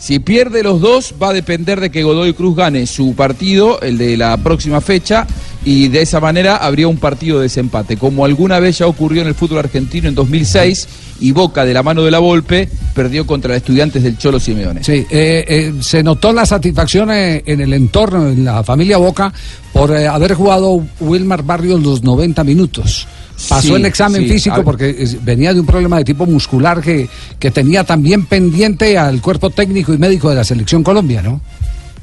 [0.00, 3.98] si pierde los dos, va a depender de que Godoy Cruz gane su partido, el
[3.98, 5.26] de la próxima fecha,
[5.62, 9.28] y de esa manera habría un partido de desempate, como alguna vez ya ocurrió en
[9.28, 10.88] el fútbol argentino en 2006,
[11.20, 14.82] y Boca, de la mano de la Volpe, perdió contra estudiantes del Cholo Simeone.
[14.82, 19.30] Sí, eh, eh, se notó la satisfacción eh, en el entorno, en la familia Boca,
[19.72, 23.06] por eh, haber jugado Wilmar Barrios los 90 minutos.
[23.48, 26.80] Pasó Sí, el examen sí, físico a- porque venía de un problema de tipo muscular
[26.80, 31.40] que, que tenía también pendiente al cuerpo técnico y médico de la selección Colombia, ¿no?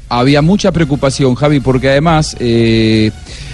[0.09, 3.11] había mucha preocupación, Javi, porque además eh,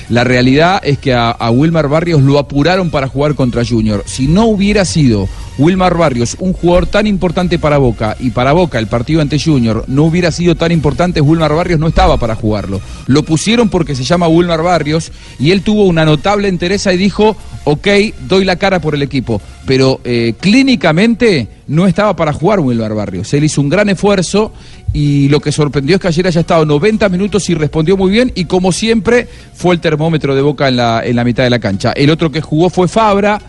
[0.10, 4.04] la realidad es que a, a Wilmar Barrios lo apuraron para jugar contra Junior.
[4.06, 5.28] Si no hubiera sido
[5.58, 9.86] Wilmar Barrios un jugador tan importante para Boca y para Boca el partido ante Junior
[9.88, 12.82] no hubiera sido tan importante, Wilmar Barrios no estaba para jugarlo.
[13.08, 17.36] Lo pusieron porque se llama Wilmar Barrios y él tuvo una notable entereza y dijo,
[17.66, 17.88] ok,
[18.28, 19.42] doy la cara por el equipo.
[19.66, 23.34] Pero eh, clínicamente no estaba para jugar Wilmar Barrios.
[23.34, 24.52] Él hizo un gran esfuerzo
[24.92, 28.32] y lo que sorprendió es que ayer haya estado 90 minutos y respondió muy bien
[28.36, 31.60] y como siempre fue el termómetro de Boca en la, en la mitad de la
[31.60, 31.92] cancha.
[31.94, 33.40] El otro que jugó fue Fabra,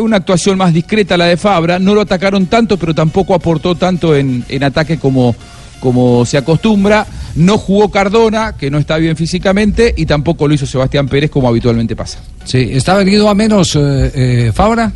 [0.00, 4.16] una actuación más discreta la de Fabra, no lo atacaron tanto pero tampoco aportó tanto
[4.16, 5.34] en, en ataque como,
[5.80, 7.06] como se acostumbra.
[7.36, 11.48] No jugó Cardona, que no está bien físicamente, y tampoco lo hizo Sebastián Pérez como
[11.48, 12.20] habitualmente pasa.
[12.44, 14.92] Sí, ¿está venido a menos eh, eh, Fabra?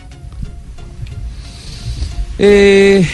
[2.39, 3.05] Eh,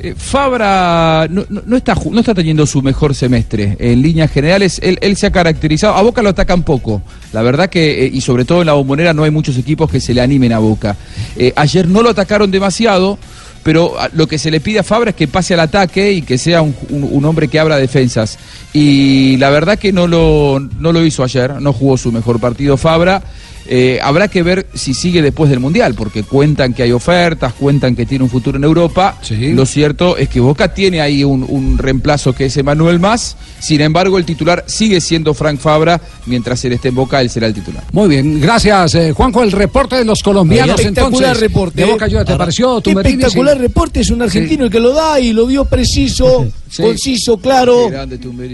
[0.00, 3.76] eh, Fabra no, está, no está teniendo su mejor semestre.
[3.78, 5.94] En líneas generales, él, se ha caracterizado.
[5.94, 7.02] A Boca lo atacan poco.
[7.32, 10.00] La verdad que, eh, y sobre todo en la bombonera, no hay muchos equipos que
[10.00, 10.96] se le animen a Boca.
[11.36, 13.18] Eh, ayer no lo atacaron demasiado.
[13.64, 16.22] Pero ah, lo que se le pide a Fabra es que pase al ataque y
[16.22, 18.36] que sea un, un- un hombre que abra defensas.
[18.72, 22.76] Y la verdad que no lo, no lo hizo ayer, no jugó su mejor partido
[22.76, 23.22] Fabra.
[23.66, 27.94] Eh, habrá que ver si sigue después del Mundial, porque cuentan que hay ofertas, cuentan
[27.94, 29.18] que tiene un futuro en Europa.
[29.30, 33.36] Lo cierto es que Boca tiene ahí un, un reemplazo que es Emanuel Más.
[33.60, 36.00] Sin embargo, el titular sigue siendo Frank Fabra.
[36.26, 37.84] Mientras él esté en Boca, él será el titular.
[37.92, 39.42] Muy bien, gracias eh, Juanjo.
[39.42, 41.40] El reporte de los colombianos Espectacular entonces.
[41.40, 41.80] reporte.
[41.82, 42.80] De Boca Juniors, ¿te pareció?
[42.80, 43.14] Tumberini?
[43.14, 46.82] Espectacular reporte, es un argentino el que lo da y lo dio preciso, Sí.
[46.82, 47.90] conciso, claro.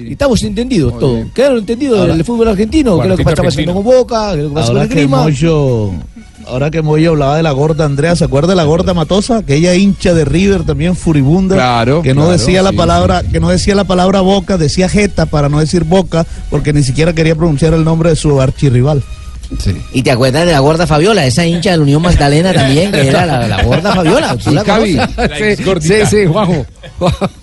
[0.05, 1.27] Y estamos entendidos todos.
[1.33, 2.97] ¿Quedaron entendidos Ahora- del fútbol argentino?
[2.99, 4.33] ¿Qué es lo que está pasando con Boca?
[4.33, 5.23] ¿Qué es lo que pasa con el que clima?
[5.23, 5.91] Moyo,
[6.47, 9.37] ahora que Moyo hablaba de la gorda Andrea, ¿se acuerda de la gorda Matosa?
[9.39, 11.55] Aquella hincha de River también furibunda.
[11.55, 14.89] Claro, Que no claro, decía la sí, palabra, que no decía la palabra boca, decía
[14.89, 19.01] jeta para no decir boca, porque ni siquiera quería pronunciar el nombre de su archirrival.
[19.95, 23.09] ¿Y te acuerdas de la gorda Fabiola, esa hincha de la Unión Magdalena también, que
[23.09, 24.37] era la, la gorda Fabiola?
[25.83, 26.67] Sí, sí, Juanjo.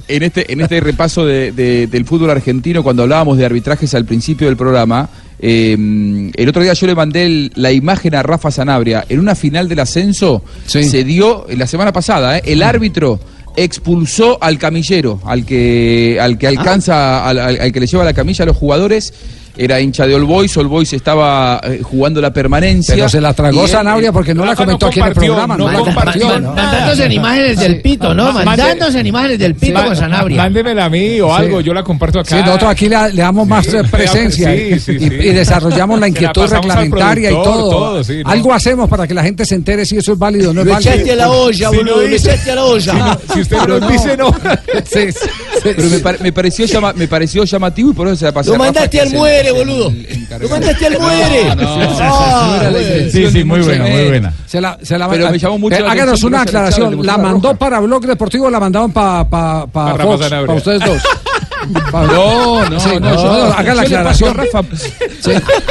[0.08, 4.06] En este, en este repaso de- de- del fútbol argentino, cuando hablábamos de arbitrajes al
[4.06, 5.76] principio del programa, eh,
[6.36, 9.04] el otro día yo le mandé el- la imagen a Rafa Sanabria.
[9.10, 10.44] En una final del ascenso
[10.84, 13.20] se dio, eh, la semana pasada, eh, el árbitro
[13.58, 18.14] expulsó al camillero, al que, al que alcanza, al, al- al que le lleva la
[18.14, 19.14] camilla a los jugadores.
[19.58, 22.94] Era hincha de All Boys, All Boys estaba eh, jugando la permanencia.
[22.96, 25.58] Pero se la tragó Sanabria porque no la Rafa comentó aquí en el programa.
[25.58, 26.28] no la compartió.
[26.42, 28.32] Mandándose en imágenes del pito, ¿no?
[28.34, 30.38] Mandándose en imágenes del pito con Sanabria.
[30.44, 31.42] Mándemela a mí o Sí.
[31.44, 32.36] algo, yo la comparto acá.
[32.38, 35.06] Sí, nosotros aquí le, le damos más eh, presencia sí, y, sí, y- sí.
[35.06, 37.70] y desarrollamos la la inquietud al reglamentaria y todo.
[37.70, 38.30] todo, sí, ¿no?
[38.30, 40.68] Algo hacemos para que la gente se entere si eso es válido o no es
[40.68, 40.92] válido.
[40.92, 43.18] echaste a la olla, Si boludo, echaste a la olla.
[43.34, 44.36] Si usted Pero no dice, no.
[44.86, 45.20] Sí, sí,
[45.64, 48.50] Pero me, pare- me pareció llama- me pareció llamativo y por eso se la pasé
[48.52, 49.14] Lo mandaste al el-
[49.54, 49.94] muere, boludo.
[50.40, 51.56] Lo mandaste al muere.
[51.56, 54.34] No, Sí, sí, muy buena, muy buena.
[54.46, 57.06] Se la, se la Pero me llamó mucho Eh, háganos una aclaración.
[57.06, 61.02] ¿La mandó para Blog Deportivo o la mandaron para pa, pa Para ustedes dos.
[61.92, 64.34] No, no, Sí, no, yo, haga yo la le paso a aclaración.
[64.36, 64.62] Rafa,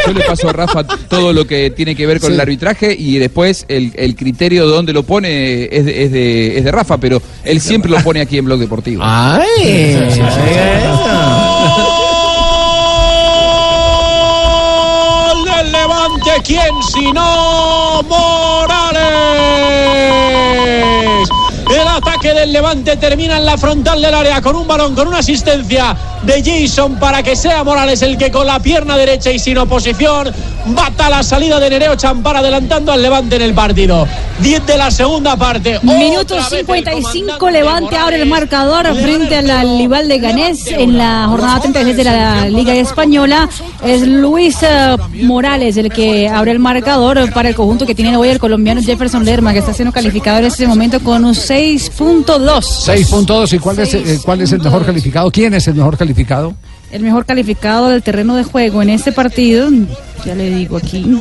[0.07, 2.35] yo le paso a Rafa todo lo que tiene que ver con Sí.
[2.35, 6.59] el arbitraje y después el, el criterio de dónde lo pone es de, es, de,
[6.59, 9.03] es de Rafa, pero él siempre lo pone aquí en Blog Deportivo.
[9.05, 9.95] ¡Ay!
[9.95, 11.84] ¡Gol
[16.35, 16.43] Levante!
[16.43, 19.05] ¿Quién si no Morales?
[21.97, 25.97] Ataque del Levante termina en la frontal del área con un balón, con una asistencia
[26.23, 30.33] de Jason para que sea Morales el que con la pierna derecha y sin oposición
[30.67, 34.09] bata la salida de Nereo Champar adelantando al Levante en el partido.
[34.41, 35.79] 10 de la segunda parte.
[35.83, 40.99] Minuto Otra vez el 55, Levante abre el marcador frente al rival de Ganés en
[40.99, 43.49] la jornada 36 de la Liga Española.
[43.85, 48.31] Es Luis eh, Morales el que abre el marcador para el conjunto que tiene hoy
[48.31, 51.35] el colombiano Jefferson Lerma, que está siendo calificado en este momento con un
[51.91, 52.27] 6.2.
[52.27, 53.53] 6.2.
[53.53, 55.31] ¿Y cuál es, eh, cuál es el mejor calificado?
[55.31, 56.55] ¿Quién es el mejor calificado?
[56.91, 59.69] El mejor calificado del terreno de juego en este partido,
[60.25, 61.21] ya le digo aquí.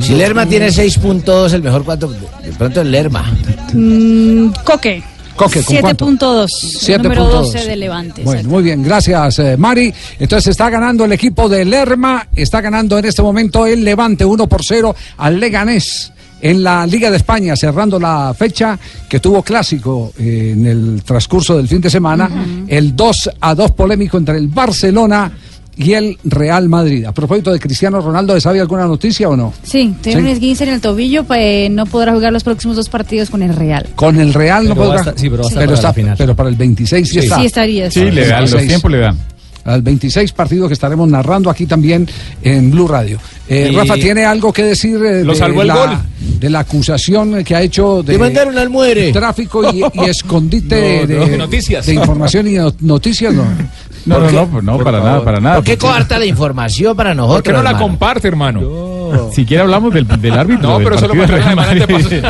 [0.00, 2.08] Si Lerma tiene 6.2, el mejor cuánto.
[2.08, 3.30] De pronto el Lerma.
[3.74, 5.02] Mm, Coque.
[5.36, 6.06] Coque, ¿con cuánto?
[6.06, 6.88] 7.2.
[6.88, 7.30] el Número 7.2.
[7.30, 8.22] 12 de Levante.
[8.22, 9.92] Bueno, muy bien, gracias eh, Mari.
[10.18, 14.46] Entonces está ganando el equipo de Lerma, está ganando en este momento el Levante 1
[14.46, 16.10] por 0 al Leganés
[16.40, 18.78] en la Liga de España, cerrando la fecha
[19.08, 22.28] que tuvo clásico eh, en el transcurso del fin de semana,
[22.68, 25.32] el 2 a 2 polémico entre el Barcelona
[25.78, 27.04] y el Real Madrid.
[27.04, 29.52] A propósito de Cristiano Ronaldo, ¿sabe alguna noticia o no?
[29.62, 30.26] Sí, tiene Sí.
[30.26, 33.54] un esguince en el tobillo, pues no podrá jugar los próximos dos partidos con el
[33.54, 33.86] Real.
[33.94, 35.00] Con el Real no Pero podrá.
[35.00, 36.14] estar- sí, pero a estar para está- la final.
[36.16, 37.18] pero para el 26 sí, Sí.
[37.26, 37.36] está.
[37.40, 38.68] Sí estaría, Sí, le dan, los 26.
[38.68, 39.18] tiempos le dan.
[39.66, 42.08] Al 26 partido que estaremos narrando aquí también
[42.42, 43.18] en Blue Radio.
[43.48, 45.98] Eh, Y- Rafa, ¿tiene algo que decir eh, Lo de, el la, gol.
[46.40, 49.12] de la acusación que ha hecho de mandaron al muere.
[49.12, 51.24] tráfico y, y escondite No, no.
[51.26, 51.86] de, De noticias.
[51.86, 53.34] de información y no- noticias?
[53.34, 53.44] No.
[54.06, 55.12] No, ¿Por no, no, pues no, Por para favor.
[55.12, 55.54] nada, para nada.
[55.56, 57.36] ¿Por qué coarta la información para nosotros?
[57.38, 57.86] ¿Por qué no la hermano?
[57.88, 58.96] comparte, hermano?
[59.32, 60.68] Siquiera hablamos del, del árbitro.
[60.68, 61.00] No, del pero
[61.48, 61.84] de Madrid.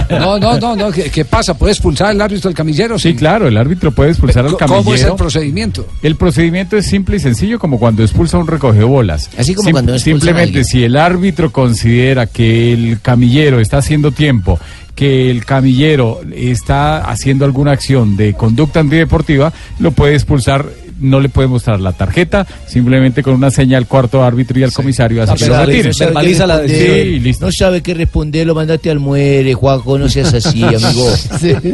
[0.08, 0.90] te No, no, no, no.
[0.90, 1.54] ¿Qué, qué pasa?
[1.54, 2.98] ¿Puede expulsar el árbitro del camillero?
[2.98, 4.82] Sí, claro, el árbitro puede expulsar al camillero.
[4.84, 5.86] ¿Cómo es el procedimiento?
[6.02, 9.30] El procedimiento es simple y sencillo como cuando expulsa un bolas.
[9.38, 14.12] Así como cuando expulsan a Simplemente si el árbitro considera que el camillero está haciendo
[14.12, 14.58] tiempo,
[14.94, 20.66] que el camillero está haciendo alguna acción de conducta antideportiva, lo puede expulsar
[21.00, 24.72] no le puede mostrar la tarjeta, simplemente con una señal al cuarto árbitro y al
[24.72, 25.90] comisario hace que lo retire.
[25.98, 27.44] Verbaliza la Sí, listo.
[27.46, 31.10] No sabe qué responder, lo mandaste al muere, Juanjo, no seas así, amigo.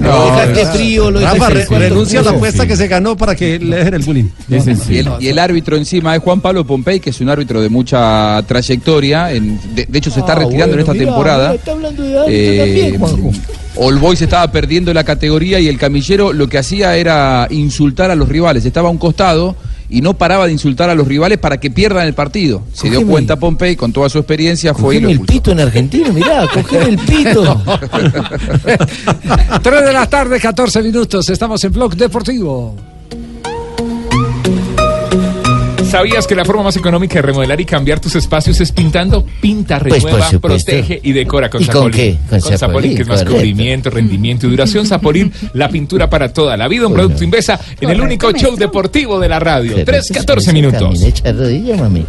[0.01, 3.59] Lo dejaste frío, lo Rafa, dejaste renuncia a la apuesta que se ganó para que
[3.59, 4.25] le dejen el bullying.
[4.89, 7.68] Y el, y el árbitro encima es Juan Pablo Pompey, que es un árbitro de
[7.68, 9.33] mucha trayectoria.
[9.33, 11.49] en- de, de hecho, se está Ah, retirando en esta mira, temporada.
[11.51, 13.31] mira, Está hablando de árbitro Eh, también, Juanjo.
[13.75, 18.14] All Boys estaba perdiendo la categoría y el camillero lo que hacía era insultar a
[18.14, 18.66] los rivales.
[18.66, 19.55] Estaba un costado
[19.89, 22.63] y no paraba de insultar a los rivales para que pierdan el partido.
[22.73, 25.61] Se dio cuenta Pompey con toda su experiencia, fue y lo Cogeme el pito en
[25.61, 27.63] Argentina, mirá, cogeme el pito.
[29.63, 31.29] 3 de la tarde, 14 minutos.
[31.29, 32.91] Estamos en Blog Deportivo.
[35.93, 39.26] ¿Sabías que la forma más económica de remodelar y cambiar tus espacios es pintando?
[39.43, 41.93] Pinta, Pues, renueva, por protege y decora con ¿Y con Zapolín.
[41.93, 42.18] qué?
[42.30, 43.34] Con Zapolín, Zapolín, que es más correcto.
[43.36, 44.86] cubrimiento, rendimiento y duración.
[44.86, 46.86] Zapolín, la pintura para toda la vida.
[46.86, 49.84] Un producto Invesa en el único show deportivo de la radio.
[49.84, 50.80] 3, 14 minutos.
[50.80, 52.07] Camina, rodilla, mami.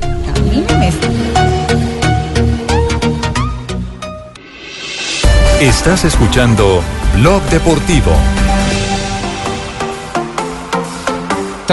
[5.60, 6.82] Estás escuchando
[7.18, 8.12] Blog Deportivo.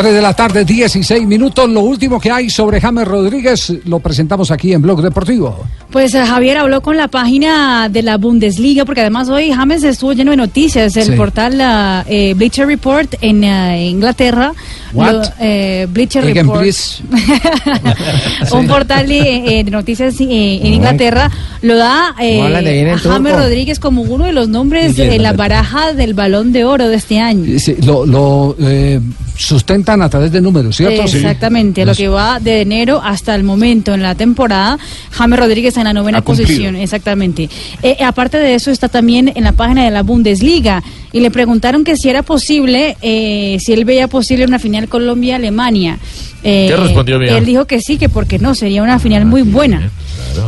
[0.03, 1.69] 3 de la tarde, 16 minutos.
[1.69, 5.65] Lo último que hay sobre James Rodríguez lo presentamos aquí en Blog Deportivo.
[5.91, 10.13] Pues eh, Javier habló con la página de la Bundesliga, porque además hoy James estuvo
[10.15, 10.97] lleno de noticias.
[10.97, 11.13] El Sí.
[11.13, 14.53] portal la, eh, Bleacher Report en eh, Inglaterra.
[14.95, 15.13] What?
[15.13, 16.65] lo- eh, Bleacher Again, Report.
[18.53, 21.31] Un portal de, eh, noticias eh, en Inglaterra
[21.63, 23.37] lo da eh, ¿Cómo hablan de bien James?
[23.37, 26.97] Rodríguez como uno de los nombres Inglés, en la baraja del balón de oro de
[26.97, 27.59] este año.
[27.59, 29.01] Sí, lo lo, eh,
[29.37, 31.09] sustentan a través de números, ¿cierto?
[31.09, 31.17] Sí.
[31.17, 34.79] Exactamente, lo que va de enero hasta el momento en la temporada,
[35.13, 36.49] James Rodríguez en la novena Ha cumplido.
[36.49, 37.49] posición, exactamente.
[37.83, 40.83] Eh, aparte de eso está también en la página de la Bundesliga
[41.13, 45.99] y le preguntaron que si era posible, eh, si él veía posible una final Colombia-Alemania.
[46.43, 47.39] Eh, ¿Qué respondió, mía?
[47.39, 49.91] Él dijo que sí, que porque no, sería una final muy buena.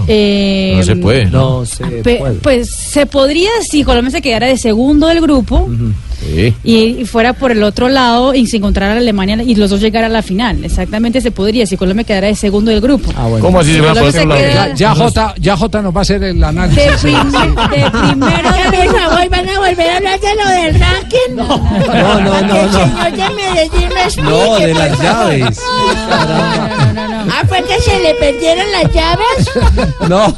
[0.09, 1.61] Eh, No se puede, ¿no?
[1.61, 2.35] No se pe- puede.
[2.37, 5.69] Pues se podría si Colombia se quedara de segundo del grupo
[6.21, 6.55] Sí.
[6.63, 10.11] y, y fuera por el otro lado y se encontrara Alemania y los dos llegaran
[10.11, 10.65] a la final.
[10.65, 13.13] Exactamente se podría si Colombia quedara de segundo del grupo.
[13.41, 16.03] ¿Cómo así se va a se queda- Ya, ya J, ya J nos va a
[16.03, 16.85] hacer el análisis.
[16.85, 18.49] De, primer- de primero
[18.93, 21.35] favor, van a volver a hablar de lo del ranking.
[21.35, 22.79] No, no, no, no, el no.
[22.85, 25.61] señor de Medellín me explique, No, de las llaves.
[27.31, 29.51] Ah, fue que se le perdieron las llaves.
[30.09, 30.35] No,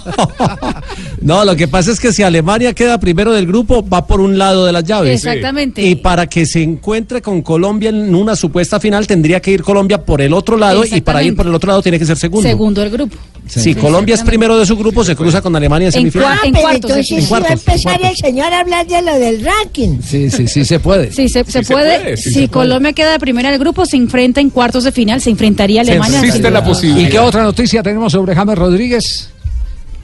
[1.21, 4.37] no, lo que pasa es que si Alemania queda primero del grupo, va por un
[4.37, 5.25] lado de las llaves.
[5.25, 5.83] Exactamente.
[5.83, 10.05] Y para que se encuentre con Colombia en una supuesta final, tendría que ir Colombia
[10.05, 12.47] por el otro lado y para ir por el otro lado tiene que ser segundo.
[12.47, 13.17] segundo del grupo.
[13.47, 16.39] Si Colombia es primero de su grupo, se cruza con Alemania en En semifinal.
[16.39, 18.11] cua- en Pero cuartos, entonces en sí va a cuartos, empezar cuartos.
[18.11, 19.99] el señor a hablar de lo del ranking.
[20.03, 21.13] Sí, sí, sí, se puede.
[21.13, 22.01] Sí, se, se se puede.
[22.01, 22.49] puede, sí si se puede.
[22.49, 25.85] Colombia queda de primera del grupo, se enfrenta en cuartos de final, se enfrentaría a
[25.85, 26.21] Alemania.
[26.21, 27.07] existe la posibilidad.
[27.09, 29.31] ¿Y qué otra noticia tenemos sobre James Rodríguez?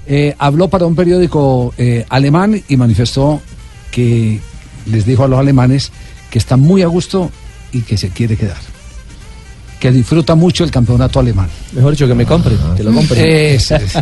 [0.07, 3.41] Eh, habló para un periódico eh, alemán y manifestó
[3.91, 4.39] que
[4.87, 5.93] les dijo a los alemanes
[6.31, 7.31] que está muy a gusto
[7.73, 8.57] y que se quiere quedar.
[9.81, 11.49] Que disfruta mucho el campeonato alemán.
[11.73, 13.55] Mejor dicho, que me compre, que lo compre.
[13.55, 13.97] Es- es-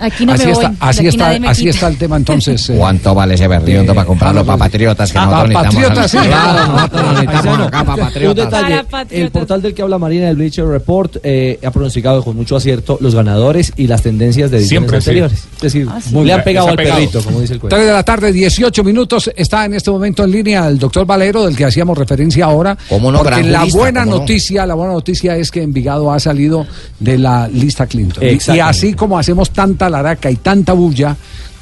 [0.00, 0.76] Aquí no así me está, voy.
[0.80, 2.70] así está, nadie me así está el tema entonces.
[2.70, 4.70] eh, ¿Cuánto vale ese berriondo eh, para comprarlo para Rodríguez.
[4.94, 5.12] patriotas?
[5.12, 5.98] Que Ah, nosotros para necesitamos.
[5.98, 6.18] patriotas, sí.
[6.28, 8.44] Claro, nosotros necesitamos acá para Un patriotas.
[8.44, 9.24] detalle, Para patriotas.
[9.24, 12.96] el portal del que habla Marina del Bleacher Report eh, ha pronosticado con mucho acierto
[13.00, 15.10] los ganadores y las tendencias de ediciones Siempre, sí.
[15.10, 15.44] anteriores.
[15.56, 16.14] Es decir, Ah, sí.
[16.14, 16.96] le han pegado al pegado.
[17.00, 17.74] perrito, como dice el cuento.
[17.74, 19.28] 3 de la tarde, 18 minutos.
[19.34, 22.78] Está en este momento en línea el doctor Valero, del que hacíamos referencia ahora.
[22.88, 23.18] ¿Cómo no?
[23.24, 26.66] Porque la buena noticia, la buena noticia es que Envigado ha salido
[26.98, 28.22] de la lista Clinton.
[28.24, 31.16] Y- así como hacemos tanta laraca y tanta bulla,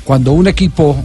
[0.04, 0.96] cuando un equipo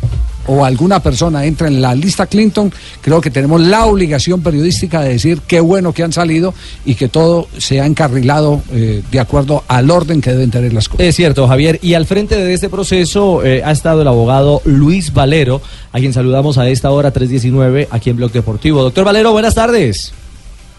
[0.46, 2.72] o alguna persona entra en la lista Clinton,
[3.02, 6.54] creo que tenemos la obligación periodística de decir qué bueno que han salido
[6.86, 10.90] y que todo se ha encarrilado eh, de acuerdo al orden que deben tener las
[10.90, 11.06] cosas.
[11.06, 11.80] Es cierto, Javier.
[11.82, 15.62] Y al frente de este proceso eh, ha estado el abogado Luis Valero,
[15.94, 18.82] a quien saludamos a esta hora 319 aquí en Blog Deportivo.
[18.84, 20.14] Doctor Valero, buenas tardes.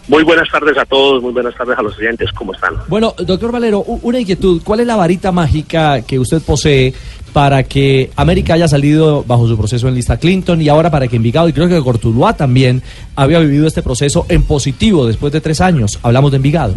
[0.07, 2.75] Muy buenas tardes a todos, muy buenas tardes a los oyentes, ¿cómo están?
[2.87, 4.61] Bueno, doctor Valero, una inquietud.
[4.63, 6.93] ¿Cuál es la varita mágica que usted posee
[7.33, 11.15] para que América haya salido bajo su proceso en lista Clinton y ahora para que
[11.15, 12.83] Envigado y creo que Cortuluá también
[13.15, 15.99] había vivido este proceso en positivo después de tres años?
[16.03, 16.75] Hablamos de Envigado.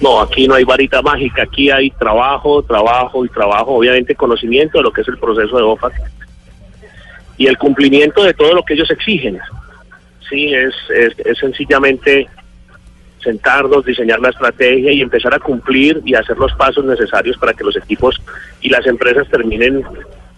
[0.00, 4.84] No, aquí no hay varita mágica, aquí hay trabajo, trabajo y trabajo, obviamente conocimiento de
[4.84, 5.92] lo que es el proceso de OFAC
[7.38, 9.38] y el cumplimiento de todo lo que ellos exigen.
[10.28, 12.26] Sí, es, es, es sencillamente
[13.22, 17.64] sentarnos, diseñar la estrategia y empezar a cumplir y hacer los pasos necesarios para que
[17.64, 18.20] los equipos
[18.60, 19.82] y las empresas terminen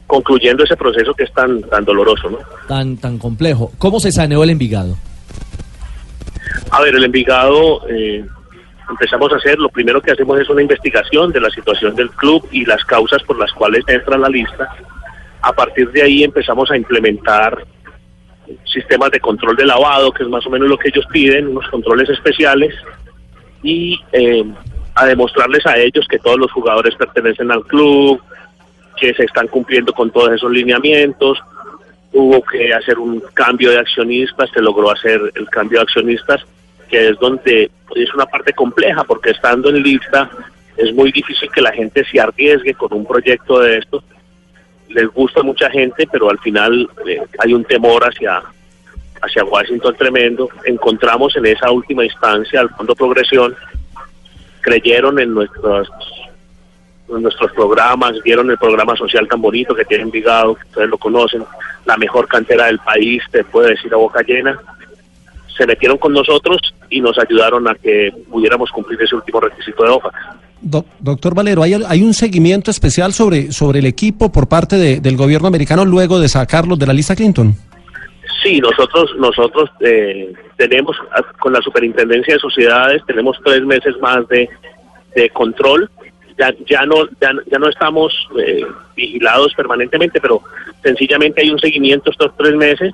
[0.07, 2.39] concluyendo ese proceso que es tan, tan doloroso, ¿no?
[2.67, 3.71] Tan, tan complejo.
[3.79, 4.97] ¿Cómo se saneó el Envigado?
[6.71, 8.25] A ver, el Envigado eh,
[8.89, 12.47] empezamos a hacer, lo primero que hacemos es una investigación de la situación del club
[12.51, 14.67] y las causas por las cuales entra en la lista.
[15.43, 17.67] A partir de ahí empezamos a implementar
[18.65, 21.69] sistemas de control de lavado, que es más o menos lo que ellos piden, unos
[21.69, 22.75] controles especiales,
[23.63, 24.45] y eh,
[24.95, 28.21] a demostrarles a ellos que todos los jugadores pertenecen al club,
[29.01, 31.39] que se están cumpliendo con todos esos lineamientos.
[32.13, 36.43] Hubo que hacer un cambio de accionistas, se logró hacer el cambio de accionistas,
[36.89, 40.31] que es donde es una parte compleja, porque estando en lista
[40.77, 44.05] es muy difícil que la gente se arriesgue con un proyecto de estos.
[44.89, 48.43] Les gusta a mucha gente, pero al final eh, hay un temor hacia,
[49.21, 50.49] hacia Washington tremendo.
[50.65, 53.55] Encontramos en esa última instancia al Fondo Progresión,
[54.61, 55.89] creyeron en nuestros
[57.09, 60.99] en nuestros programas, vieron el programa social tan bonito que tiene Envigado, que ustedes lo
[60.99, 61.43] conocen,
[61.87, 64.61] la mejor cantera del país, te puedo decir a boca llena.
[65.57, 66.61] Se metieron con nosotros
[66.91, 70.15] y nos ayudaron a que pudiéramos cumplir ese último requisito de OFAC.
[70.61, 75.01] Do- doctor Valero, ¿hay, hay un seguimiento especial sobre, sobre el equipo por parte de-
[75.01, 77.55] del gobierno americano luego de sacarlos de la lista Clinton?
[78.43, 84.27] Sí, nosotros nosotros eh, tenemos ah, con la Superintendencia de Sociedades tenemos tres meses más
[84.29, 84.49] de,
[85.15, 85.91] de control.
[86.39, 90.41] Ya ya no ya, ya no estamos eh, vigilados permanentemente, pero
[90.85, 92.93] sencillamente hay un seguimiento estos tres meses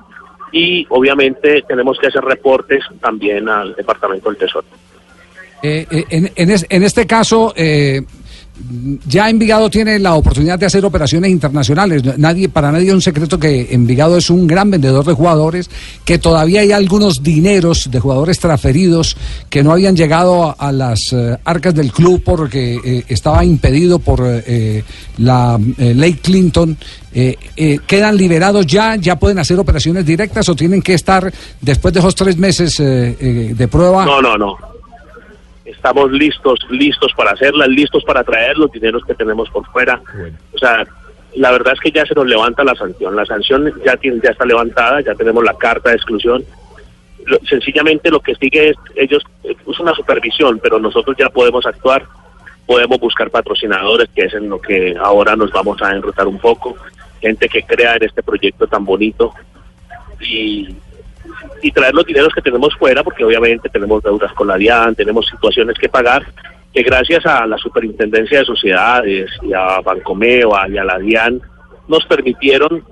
[0.50, 4.66] y obviamente tenemos que hacer reportes también al Departamento del Tesoro.
[5.66, 8.02] Eh, eh, en, en es- en este caso, eh,
[9.08, 12.02] ya Envigado tiene la oportunidad de hacer operaciones internacionales.
[12.18, 15.70] Nadie, para nadie es un secreto que Envigado es un gran vendedor de jugadores,
[16.04, 19.16] que todavía hay algunos dineros de jugadores transferidos
[19.48, 24.84] que no habían llegado a, las eh, arcas del club porque estaba impedido por eh,
[25.18, 26.76] la ley Clinton.
[27.86, 28.96] ¿Quedan liberados ya?
[28.96, 33.68] ¿Ya pueden hacer operaciones directas o tienen que estar después de esos tres meses de
[33.70, 34.04] prueba?
[34.04, 34.73] No, no, no.
[35.84, 40.00] Estamos listos, listos para hacerlas, listos para traer los dineros que tenemos por fuera.
[40.54, 40.82] O sea,
[41.36, 43.14] la verdad es que ya se nos levanta la sanción.
[43.14, 46.42] La sanción ya, tiene, ya está levantada, ya tenemos la carta de exclusión.
[47.26, 52.06] Lo- sencillamente lo que sigue es, ellos, es una supervisión, pero nosotros ya podemos actuar,
[52.64, 56.74] podemos buscar patrocinadores, que es en lo que ahora nos vamos a enrutar un poco,
[57.20, 59.34] gente que crea en este proyecto tan bonito.
[60.18, 60.74] Y,
[61.62, 65.26] y traer los dineros que tenemos fuera, porque obviamente tenemos deudas con la DIAN, tenemos
[65.26, 66.24] situaciones que pagar,
[66.72, 71.40] que gracias a la Superintendencia de Sociedades y a Bancomeo y a la DIAN
[71.88, 72.82] nos permitieron,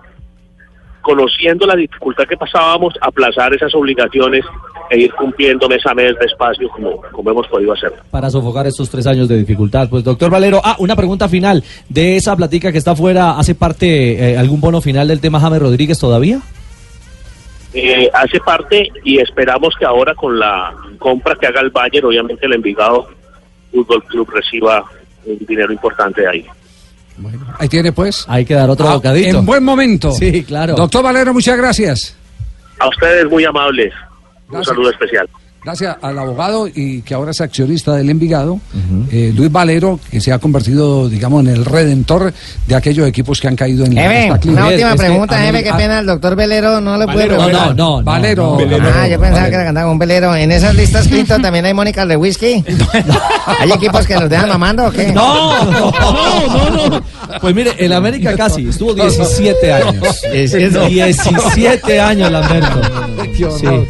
[1.00, 4.44] conociendo la dificultad que pasábamos, aplazar esas obligaciones
[4.90, 7.96] e ir cumpliendo mes a mes despacio como, como hemos podido hacerlo.
[8.10, 9.88] para sofocar estos tres años de dificultad.
[9.88, 11.64] Pues doctor Valero, ah, una pregunta final.
[11.88, 15.60] ¿De esa platica que está afuera hace parte eh, algún bono final del tema James
[15.60, 16.40] Rodríguez todavía?
[17.74, 22.44] Eh, hace parte y esperamos que ahora con la compra que haga el Bayern, obviamente
[22.46, 23.08] el Envigado
[23.70, 24.84] Fútbol Club reciba
[25.24, 26.46] un dinero importante de ahí.
[27.58, 28.24] Ahí tiene pues.
[28.28, 29.38] Hay que dar otro Ah, bocadito.
[29.38, 30.12] En buen momento.
[30.12, 30.74] Sí, claro.
[30.74, 32.16] Doctor Valero, muchas gracias.
[32.78, 33.92] A ustedes muy amables.
[34.50, 35.28] Un saludo especial.
[35.64, 38.58] Gracias al abogado y que ahora es accionista del Envigado,
[39.12, 42.34] eh, Luis Valero, que se ha convertido, digamos, en el redentor
[42.66, 45.36] de aquellos equipos que han caído en la Jefe, esta una última Es que pregunta,
[45.36, 47.76] a jefe, qué a- pena, el doctor Velero no le puede Valero, preguntar.
[47.76, 48.56] no, no, no, Valero.
[48.56, 48.88] Valero.
[48.92, 50.34] Ah, yo pensaba que era cantaba un velero.
[50.34, 52.64] En esas listas Clinton también hay Mónica de whisky.
[53.60, 55.12] ¿Hay equipos que los dejan mamando o qué?
[55.12, 57.02] No, no, no, no.
[57.40, 60.20] Pues mire, el América casi estuvo 17 años.
[60.32, 62.80] 17 años, Lamberto.
[63.36, 63.86] Qué horror.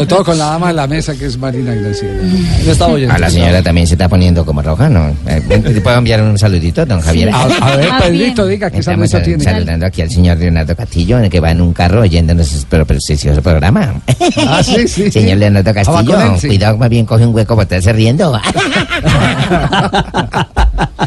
[0.00, 2.22] Sobre todo con la dama de la mesa que es Marina Graciela.
[2.64, 3.14] No estaba oyendo.
[3.14, 5.08] A la señora también se está poniendo como roja, ¿no?
[5.26, 7.28] Eh, ¿Le puedo enviar un saludito, don Javier?
[7.30, 9.44] A, a ver, Pedrito, diga qué saludito tiene.
[9.44, 12.84] saludando aquí al señor Leonardo Castillo, en el que va en un carro oyéndonos este
[12.84, 14.00] precioso programa.
[14.48, 15.10] Ah, sí, sí.
[15.10, 16.46] Señor Leonardo Ah, Castillo, con él, sí.
[16.48, 18.32] cuidado, más bien coge un hueco para estarse riendo.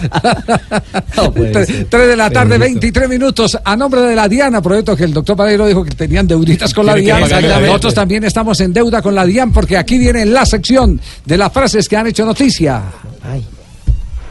[1.16, 3.58] Tre- Tres de la tarde, 23 minutos.
[3.64, 6.86] A nombre de la Diana, proyecto que el doctor Valero dijo que tenían deuditas con
[6.86, 7.30] la Tiene que DIAN.
[7.30, 10.99] pagarle a Nosotros también estamos en deuda con la DIAN porque aquí viene la sección
[11.26, 12.82] de las frases que han hecho noticia.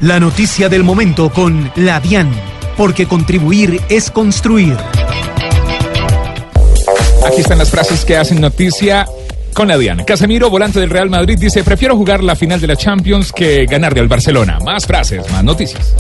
[0.00, 2.30] La noticia del momento con la DIAN,
[2.76, 4.76] porque contribuir es construir.
[7.26, 9.06] Aquí están las frases que hacen noticia
[9.52, 10.04] con la Diana.
[10.04, 14.00] Casemiro, volante del Real Madrid, dice, prefiero jugar la final de la Champions que ganarle
[14.00, 14.58] al Barcelona.
[14.64, 15.94] Más frases, más noticias.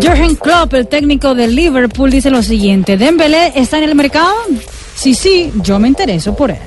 [0.00, 4.34] Jürgen Klopp, el técnico del Liverpool, dice lo siguiente: ¿Dembélé está en el mercado?
[4.94, 6.58] Sí, sí, yo me intereso por él.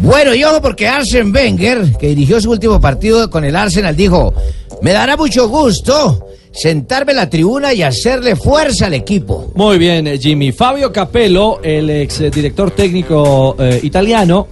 [0.00, 4.34] Bueno, y ojo porque Arsene Wenger, que dirigió su último partido con el Arsenal, dijo,
[4.82, 9.52] me dará mucho gusto sentarme en la tribuna y hacerle fuerza al equipo.
[9.54, 10.52] Muy bien, eh, Jimmy.
[10.52, 14.48] Fabio Capello, el ex eh, director técnico eh, italiano,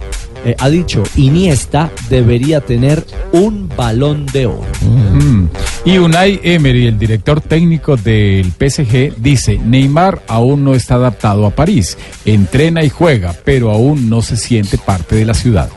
[0.47, 4.65] eh, ha dicho Iniesta debería tener un balón de oro.
[4.81, 5.47] Mm.
[5.83, 11.49] Y Unai Emery, el director técnico del PSG, dice, Neymar aún no está adaptado a
[11.49, 15.69] París, entrena y juega, pero aún no se siente parte de la ciudad.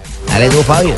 [0.64, 0.94] Fabio.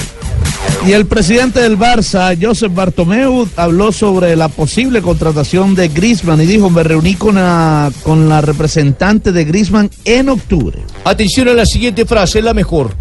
[0.86, 6.46] Y el presidente del Barça, Josep Bartomeu, habló sobre la posible contratación de Griezmann y
[6.46, 10.78] dijo, me reuní con la, con la representante de Griezmann en octubre.
[11.04, 12.94] Atención a la siguiente frase, es la mejor.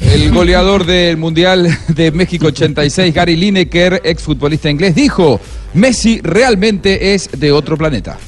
[0.00, 5.40] El goleador del Mundial de México 86, Gary Lineker, exfutbolista inglés, dijo,
[5.74, 8.18] Messi realmente es de otro planeta.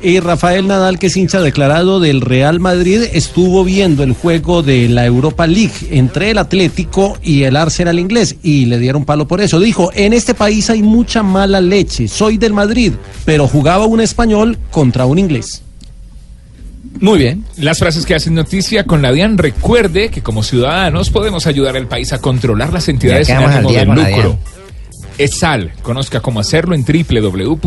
[0.00, 4.88] Y Rafael Nadal, que es hincha declarado del Real Madrid, estuvo viendo el juego de
[4.88, 9.40] la Europa League entre el Atlético y el Arsenal inglés y le dieron palo por
[9.40, 9.58] eso.
[9.58, 12.92] Dijo, en este país hay mucha mala leche, soy del Madrid,
[13.24, 15.62] pero jugaba un español contra un inglés.
[17.00, 17.44] Muy bien.
[17.56, 19.38] Las frases que hacen noticia con la DIAN.
[19.38, 23.84] Recuerde que como ciudadanos podemos ayudar al país a controlar las entidades sin ánimo de
[23.84, 24.38] lucro.
[25.18, 25.72] ESAL.
[25.82, 27.60] Conozca cómo hacerlo en www.dian.gov.co.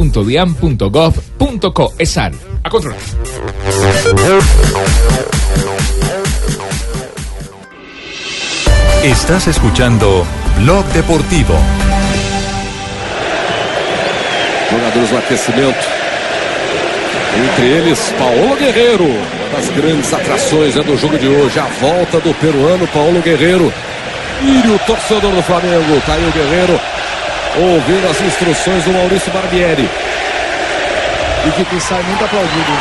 [1.97, 2.34] ESAL.
[2.63, 2.99] A controlar.
[9.03, 10.25] Estás escuchando
[10.59, 11.55] Blog Deportivo.
[14.69, 16.01] Jogadores do aquecimento.
[17.38, 21.59] Entre eles, Paulo Guerreiro, uma das grandes atrações né, do jogo de hoje.
[21.59, 23.71] A volta do peruano Paulo Guerreiro.
[24.41, 26.79] E o torcedor do Flamengo, tá aí o Guerreiro,
[27.57, 29.88] ouvindo as instruções do Maurício Barbieri.
[31.43, 32.71] y que sale muy aplaudido,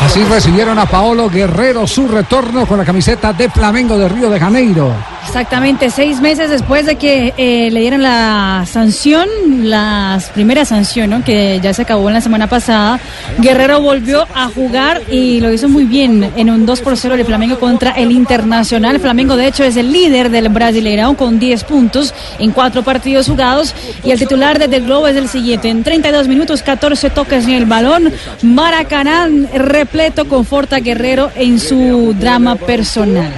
[0.00, 0.28] Así aplaudiu.
[0.34, 4.94] recibieron a Paolo Guerrero su retorno con la camiseta de Flamengo de Río de Janeiro.
[5.24, 9.26] Exactamente, seis meses después de que eh, le dieran la sanción,
[9.62, 11.24] la primera sanción, ¿no?
[11.24, 13.00] que ya se acabó en la semana pasada,
[13.38, 17.24] Guerrero volvió a jugar y lo hizo muy bien en un 2 por 0 de
[17.24, 19.00] Flamengo contra el Internacional.
[19.00, 23.74] Flamengo, de hecho, es el líder del Brasileirão con 10 puntos en cuatro partidos jugados
[24.04, 25.70] y el titular desde el Globo es el siguiente.
[25.70, 28.12] En 32 minutos, 14 toques en el balón,
[28.42, 33.32] Maracaná repleto conforta a Guerrero en su drama personal.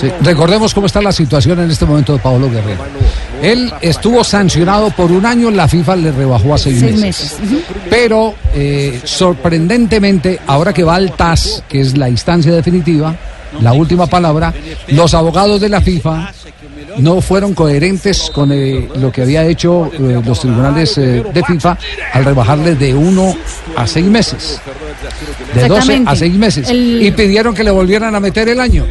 [0.00, 2.82] Sí, Recordemos cómo está la situación en este momento de Paolo Guerrero.
[3.42, 7.36] Él estuvo sancionado por un año, la FIFA le rebajó a seis, Seis meses.
[7.90, 13.14] Pero eh, sorprendentemente, ahora que va al TAS, que es la instancia definitiva,
[13.60, 14.52] la última palabra,
[14.88, 16.32] los abogados de la FIFA
[16.98, 21.78] no fueron coherentes con eh, lo que había hecho eh, los tribunales eh, de FIFA
[22.12, 23.34] al rebajarle de uno
[23.76, 24.60] a seis meses.
[25.54, 26.68] De 12 a seis meses.
[26.68, 28.84] El- Y pidieron que le volvieran a meter el año.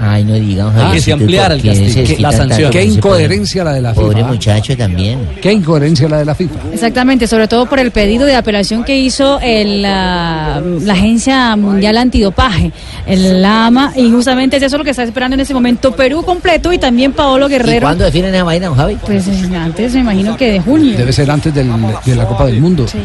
[0.00, 0.74] Ay, no digamos.
[0.76, 2.70] Ah, que se ampliara el ¿por qué castigo, la sanción.
[2.70, 5.18] Qué ese incoherencia pobre- la de la FIFA, Pobre muchacho también.
[5.40, 6.54] Qué incoherencia la de la FIFA.
[6.72, 11.96] Exactamente, sobre todo por el pedido de apelación que hizo el, la, la Agencia Mundial
[11.96, 12.72] Antidopaje,
[13.06, 16.72] el AMA, y justamente es eso lo que está esperando en este momento Perú completo
[16.72, 17.82] y también Paolo ¿Y Guerrero.
[17.82, 18.96] cuándo definen esa vaina, Javi?
[19.04, 20.96] Pues eh, antes me imagino que de junio.
[20.96, 21.70] Debe ser antes del-
[22.04, 22.86] de la Copa del Mundo.
[22.88, 22.98] Sí,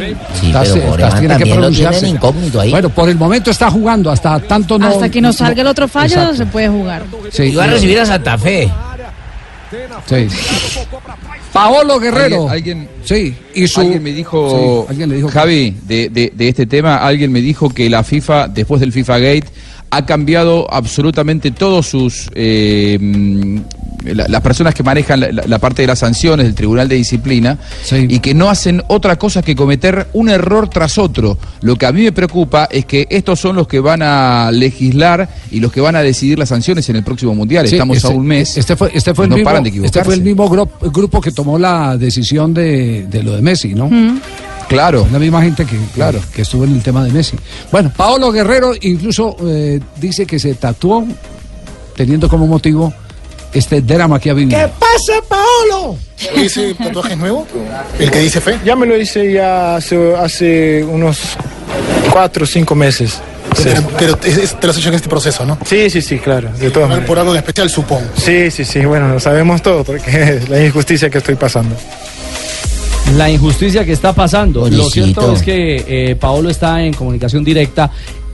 [0.47, 2.05] Estás- pero por estás- ahí tiene que pronunciarse.
[2.59, 2.71] ahí.
[2.71, 4.87] Bueno, por el momento está jugando, hasta tanto no.
[4.87, 6.35] Hasta que nos salga el otro fallo Exacto.
[6.35, 6.78] se puede jugar.
[7.31, 8.69] Sí, Y va a recibir a Santa Fe.
[10.07, 10.27] Sí.
[11.53, 12.49] Paolo Guerrero.
[12.49, 16.49] Alguien, sí, y su- alguien me dijo, Sí, alguien le dijo Javi, de, de- de
[16.49, 19.45] este tema, alguien me dijo que la FIFA, después del FIFA Gate,
[19.91, 22.29] ha cambiado absolutamente todos sus...
[22.35, 23.57] eh, mm,
[24.13, 26.95] la- las personas que manejan la, la- la parte de las sanciones del Tribunal de
[26.95, 27.57] Disciplina
[28.09, 31.37] y que no hacen otra cosa que cometer un error tras otro.
[31.61, 35.27] Lo que a mí me preocupa es que estos son los que van a legislar
[35.51, 37.67] y los que van a decidir las sanciones en el próximo Mundial.
[37.67, 38.57] Sí, Estamos este- a un mes.
[38.57, 41.19] Este fue, este fue el no mismo, paran de este fue el mismo gru- grupo
[41.19, 43.89] que tomó la decisión de, de lo de Messi, ¿no?
[44.69, 45.05] Claro.
[45.11, 47.35] La misma gente que, claro, que estuvo en el tema de Messi.
[47.71, 51.05] Bueno, Paolo Guerrero incluso eh, dice que se tatuó
[51.97, 52.93] teniendo como motivo
[53.51, 54.57] este drama que ha vivido.
[54.79, 55.97] pasa, Paolo?
[56.35, 57.45] ¿Ese tatuaje es nuevo?
[57.97, 58.59] ¿El que dice fe?
[58.63, 61.17] Ya me lo hice ya hace, hace unos
[62.13, 63.19] cuatro o cinco meses.
[63.63, 65.57] Pero, pero es- es- te lo has hecho en este proceso, ¿no?
[65.65, 67.07] Sí, sí, sí, claro, de todas maneras.
[67.07, 68.07] Por algo en especial, supongo.
[68.15, 70.01] Sí, sí, sí, bueno, lo sabemos todo porque
[70.37, 71.75] es la injusticia que estoy pasando.
[73.15, 74.69] La injusticia que está pasando.
[74.69, 77.89] Lo cierto es que eh, Paolo está en comunicación directa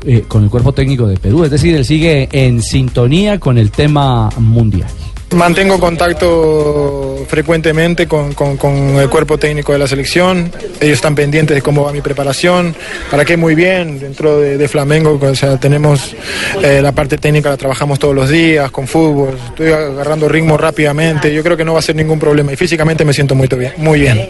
[0.05, 3.71] eh, con el cuerpo técnico de Perú, es decir, él sigue en sintonía con el
[3.71, 4.87] tema mundial.
[5.33, 10.51] Mantengo contacto frecuentemente con, con- con el cuerpo técnico de la selección.
[10.79, 12.75] Ellos están pendientes de cómo va mi preparación.
[13.09, 15.19] Para qué muy bien dentro de, de Flamengo.
[15.19, 16.15] O sea, tenemos
[16.61, 19.35] eh, la parte técnica, la trabajamos todos los días con fútbol.
[19.49, 21.33] Estoy agarrando ritmo rápidamente.
[21.33, 22.53] Yo creo que no va a ser ningún problema.
[22.53, 23.73] Y físicamente me siento muy bien.
[23.77, 24.29] Muy bien.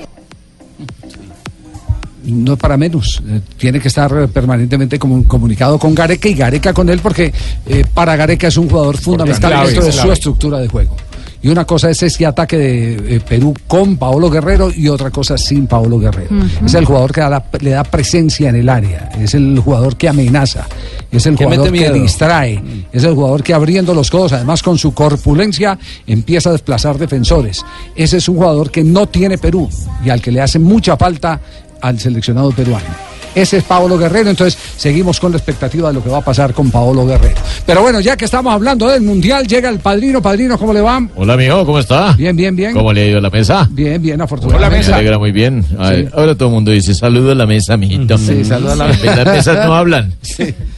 [2.25, 3.21] No es para menos.
[3.27, 7.33] Eh, tiene que estar eh, permanentemente comu- comunicado con Gareca y Gareca con él porque
[7.65, 10.95] eh, para Gareca es un jugador fundamental clave, dentro de es su estructura de juego.
[11.41, 15.37] Y una cosa es ese ataque de eh, Perú con Paolo Guerrero y otra cosa
[15.37, 16.29] sin Paolo Guerrero.
[16.65, 19.95] Es el jugador que da la- le da presencia en el área, es el jugador
[19.95, 20.65] que amenaza,
[21.11, 24.79] es el Que jugador que distrae, es el jugador que abriendo los codos, además con
[24.79, 25.77] su corpulencia,
[26.07, 27.63] empieza a desplazar defensores.
[27.95, 29.69] Ese es un jugador que no tiene Perú
[30.03, 31.39] y al que le hace mucha falta
[31.85, 32.87] al seleccionado peruano.
[33.35, 36.53] Ese es Paolo Guerrero, entonces seguimos con la expectativa de lo que va a pasar
[36.53, 37.35] con Paolo Guerrero.
[37.65, 40.21] Pero bueno, ya que estamos hablando del Mundial, llega el padrino.
[40.21, 41.05] Padrino, ¿cómo le va?
[41.15, 42.13] Hola, amigo, ¿cómo está?
[42.13, 42.73] Bien, bien, bien.
[42.73, 43.67] ¿Cómo le ha ido a la mesa?
[43.69, 44.87] Bien, bien, afortunadamente.
[44.87, 45.65] Me alegra muy bien.
[46.13, 48.17] Ahora todo el mundo dice saludo a la mesa, mijito.
[48.17, 50.13] Sí, saludo a la En Las mesas no hablan.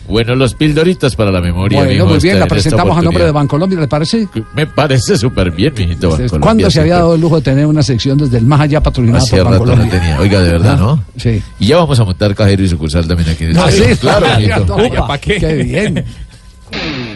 [0.07, 1.79] Bueno, los pildoritas para la memoria.
[1.79, 3.31] Bueno, mijo, muy bien, la presentamos a nombre de.
[3.31, 4.27] Bancolombia, ¿le parece?
[4.55, 6.09] Me parece súper bien, mijito.
[6.11, 8.81] Bancolombia, ¿Cuándo se había dado el lujo de tener una sección desde el más allá
[8.81, 10.19] patrocinada Hace por rato no tenía.
[10.19, 11.03] Oiga, de verdad, Ah, ¿no?
[11.17, 11.41] Sí.
[11.59, 14.27] Y ya vamos a montar cajero y sucursal también aquí en el Ah, sí, Claro,
[14.37, 14.65] mijito.
[14.65, 15.37] no, Oiga, ¿pa' qué?
[15.37, 16.05] Qué bien.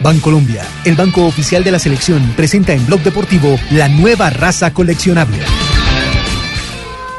[0.02, 5.38] Bancolombia, el banco oficial de la selección, presenta en Blog Deportivo la nueva raza coleccionable.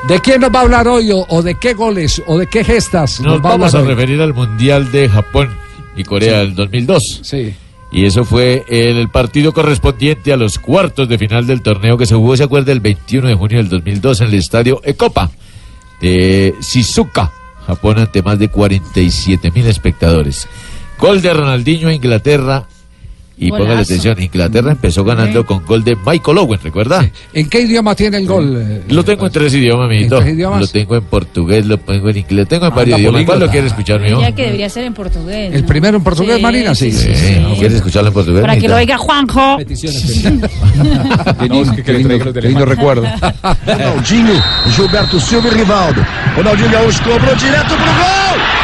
[0.07, 2.63] ¿De quién nos va a hablar hoy o, o de qué goles o de qué
[2.65, 5.49] gestas Nos vamos a referir al Mundial de Japón
[5.95, 7.21] y Corea del 2002.
[7.23, 7.53] Sí.
[7.91, 12.15] Y eso fue el partido correspondiente a los cuartos de final del torneo que se
[12.15, 15.29] jugó, se acuerda, el 21 de junio del 2002 en el estadio Ekopa
[16.01, 17.31] de Shizuoka,
[17.67, 20.47] Japón, ante más de 47 mil espectadores.
[20.97, 22.67] Gol de Ronaldinho a Inglaterra.
[23.35, 23.63] Y Golazo.
[23.65, 27.09] póngale atención, Inglaterra empezó ganando con gol de Michael Owen, ¿recuerda?
[27.33, 28.55] ¿En qué idioma tiene el gol?
[28.61, 28.83] eh?
[28.89, 30.19] Lo tengo en tres idiomas, mijito.
[30.19, 30.61] tres idiomas?
[30.61, 33.23] Lo tengo en portugués, lo tengo en inglés, lo tengo en Ah, varios idiomas.
[33.25, 34.21] ¿Cuál lo quiere escuchar, mijo?
[34.21, 35.51] Ya que debería ser en portugués.
[35.53, 35.67] ¿El ¿no?
[35.67, 36.75] primero en portugués, Sí, Marina?
[36.75, 36.91] Sí.
[36.91, 37.07] Sí,
[37.57, 38.41] ¿Quieres escucharlo en portugués?
[38.41, 39.57] Para que lo oiga Juanjo.
[41.49, 43.03] No, es que, que lindo, qué lindo recuerdo.
[43.65, 44.33] Ronaldinho,
[44.75, 46.01] Gilberto Silva e Rivaldo.
[46.37, 48.62] Ronaldinho Gaúcho cobrou direto pro gol!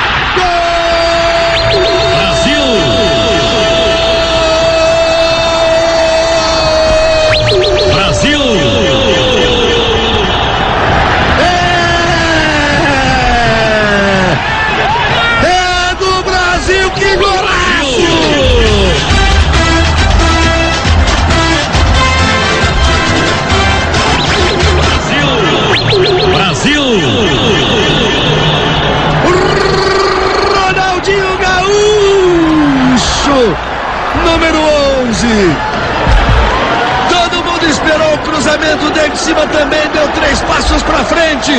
[39.10, 41.52] De cima também, deu três passos para frente.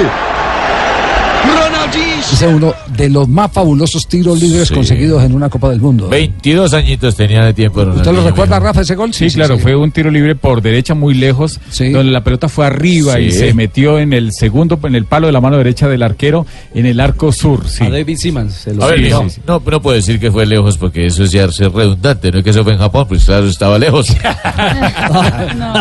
[1.44, 4.74] Ronaldinho Ese es uno de los más fabulosos tiros libres Sí.
[4.74, 6.08] conseguidos en una Copa del Mundo.
[6.08, 8.20] 22 añitos tenía de tiempo ¿Usted Ronaldinho.
[8.22, 9.12] lo recuerda, Rafa, ese gol?
[9.14, 13.18] Sí, claro, fue un tiro libre por derecha muy lejos, donde la pelota fue arriba
[13.20, 16.46] y se metió en el segundo, en el palo de la mano derecha del arquero,
[16.74, 17.66] en el arco sur.
[17.68, 17.84] Sí.
[17.84, 18.54] A David Simmons.
[18.54, 19.40] se lo- A ver, Sí, mijo, sí, sí.
[19.46, 22.44] no, no puedo decir que fue lejos porque eso es ya ser redundante, no es
[22.44, 24.06] que eso fue en Japón, pues claro, estaba lejos.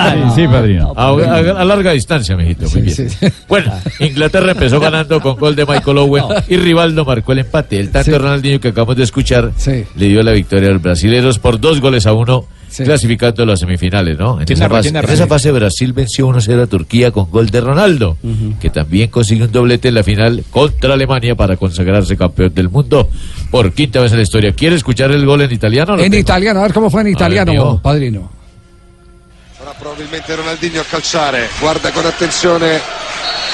[0.09, 0.93] Sí, sí, padrino.
[0.95, 2.95] A, a- a larga distancia, mijito, muy bien.
[3.47, 7.79] Bueno, Inglaterra empezó ganando con gol de Michael Owen y Rivaldo marcó el empate.
[7.79, 8.17] El tanto Sí.
[8.17, 9.83] Ronaldinho que acabamos de escuchar Sí.
[9.95, 12.45] le dio la victoria a los brasileños por dos goles a uno,
[12.75, 14.39] clasificando a las semifinales, ¿no?
[14.39, 17.61] En ¿Quién esa, fase, en esa fase Brasil venció 1-0 a Turquía con gol de
[17.61, 18.15] Ronaldo,
[18.61, 23.09] que también consiguió un doblete en la final contra Alemania para consagrarse campeón del mundo
[23.51, 24.53] por quinta vez en la historia.
[24.53, 25.93] ¿Quiere escuchar el gol en italiano?
[25.95, 26.17] En tengo.
[26.17, 28.38] italiano, a ver cómo fue en italiano, padrino.
[29.59, 31.49] Sarà probabilmente Ronaldinho a calciare.
[31.59, 32.81] Guarda con attenzione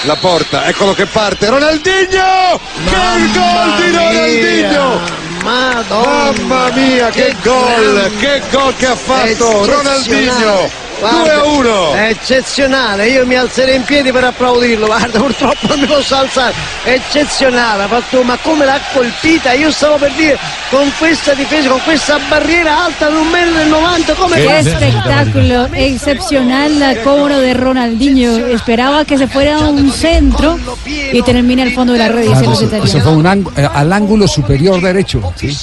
[0.03, 0.67] la porta.
[0.67, 1.49] Eccolo che parte.
[1.49, 2.59] Ronaldinho!
[2.83, 5.01] che gol di Ronaldinho!
[5.41, 8.11] Mamma mia, che gol!
[8.19, 10.84] Che gol che ha fatto Ronaldinho!
[11.11, 11.93] 2 a 1.
[11.93, 16.53] È eccezionale, io mi alzerei in piedi per applaudirlo, guarda purtroppo non mi posso alzare,
[16.83, 20.37] è eccezionale, ha fatto- ma come l'ha colpita, io stavo per dire
[20.69, 25.67] con questa difesa, con questa barriera alta di un metro e 90, come Qué espectáculo,
[25.73, 28.47] excepcional la cobro de Ronaldinho.
[28.47, 32.25] Esperaba que se fuera a un centro y termina al fondo de la red.
[32.25, 33.03] Claro, italianos.
[33.03, 33.25] fue un
[33.55, 35.19] eh, al ángulo superior derecho.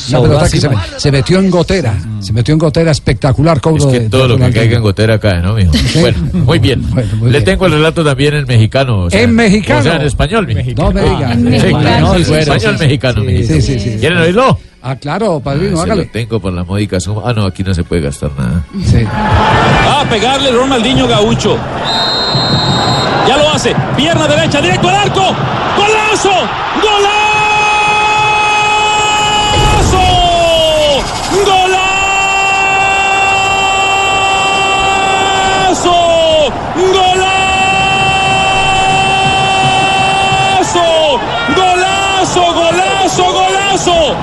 [0.09, 1.94] Una pelota que se, se metió en gotera.
[2.20, 4.82] Se metió en gotera espectacular, cobro Es que de- de todo lo que caiga en
[4.82, 5.73] gotera cae, ¿no, mijo?
[6.01, 6.83] Bueno, muy bien.
[7.23, 9.01] Le tengo el relato también en mexicano.
[9.05, 9.81] o sea, En mexicano.
[9.81, 10.61] O sea, en español, mijo.
[10.77, 11.01] No me.
[11.01, 12.15] Ah, En mexicano.
[12.17, 13.97] español mexicano, Sí, sí, sí, sí.
[14.01, 14.59] ¿Quieren oírlo?
[14.83, 16.05] Ah, claro, padrino, Se hágale.
[16.07, 17.23] lo tengo por la módica suma.
[17.25, 18.65] Ah, no, aquí no se puede gastar nada.
[19.87, 21.57] Va a pegarle Ronaldinho Gaucho.
[23.29, 23.75] Ya lo hace.
[23.97, 25.21] Pierna derecha, directo al arco.
[25.21, 26.31] ¡Golazo!
[26.83, 27.22] ¡Golazo!
[36.74, 37.61] ¡Golazo!
[41.57, 42.44] ¡Golazo!
[43.73, 44.16] ¡Aso!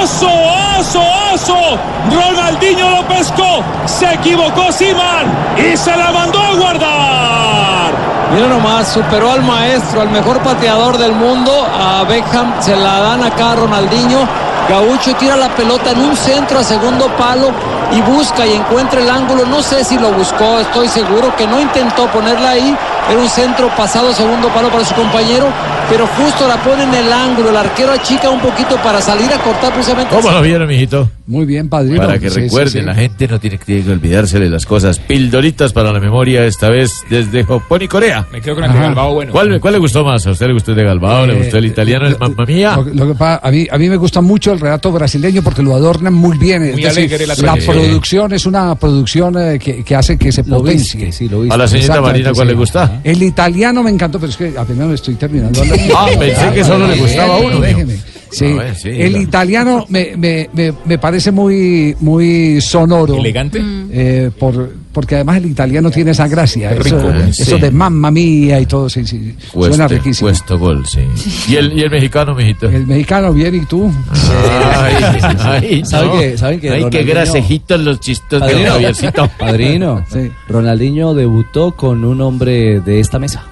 [0.00, 0.30] ¡Aso!
[0.78, 1.02] ¡Aso!
[1.32, 1.78] ¡Aso!
[2.10, 3.62] Ronaldinho lo pescó.
[3.86, 5.26] Se equivocó Simán
[5.56, 7.92] y se la mandó a guardar.
[8.32, 11.50] Mira nomás, superó al maestro, al mejor pateador del mundo.
[11.52, 14.26] A Beckham se la dan acá a Ronaldinho.
[14.68, 17.50] Gaucho tira la pelota en un centro a segundo palo
[17.92, 19.44] y busca y encuentra el ángulo.
[19.46, 22.76] No sé si lo buscó, estoy seguro que no intentó ponerla ahí.
[23.10, 25.46] Era un centro pasado segundo palo para su compañero,
[25.90, 27.50] pero justo la pone en el ángulo.
[27.50, 30.14] El arquero achica un poquito para salir a cortar precisamente.
[30.14, 31.10] ¿Cómo lo vieron, mijito?
[31.26, 31.96] Muy bien, padrino.
[31.98, 32.86] Para que Sí, sí, recuerden, sí.
[32.86, 34.98] la gente no tiene que olvidarse de las cosas.
[34.98, 38.26] Pildoritas para la memoria, esta vez desde Japón y Corea.
[38.32, 39.32] Me quedo con el de Galbao, bueno.
[39.32, 40.24] ¿Cuál, cuál le gustó más?
[40.26, 41.26] ¿A usted le gustó el de Galbao?
[41.26, 42.76] ¿Le Eh, gustó el italiano, el Mamma Mía?
[42.76, 45.62] Lo, lo que pa- a, mí, a mí me gusta mucho el relato brasileño porque
[45.62, 46.62] lo adornan muy bien.
[46.64, 50.30] Es Muy decir, alegre la la producción es una producción eh, que, que hace que
[50.32, 51.06] se Lo potencie.
[51.06, 51.54] viste, sí, lo viste.
[51.54, 52.52] A la señorita Marina, ¿cuál sí.
[52.52, 52.99] le gusta?
[53.04, 55.62] El italiano me encantó, pero es que apenas me estoy terminando.
[55.96, 57.98] Ah, pensé que solo le gustaba uno, Déjeme.
[58.30, 63.14] Sí, A ver, sí, el italiano me, me, me, me parece muy, muy sonoro.
[63.16, 63.60] Elegante.
[63.92, 66.70] Eh, por, porque además el italiano tiene esa gracia.
[66.74, 69.34] Rico, eso, de mamma mía y todo, sí, sí.
[69.52, 70.28] Suena Cueste, riquísimo.
[70.28, 71.00] cuesto gol, sí.
[71.48, 72.68] ¿Y el, y el mexicano, mijito?
[72.68, 73.92] El mexicano bien y tú.
[74.12, 74.94] Ay,
[75.40, 76.18] ay, ¿Saben no.
[76.20, 79.28] que- saben que Ay, qué grasejitos los chistos de Javiercito.
[79.38, 80.04] Padrino,
[80.48, 83.44] Ronaldinho debutó con un hombre de esta mesa.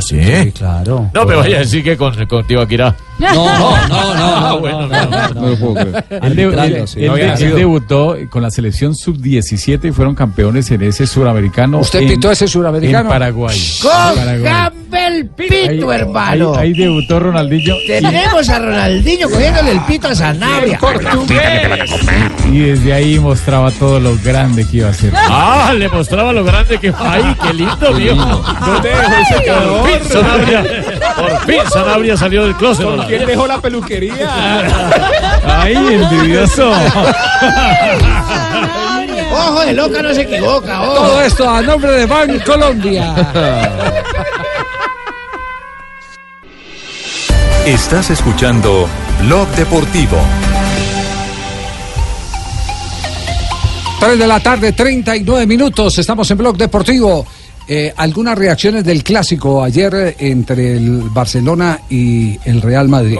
[0.00, 0.52] ¿Ah, sí?
[0.52, 1.10] claro.
[1.14, 2.96] No me vaya a decir que con, con Tibaquirá.
[3.18, 6.04] No, no, no, no, no, bueno, no, no, no, no lo puedo creer.
[6.22, 11.80] Él, debutó con la selección sub-17 y fueron campeones en ese suramericano.
[11.80, 13.00] ¿Usted en- pitó ese suramericano?
[13.04, 13.58] En Paraguay.
[13.58, 14.42] En Paraguay.
[14.42, 16.54] ¡Cójame el pito, Ahí- hermano!
[16.54, 17.76] Ahí, ahí debutó Ronaldinho.
[17.82, 20.78] y- Tenemos a Ronaldinho cogiéndole el pito a Sanabria.
[22.50, 25.12] Y desde ahí mostraba todo lo grande que iba a ser.
[25.16, 28.42] Ah, le mostraba lo grande que ¡Ay, qué lindo, viejo!
[28.66, 29.88] ¿Dónde dejó ese Por calor?
[29.88, 30.64] fin Sanabria,
[31.16, 32.84] por fin Sanabria salió del closet.
[32.86, 34.66] ¿Con quién dejó la peluquería?
[35.46, 36.72] ¡Ay, envidioso!
[39.32, 40.94] Ojo de loca no se equivoca, ojo.
[40.94, 43.14] Todo esto a nombre de Ban Colombia.
[47.64, 48.88] Estás escuchando
[49.22, 50.18] Blog Deportivo.
[54.00, 55.98] 3 de la tarde, 39 minutos.
[55.98, 57.26] Estamos en Blog Deportivo.
[57.68, 63.18] Eh, algunas reacciones del clásico ayer eh, entre el Barcelona y el Real Madrid.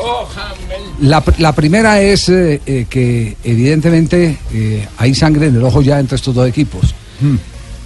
[1.02, 4.38] La, la primera es eh, eh, que evidentemente
[4.96, 6.94] hay sangre en el ojo ya entre estos dos equipos.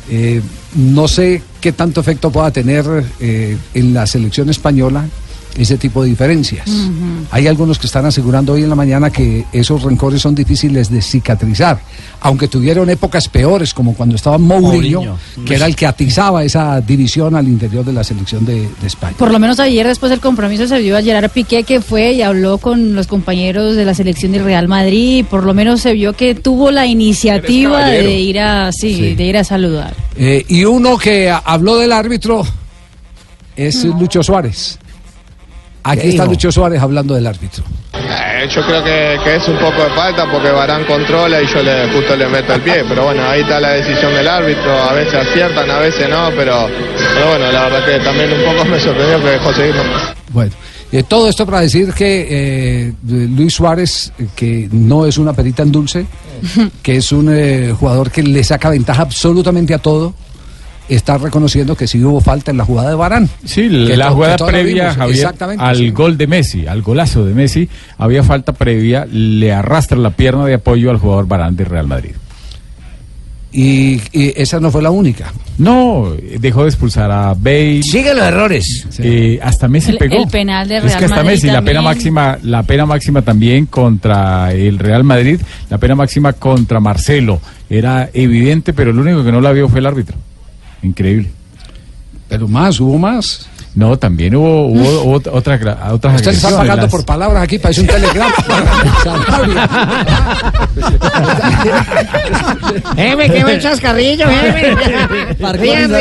[0.08, 0.40] Eh,
[0.76, 2.84] no sé qué tanto efecto pueda tener
[3.20, 5.04] en la selección española
[5.56, 6.68] ese tipo de diferencias.
[7.30, 11.00] Hay algunos que están asegurando hoy en la mañana que esos rencores son difíciles de
[11.00, 11.78] cicatrizar,
[12.20, 15.18] aunque tuvieron épocas peores, como cuando estaba Mourinho, Mourinho.
[15.46, 19.14] que era el que atizaba esa división al interior de la selección de, de España.
[19.18, 22.22] Por lo menos ayer, después del compromiso, se vio a Gerard Piqué que fue y
[22.22, 25.24] habló con los compañeros de la selección del Real Madrid.
[25.28, 29.14] Por lo menos se vio que tuvo la iniciativa de ir a, sí, Sí.
[29.14, 29.94] de ir a saludar.
[30.16, 32.44] Eh, y uno que habló del árbitro
[33.56, 34.78] es Lucho Suárez.
[35.84, 36.24] Aquí ¿Qué está?
[36.24, 37.62] Lucho Suárez hablando del árbitro.
[37.92, 41.62] Eh, yo creo que, que es un poco de falta porque Barán controla y yo
[41.62, 42.84] le, justo le meto el pie.
[42.88, 44.72] Pero bueno, ahí está la decisión del árbitro.
[44.72, 46.30] A veces aciertan, a veces no.
[46.36, 46.68] Pero,
[47.14, 49.74] pero bueno, la verdad que también un poco me sorprendió que dejó seguir.
[50.32, 50.52] Bueno,
[50.94, 55.72] eh, todo esto para decir que eh, Luis Suárez, que no es una perita en
[55.72, 56.06] dulce,
[56.82, 60.14] que es un eh, jugador que le saca ventaja absolutamente a todo,
[60.88, 63.28] está reconociendo que sí hubo falta en la jugada de Barán.
[63.44, 65.90] Sí, Que la jugada previa, vimos, Javier, exactamente, al sí.
[65.90, 70.54] gol de Messi, al golazo de Messi, había falta previa, le arrastra la pierna de
[70.54, 72.12] apoyo al jugador Barán de Real Madrid.
[73.56, 75.32] Y, y esa no fue la única.
[75.58, 77.84] No, dejó de expulsar a Bale.
[77.84, 78.84] Sigue los errores.
[78.98, 80.16] Eh, hasta Messi El- pegó.
[80.24, 83.22] el penal de es Real que hasta Madrid Messi, la pena máxima, la pena máxima
[83.22, 85.38] también contra el Real Madrid,
[85.70, 87.40] la pena máxima contra Marcelo.
[87.70, 90.16] Era evidente, pero el único que no la vio fue el árbitro.
[90.84, 91.30] Increíble.
[92.28, 93.48] Pero más, hubo más.
[93.74, 97.58] No, también hubo, hubo ot- otras gra- otras Usted está pagando las- por palabras aquí,
[97.58, 98.32] parece un telegrama.
[102.96, 104.26] Jeme, qué buen chascarrillo,
[105.52, 105.92] rían.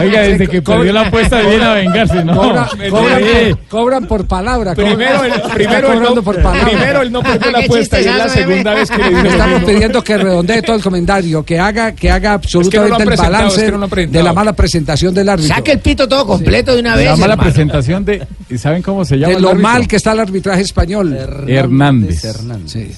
[0.00, 2.34] Oiga, desde que perdió la apuesta viene a vengarse, ¿no?
[2.34, 4.74] Cobra- cobran, por, cobran por palabra.
[4.74, 6.68] Primero el- primero el no- por palabra.
[6.70, 9.60] primero el no perdió la apuesta y es la segunda vez que le lo Estamos
[9.60, 9.66] mismo.
[9.68, 13.72] pidiendo que redondee todo el comentario, que haga, que haga absolutamente el balance es que
[13.72, 15.54] no lo han de la mala presentación del árbitro.
[15.54, 17.18] Saque el pito todo completo de una La vez.
[17.18, 17.42] mala hermano.
[17.50, 18.26] presentación de.
[18.48, 19.30] ¿y ¿Saben cómo se llama?
[19.30, 21.16] De el lo mal que está el arbitraje español.
[21.46, 22.24] Hernández.
[22.24, 22.96] Hernández.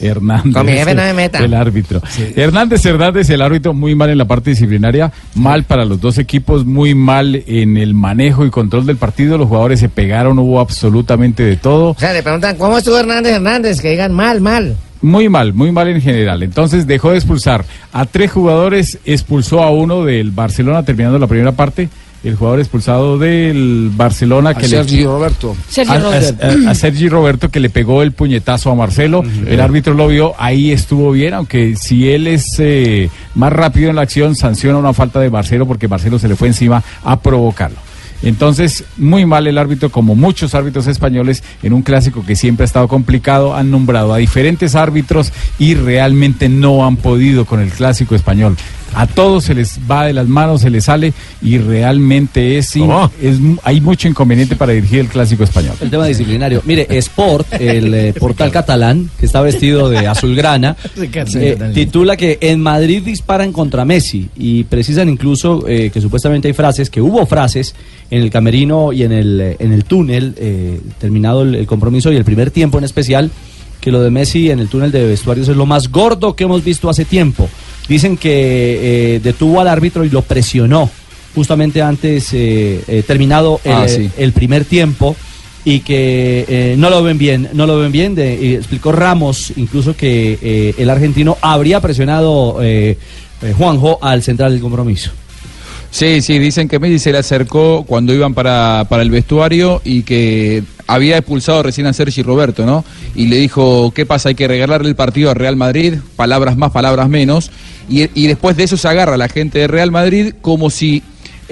[0.52, 1.38] Con mi jefe no me meta.
[1.38, 2.00] El árbitro.
[2.36, 6.64] Hernández Hernández, el árbitro, muy mal en la parte disciplinaria, mal para los dos equipos,
[6.64, 9.38] muy mal en el manejo y control del partido.
[9.38, 11.90] Los jugadores se pegaron, hubo absolutamente de todo.
[11.90, 13.80] O sea, le preguntan, ¿cómo estuvo Hernández Hernández?
[13.80, 14.76] Que digan mal, mal.
[15.00, 16.44] Muy mal, muy mal en general.
[16.44, 21.50] Entonces dejó de expulsar a tres jugadores, expulsó a uno del Barcelona terminando la primera
[21.52, 21.88] parte.
[22.24, 25.56] El jugador expulsado del Barcelona A que Sergi le, Roberto.
[25.68, 26.46] Sergi a, Roberto.
[26.68, 29.24] a- a Sergi Roberto que le pegó el puñetazo a Marcelo.
[29.46, 33.96] El árbitro lo vio, ahí estuvo bien, aunque si él es eh, más rápido en
[33.96, 37.78] la acción, sanciona una falta de Marcelo porque Marcelo se le fue encima a provocarlo.
[38.24, 42.66] Entonces, muy mal el árbitro, como muchos árbitros españoles, en un clásico que siempre ha
[42.66, 48.14] estado complicado, han nombrado a diferentes árbitros y realmente no han podido con el clásico
[48.14, 48.56] español.
[48.94, 52.88] A todos se les va de las manos, se les sale y realmente es, in-
[53.20, 55.74] es hay mucho inconveniente para dirigir el clásico español.
[55.80, 56.62] El tema disciplinario.
[56.64, 60.76] Mire, Sport, el eh, portal catalán, que está vestido de azulgrana,
[61.40, 66.54] eh, titula que en Madrid disparan contra Messi y precisan incluso eh, que supuestamente hay
[66.54, 67.74] frases, que hubo frases
[68.10, 72.12] en el camerino y en el, eh, en el túnel, eh, terminado el, el compromiso
[72.12, 73.30] y el primer tiempo en especial,
[73.80, 76.62] que lo de Messi en el túnel de vestuarios es lo más gordo que hemos
[76.62, 77.48] visto hace tiempo.
[77.88, 80.90] Dicen que eh, detuvo al árbitro y lo presionó
[81.34, 84.10] justamente antes, eh, eh, terminado el, Ah, sí.
[84.18, 85.16] el primer tiempo
[85.64, 88.14] y que eh, no lo ven bien, no lo ven bien.
[88.14, 92.96] De, y explicó Ramos incluso que eh, el argentino habría presionado eh,
[93.56, 95.10] Juanjo al central del compromiso.
[95.92, 100.04] Sí, sí, dicen que Messi se le acercó cuando iban para, para el vestuario y
[100.04, 102.82] que había expulsado recién a Sergi Roberto, ¿no?
[103.14, 104.30] Y le dijo, ¿qué pasa?
[104.30, 107.50] Hay que regalarle el partido a Real Madrid, palabras más, palabras menos.
[107.90, 111.02] Y, y después de eso se agarra la gente de Real Madrid como si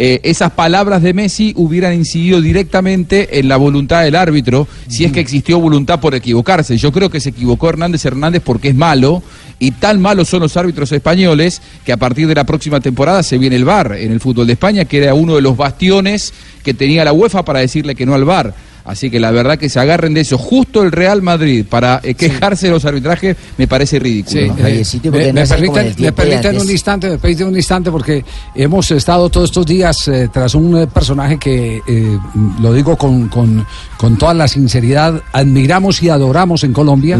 [0.02, 5.12] eh, esas palabras de Messi hubieran incidido directamente en la voluntad del árbitro, si es
[5.12, 6.78] que existió voluntad por equivocarse.
[6.78, 9.22] Yo creo que se equivocó Hernández Hernández porque es malo,
[9.60, 13.38] y tan malos son los árbitros españoles que a partir de la próxima temporada se
[13.38, 16.32] viene el VAR en el fútbol de España, que era uno de los bastiones
[16.64, 18.54] que tenía la UEFA para decirle que no al VAR.
[18.84, 20.38] Así que la verdad que se agarren de eso.
[20.38, 24.40] Justo el Real Madrid para eh, quejarse de los arbitrajes me parece ridículo.
[24.40, 24.66] Sí, ¿no?
[24.66, 28.24] eh, me, me permiten, me permiten un instante, me permiten un instante porque
[28.54, 32.18] hemos estado todos estos días eh, tras un eh, personaje que, eh,
[32.60, 33.66] lo digo con, con,
[33.96, 37.16] con toda la sinceridad, admiramos y adoramos en Colombia.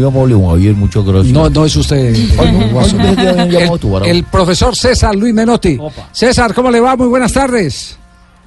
[1.05, 1.33] gracias.
[1.33, 2.15] No, no es usted.
[4.05, 5.77] el profesor César Luis Menotti.
[6.11, 6.95] César, ¿cómo le va?
[6.95, 7.97] Muy buenas tardes.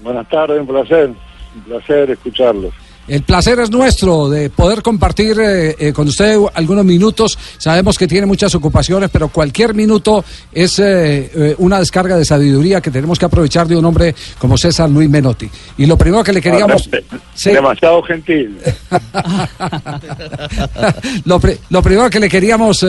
[0.02, 1.10] Buenas tardes, un placer,
[1.56, 2.72] un placer escucharlos.
[3.06, 7.38] El placer es nuestro de poder compartir eh, eh, con usted algunos minutos.
[7.58, 12.90] Sabemos que tiene muchas ocupaciones, pero cualquier minuto es eh, una descarga de sabiduría que
[12.90, 15.50] tenemos que aprovechar de un hombre como César Luis Menotti.
[15.78, 16.88] Y lo primero que le queríamos...
[17.34, 17.50] Sí.
[17.50, 18.56] Demasiado gentil.
[21.24, 22.86] lo, pri- lo primero que le queríamos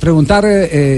[0.00, 0.44] preguntar,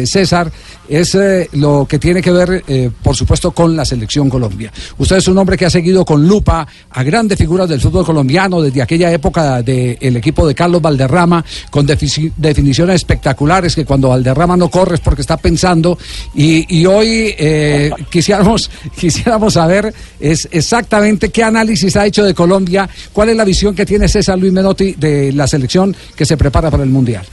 [0.07, 0.51] César,
[0.89, 4.73] es eh, lo que tiene que ver, eh, por supuesto, con la selección Colombia.
[4.99, 8.61] Usted es un hombre que ha seguido con lupa a grandes figuras del fútbol colombiano
[8.61, 14.69] desde aquella época del equipo de Carlos Valderrama, con definiciones espectaculares que cuando Valderrama no
[14.69, 15.99] corre es porque está pensando.
[16.35, 22.89] Y, y hoy eh, quisiéramos, quisiéramos saber es exactamente qué análisis ha hecho de Colombia,
[23.13, 26.71] cuál es la visión que tiene César Luis Menotti de la selección que se prepara
[26.71, 27.25] para el Mundial.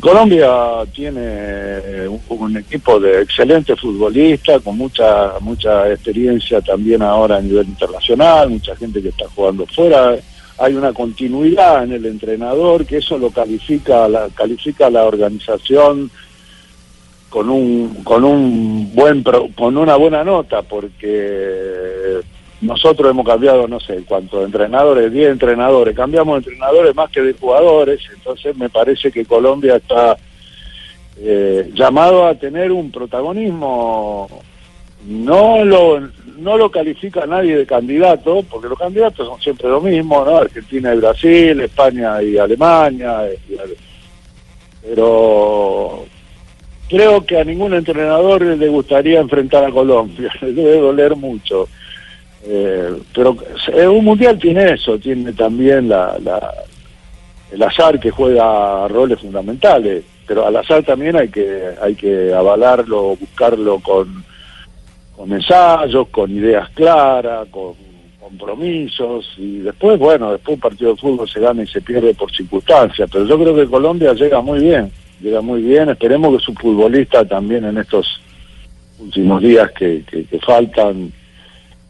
[0.00, 7.40] Colombia tiene eh, un, equipo de excelentes futbolistas con mucha mucha experiencia también ahora a
[7.40, 10.16] nivel internacional, mucha gente que está jugando fuera.
[10.58, 16.10] Hay una continuidad en el entrenador que eso lo califica la califica la organización
[17.28, 22.20] con un con un buen con una buena nota porque
[22.60, 27.34] nosotros hemos cambiado no sé cuántos entrenadores 10 entrenadores cambiamos de entrenadores más que de
[27.34, 30.16] jugadores entonces me parece que Colombia está
[31.18, 34.28] eh, llamado a tener un protagonismo
[35.06, 36.00] no lo
[36.38, 40.94] no lo califica nadie de candidato porque los candidatos son siempre lo mismo no Argentina
[40.94, 43.22] y Brasil España y Alemania
[44.82, 46.06] pero
[46.88, 51.68] creo que a ningún entrenador le gustaría enfrentar a Colombia, le debe doler mucho.
[52.48, 53.36] Eh, pero
[53.72, 56.52] eh, un mundial tiene eso, tiene también la, la-
[57.50, 63.16] el azar que juega roles fundamentales, pero al azar también hay que hay que avalarlo,
[63.16, 64.24] buscarlo con,
[65.16, 67.74] con ensayos, con ideas claras, con
[68.20, 72.30] compromisos y después, bueno, después un partido de fútbol se gana y se pierde por
[72.32, 74.90] circunstancias, pero yo creo que Colombia llega muy bien,
[75.20, 78.20] llega muy bien, esperemos que su futbolista también en estos
[78.98, 80.02] últimos días que,
[80.44, 81.12] faltan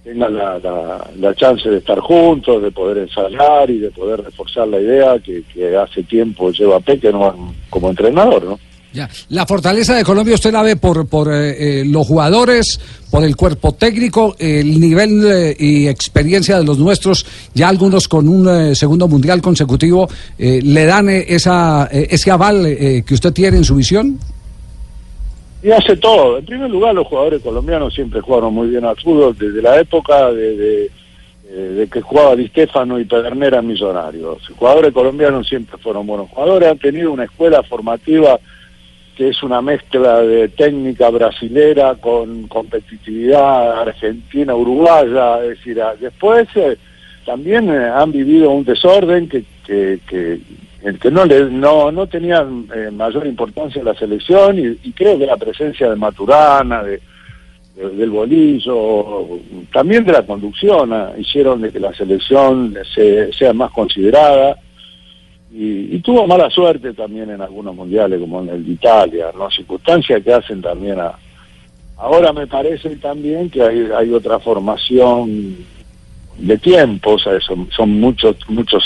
[0.06, 4.68] tengan la, la, la chance de estar juntos, de poder ensayar y de poder reforzar
[4.68, 7.10] la idea que, que hace tiempo lleva Peque
[7.68, 8.60] como entrenador, ¿no?
[8.92, 9.10] Ya.
[9.30, 12.80] La fortaleza de Colombia usted la ve por, por eh, eh, los jugadores,
[13.10, 18.28] por el cuerpo técnico, el nivel eh, y experiencia de los nuestros, ya algunos con
[18.28, 20.08] un eh, segundo mundial consecutivo,
[20.38, 22.64] eh, ¿le dan esa, ese aval
[23.04, 24.18] que usted tiene en su visión?
[25.66, 26.38] Y hace todo.
[26.38, 30.30] En primer lugar, los jugadores colombianos siempre jugaron muy bien al fútbol, desde la época
[30.30, 30.88] eh,
[31.50, 34.48] de que jugaba Di Stefano y Pedernera en Millonarios.
[34.48, 38.38] Los jugadores colombianos siempre fueron buenos jugadores, han tenido una escuela formativa
[39.16, 46.46] que es una mezcla de técnica brasilera con competitividad argentina, uruguaya, es decir, ah, después
[46.54, 46.76] eh,
[47.24, 50.38] también eh, han vivido un desorden que, que,
[50.86, 55.18] el que no, le, no, no tenían eh, mayor importancia en la selección y, creo
[55.18, 57.00] que la presencia de Maturana, de,
[57.74, 59.26] de- del bolillo,
[59.72, 64.56] también de la conducción, ah, hicieron de que la selección se, sea más considerada
[65.52, 69.50] y, tuvo mala suerte también en algunos mundiales como en el de Italia, ¿no?
[69.50, 71.14] circunstancias que hacen también a...
[71.98, 75.56] Ahora me parece también que hay, hay otra formación
[76.38, 78.84] de tiempo, o sea, son, son muchos muchos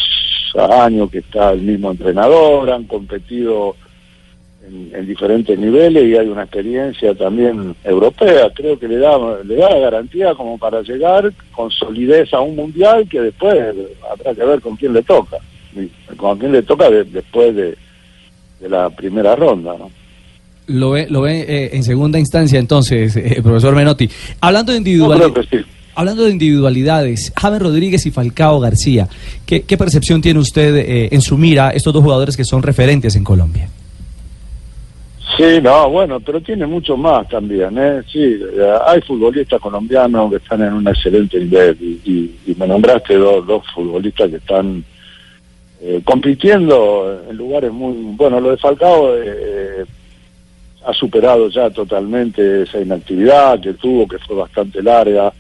[0.57, 3.77] años que está el mismo entrenador, han competido
[4.67, 9.57] en, en diferentes niveles y hay una experiencia también europea, creo que le da le
[9.57, 13.57] da garantía como para llegar con solidez a un mundial que después
[14.11, 15.39] habrá que ver con quién le toca,
[16.17, 17.77] con quién le toca de- después de,
[18.61, 19.91] de la primera ronda, ¿no?
[20.67, 24.09] Lo ve, lo ve eh, en segunda instancia entonces, eh, profesor Menotti.
[24.41, 25.49] Hablando de Yo individualidades.
[25.95, 29.09] Hablando de individualidades, James Rodríguez y Falcao García,
[29.45, 33.17] ¿qué, qué percepción tiene usted eh, en su mira estos dos jugadores que son referentes
[33.17, 33.69] en Colombia?
[35.37, 38.03] Sí, no, bueno, pero tiene mucho más también, ¿eh?
[38.11, 42.67] Sí, eh, hay futbolistas colombianos que están en un excelente nivel y, y- y me
[42.67, 44.85] nombraste dos, dos futbolistas que están
[45.83, 47.95] eh, compitiendo en lugares muy...
[48.17, 49.85] Bueno, lo de Falcao eh,
[50.87, 55.33] ha superado ya totalmente esa inactividad que tuvo, que fue bastante larga,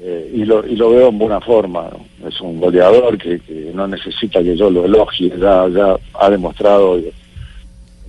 [0.00, 1.88] eh, y, lo, y lo veo en buena forma.
[2.26, 6.96] Es un goleador que, que no necesita que yo lo elogie, ya, ya ha demostrado
[6.98, 7.12] en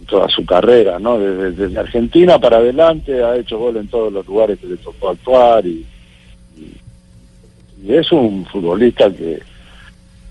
[0.08, 1.18] toda su carrera, ¿no?
[1.20, 5.66] Desde, Argentina para adelante ha hecho gol en todos los lugares que le tocó actuar
[5.66, 5.86] y,
[6.58, 9.40] y- y es un futbolista que,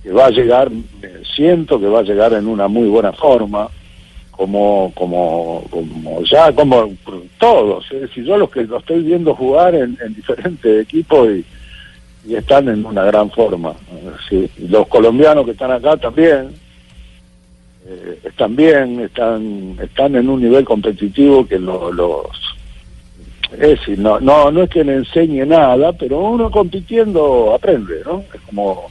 [0.02, 0.70] que va a llegar,
[1.02, 3.68] eh, siento que va a llegar en una muy buena forma,
[4.38, 6.92] como, como, como ya, como
[7.40, 11.44] todos, es decir, yo los que lo estoy viendo jugar en, en diferentes equipos y,
[12.34, 13.72] están en una gran forma.
[14.58, 16.50] Los colombianos que están acá también,
[17.86, 22.26] eh, están bien, están, están en un nivel competitivo que lo- los...
[23.52, 28.22] Es decir, no, no, no es que le enseñe nada, pero uno compitiendo aprende, ¿no?
[28.34, 28.86] Es como,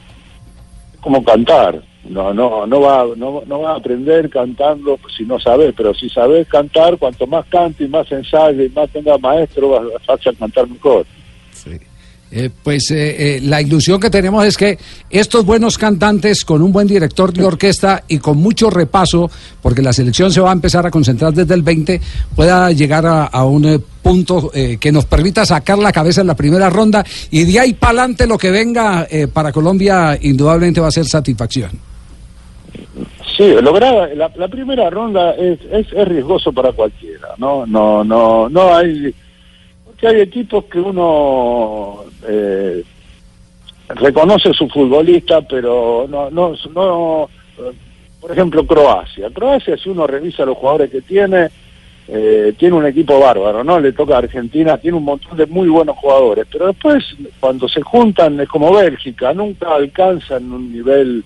[0.94, 1.80] es como cantar.
[2.08, 6.08] No, no, no va, no, no va a aprender cantando si no sabes, pero si
[6.08, 10.32] sabes cantar, cuanto más cante y más ensayo y más tenga maestro, vas, vas a
[10.32, 11.04] cantar mejor.
[12.30, 14.78] Eh, pues eh, eh, la ilusión que tenemos es que
[15.08, 19.30] estos buenos cantantes con un buen director de orquesta y con mucho repaso,
[19.62, 22.00] porque la selección se va a empezar a concentrar desde el 20,
[22.36, 26.34] pueda llegar a, a un eh, punto que nos permita sacar la cabeza en la
[26.34, 30.92] primera ronda y de ahí para adelante lo que venga para Colombia indudablemente va a
[30.92, 31.87] ser satisfacción.
[33.36, 37.64] Sí, lograr la, la primera ronda es, es, es riesgoso para cualquiera, ¿no?
[37.66, 39.14] No, no, no hay,
[39.84, 42.82] porque hay equipos que uno eh,
[43.90, 47.30] reconoce su futbolista, pero no, no, no,
[48.20, 49.30] por ejemplo Croacia.
[49.30, 51.48] Croacia, si uno revisa los jugadores que tiene,
[52.08, 53.78] eh, tiene un equipo bárbaro, ¿no?
[53.78, 57.04] Le toca a Argentina, tiene un montón de muy buenos jugadores, pero después
[57.38, 61.22] cuando se juntan es como Bélgica, nunca alcanzan un nivel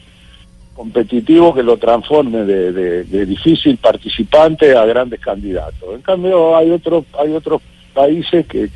[0.82, 5.94] competitivo que lo transforme de, difícil participante a grandes candidatos.
[5.94, 7.62] En cambio hay otros hay otros
[7.94, 8.68] países que,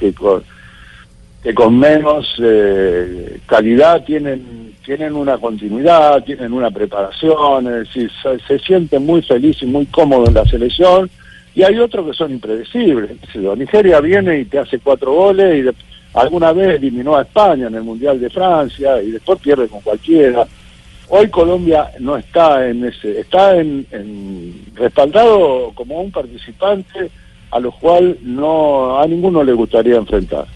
[1.42, 8.08] que con menos eh, calidad tienen tienen una continuidad, tienen una preparación, se,
[8.46, 11.10] se sienten muy felices y muy cómodos en la selección
[11.56, 13.10] y hay otros que son impredecibles.
[13.58, 15.74] Nigeria viene y te hace cuatro goles y de-
[16.14, 20.46] alguna vez eliminó a España en el Mundial de Francia y después pierde con cualquiera.
[21.08, 27.10] Hoy Colombia no está en ese, está en, en respaldado como un participante
[27.50, 30.46] a lo cual no a ninguno le gustaría enfrentar.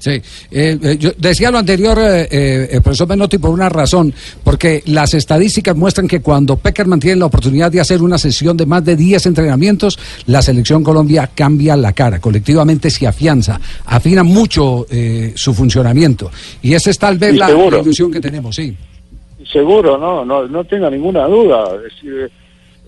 [0.00, 4.14] Sí, eh, eh, yo decía lo anterior, eh, eh, el profesor Menotti, por una razón,
[4.42, 8.64] porque las estadísticas muestran que cuando Peckerman tiene la oportunidad de hacer una sesión de
[8.64, 14.86] más de 10 entrenamientos, la selección Colombia cambia la cara, colectivamente se afianza, afina mucho
[14.88, 16.30] eh, su funcionamiento.
[16.62, 17.82] Y esa es tal vez la, seguro.
[17.82, 18.74] ilusión que tenemos, sí.
[19.52, 21.78] Seguro, no, no, no tenga ninguna duda.
[21.78, 22.30] Decir,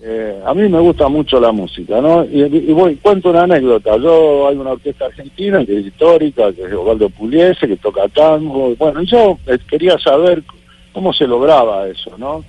[0.01, 2.25] eh, a mí me gusta mucho la música, ¿no?
[2.25, 3.97] Y, voy, cuento una anécdota.
[3.97, 8.75] Yo hay una orquesta argentina que es histórica, que es Osvaldo Pugliese, que toca tango.
[8.75, 10.43] Bueno, yo eh, quería saber
[10.91, 12.43] cómo se lograba eso, ¿no?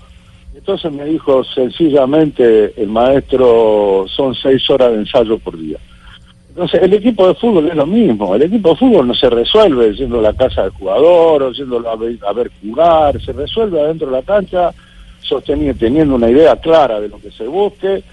[0.54, 5.78] Entonces me dijo sencillamente el maestro, son seis horas de ensayo por día.
[6.54, 8.32] Entonces, el equipo de fútbol es lo mismo.
[8.36, 11.90] El equipo de fútbol no se resuelve yendo a la casa del jugador o yéndolo
[11.90, 13.20] a ver, a ver jugar.
[13.20, 14.72] Se resuelve adentro de la cancha,
[15.20, 18.04] sosteniendo, teniendo una idea clara de lo que se busque.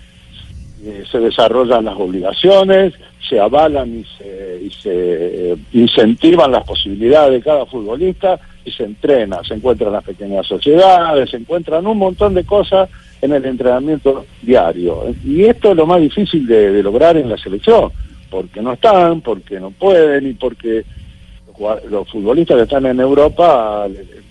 [0.84, 2.96] eh, se desarrollan las obligaciones,
[3.30, 8.86] se avalan y se, y se eh, incentivan las posibilidades de cada futbolista y se
[8.86, 9.44] entrena.
[9.44, 12.90] Se encuentran las pequeñas sociedades, se encuentran un montón de cosas
[13.22, 15.14] en el entrenamiento diario.
[15.24, 17.92] Y esto es lo más difícil de lograr en la selección,
[18.32, 20.84] porque no están, porque no pueden y porque
[21.90, 23.86] los futbolistas que están en Europa,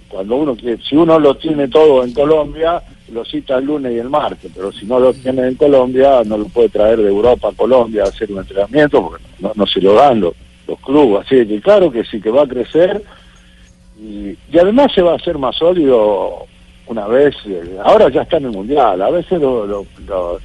[0.08, 2.82] cuando uno si uno lo tiene todo en Colombia,
[3.12, 6.38] lo cita el lunes y el martes, pero si no lo tiene en Colombia, no
[6.38, 9.80] lo puede traer de Europa a Colombia a hacer un entrenamiento, porque no, no se
[9.80, 10.32] lo dan los,
[10.66, 11.26] los clubes.
[11.26, 13.02] Así que claro que sí que va a crecer
[14.00, 16.46] y, y además se va a hacer más sólido
[16.86, 20.40] una vez, eh, ahora ya está en el Mundial, a veces lo- lo- lo-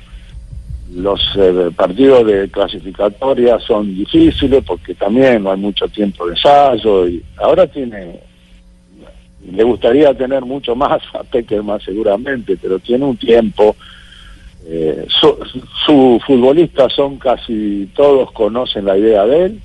[0.93, 7.07] los eh, partidos de clasificatoria son difíciles porque también no hay mucho tiempo de ensayo
[7.07, 8.19] y ahora tiene
[9.51, 13.75] le gustaría tener mucho más a Peckerman seguramente pero tiene un tiempo.
[14.67, 15.37] Eh, su,
[15.85, 19.59] su futbolistas son casi todos conocen la idea de él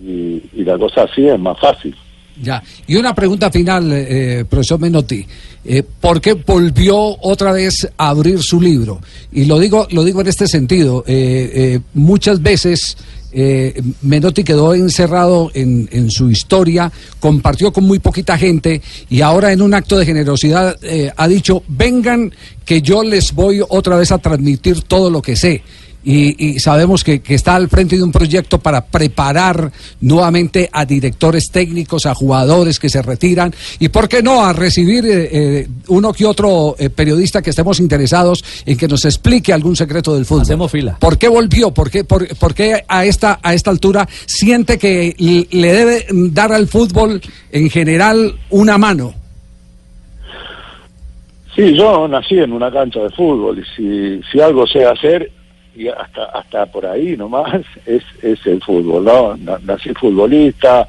[0.00, 1.94] y la cosa así es más fácil
[2.42, 2.62] Ya.
[2.86, 5.26] Y una pregunta final, eh, profesor Menotti.
[5.64, 9.00] Eh, ¿Por qué volvió otra vez a abrir su libro?
[9.32, 11.04] Y lo digo, lo digo en este sentido.
[11.06, 12.96] eh, eh, muchas veces
[13.30, 16.90] eh, Menotti quedó encerrado en, su historia,
[17.20, 21.62] compartió con muy poquita gente y ahora en un acto de generosidad eh, ha dicho,
[21.68, 22.32] vengan
[22.64, 25.62] que yo les voy otra vez a transmitir todo lo que sé.
[26.10, 29.70] Y, y sabemos que, que está al frente de un proyecto para preparar
[30.00, 35.04] nuevamente a directores técnicos, a jugadores que se retiran y, ¿por qué no?, a recibir
[35.04, 39.76] eh, eh, uno que otro eh, periodista que estemos interesados en que nos explique algún
[39.76, 40.44] secreto del fútbol.
[40.44, 40.96] Hacemos fila.
[40.98, 41.72] ¿Por qué volvió?
[41.72, 46.54] ¿Por qué, por, por qué a, esta, a esta altura siente que le debe dar
[46.54, 47.20] al fútbol
[47.52, 49.12] en general una mano?
[51.54, 55.32] Sí, yo nací en una cancha de fútbol y si, si algo sé hacer,
[55.78, 59.36] y hasta hasta por ahí nomás, es, es el fútbol, ¿no?
[59.36, 60.88] Na- Nací futbolista,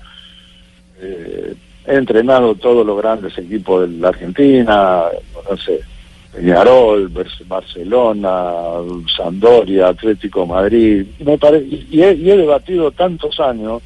[1.01, 1.53] eh,
[1.85, 5.03] he entrenado todos los grandes equipos de la Argentina,
[5.49, 5.79] no sé,
[6.33, 8.51] Peñarol, Bar- Barcelona,
[9.15, 13.81] Sampdoria, Atlético Madrid, me pare- y- he, y he debatido tantos años,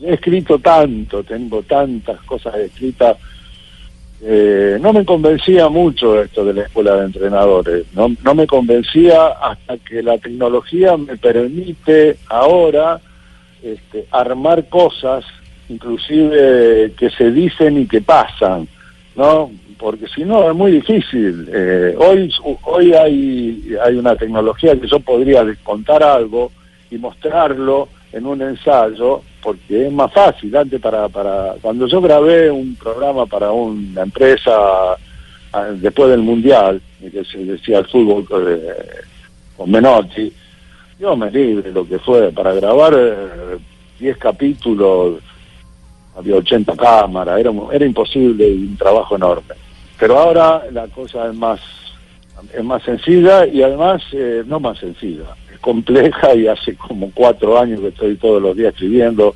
[0.00, 3.16] he escrito tanto, tengo tantas cosas escritas
[4.20, 7.84] eh, no me convencía mucho esto de la escuela de entrenadores.
[7.94, 13.00] No, no me convencía hasta que la tecnología me permite ahora
[13.62, 15.24] este, armar cosas,
[15.68, 18.66] inclusive que se dicen y que pasan,
[19.14, 19.50] ¿no?
[19.78, 21.48] Porque si no es muy difícil.
[21.52, 22.32] Eh, hoy
[22.64, 26.50] hoy hay, hay una tecnología que yo podría descontar algo
[26.90, 30.54] y mostrarlo en un ensayo porque es más fácil.
[30.54, 34.52] Antes para para cuando yo grabé un programa para una empresa
[35.54, 38.74] ah, después del mundial que se decía el fútbol eh,
[39.56, 40.30] con Menotti
[41.00, 43.56] yo me libre lo que fue para grabar eh,
[43.98, 45.22] 10 capítulos
[46.14, 49.54] había 80 cámaras era era imposible y un trabajo enorme.
[49.98, 51.60] Pero ahora la cosa es más
[52.52, 55.24] es más sencilla y además eh, no más sencilla,
[55.60, 59.34] compleja y hace como cuatro años que estoy todos los días escribiendo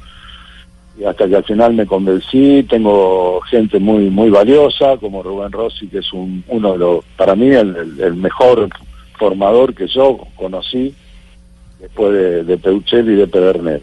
[0.98, 5.86] y hasta que al final me convencí, tengo gente muy muy valiosa como Rubén Rossi
[5.88, 8.68] que es un, uno de los, para mí el, el- mejor
[9.18, 10.94] formador que yo conocí
[11.80, 12.54] después de, de
[13.12, 13.80] y de Pedernera.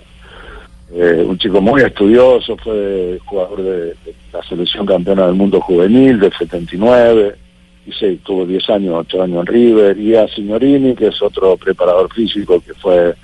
[0.93, 6.19] Eh, un chico muy estudioso, fue jugador de, de la selección campeona del mundo juvenil
[6.19, 7.35] del 79,
[7.97, 12.13] sí, tuvo 10 años, 8 años en River, y a Signorini, que es otro preparador
[12.13, 13.15] físico que fue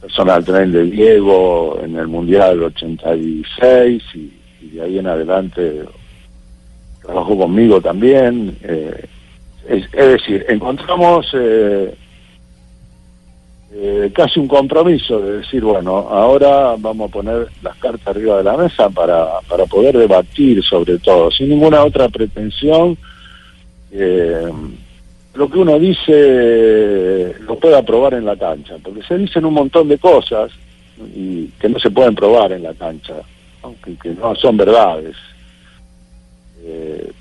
[0.00, 5.84] personal trainer de Diego en el Mundial 86, y, y de ahí en adelante
[7.02, 8.56] trabajó conmigo también.
[8.62, 9.04] eh,
[9.68, 11.26] es, es decir, encontramos...
[11.34, 11.94] eh,
[13.76, 18.44] eh, casi un compromiso de decir, bueno, ahora vamos a poner las cartas arriba de
[18.44, 22.96] la mesa para, para poder debatir sobre todo, sin ninguna otra pretensión.
[23.96, 24.50] Eh,
[25.34, 29.88] lo que uno dice lo pueda probar en la cancha, porque se dicen un montón
[29.88, 30.50] de cosas
[31.14, 33.14] y que no se pueden probar en la cancha,
[33.62, 35.14] aunque que no son verdades.
[36.64, 37.12] Eh,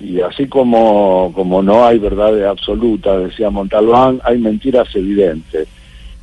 [0.00, 5.68] y así como, como no hay verdades absolutas, decía Montalbán, hay mentiras evidentes.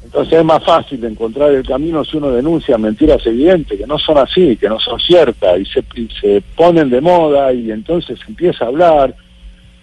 [0.04, 4.18] Entonces es más fácil encontrar el camino si uno denuncia mentiras evidentes, que no son
[4.18, 8.66] así, que no son ciertas, y se, y se ponen de moda y entonces empieza
[8.66, 9.16] a hablar.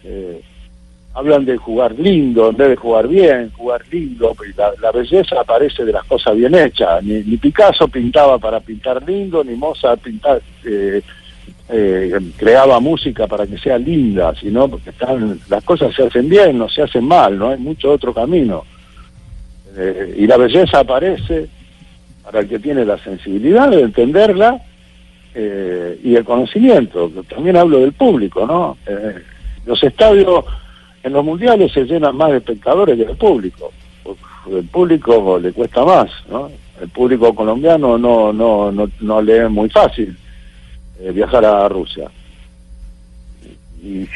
[0.06, 0.40] Eh,
[1.16, 5.84] hablan de jugar lindo en vez de jugar bien, jugar lindo, la, la belleza aparece
[5.84, 7.02] de las cosas bien hechas.
[7.02, 11.00] Ni, Picasso pintaba para pintar lindo, ni Mozart pintar, eh,
[11.68, 16.58] eh, creaba música para que sea linda, sino porque están, las cosas se hacen bien,
[16.58, 18.64] no se hacen mal, no hay mucho otro camino.
[19.74, 21.48] Eh, y la belleza aparece
[22.22, 24.60] para el que tiene la sensibilidad de entenderla
[25.34, 27.10] eh, y el conocimiento.
[27.28, 28.76] También hablo del público, ¿no?
[29.66, 30.44] Los estadios
[31.02, 33.70] en los mundiales se llenan más de espectadores que el público.
[34.51, 36.48] El público le cuesta más, ¿no?
[36.80, 40.16] El público colombiano no no no, no le es muy fácil
[41.01, 42.09] eh, viajar a Rusia.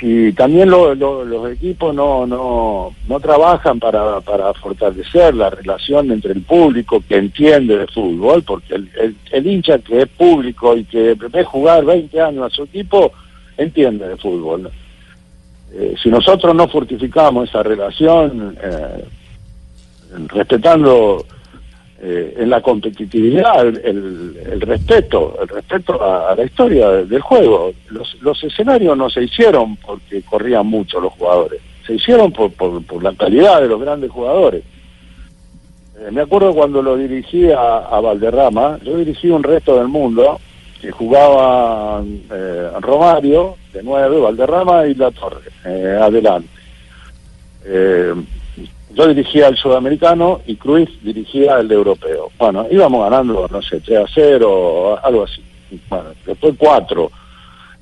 [0.03, 6.11] Y también lo- lo- los equipos no no no trabajan para, para fortalecer la relación
[6.11, 10.85] entre el público que entiende de fútbol, porque el, el, hincha que es público y
[10.85, 13.13] que ve jugar 20 años a su equipo
[13.59, 14.71] entiende de fútbol.
[15.73, 19.05] Eh, si nosotros no fortificamos esa relación, eh,
[20.29, 21.25] respetando
[22.03, 27.73] eh, en la competitividad el, el- el respeto, el respeto a, la historia del juego.
[27.91, 32.83] Los, los escenarios no se hicieron porque corrían mucho los jugadores, se hicieron por, por,
[32.85, 34.63] por la calidad de los grandes jugadores.
[35.99, 40.41] Eh, me acuerdo cuando lo dirigí a Valderrama, yo dirigí un resto del mundo
[40.81, 46.49] que jugaban eh, Romario de nueve, Valderrama y La Torre, eh, adelante.
[47.65, 48.15] Eh,
[48.93, 52.31] yo dirigía el sudamericano y Cruz dirigía el europeo.
[52.39, 55.45] Bueno, íbamos ganando, no sé, 3 a 0, algo así.
[55.89, 57.11] Bueno, después 4.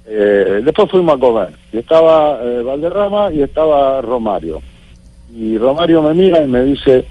[0.06, 1.48] Eh, después fuimos a comer.
[1.72, 4.60] Y estaba Valderrama y estaba Romario.
[5.34, 7.06] Y Romario me mira y me dice,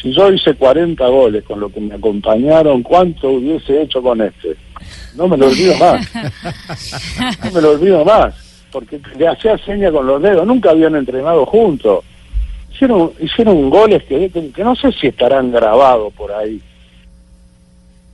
[0.00, 4.56] si yo hice 40 goles con lo que me acompañaron, ¿cuánto hubiese hecho con este?
[5.14, 6.08] No me lo olvido más.
[7.44, 8.34] No me lo olvido más.
[8.70, 10.46] Porque le hacía seña con los dedos.
[10.46, 12.04] Nunca habían entrenado juntos.
[12.72, 16.60] Hicieron, hicieron goles que, que, que no sé si estarán grabados por ahí.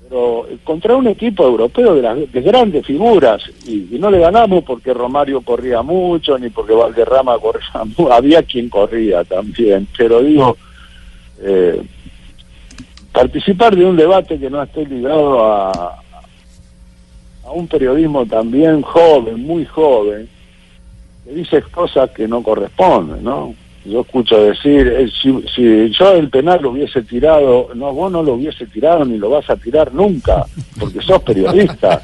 [0.03, 4.19] Pero eh, contra un equipo europeo de, las, de grandes figuras, y, y no le
[4.19, 10.23] ganamos porque Romario corría mucho, ni porque Valderrama corría mucho, había quien corría también, pero
[10.23, 10.57] digo,
[11.41, 11.81] eh,
[13.13, 16.03] participar de un debate que no esté ligado a,
[17.49, 20.29] a un periodismo también joven, muy joven,
[21.25, 23.55] que dice cosas que no corresponden, ¿no?
[23.87, 28.23] Yo escucho decir, eh, si, si yo el penal lo hubiese tirado, no, vos no
[28.23, 30.45] lo hubiese tirado ni lo vas a tirar nunca,
[30.79, 32.03] porque sos periodista.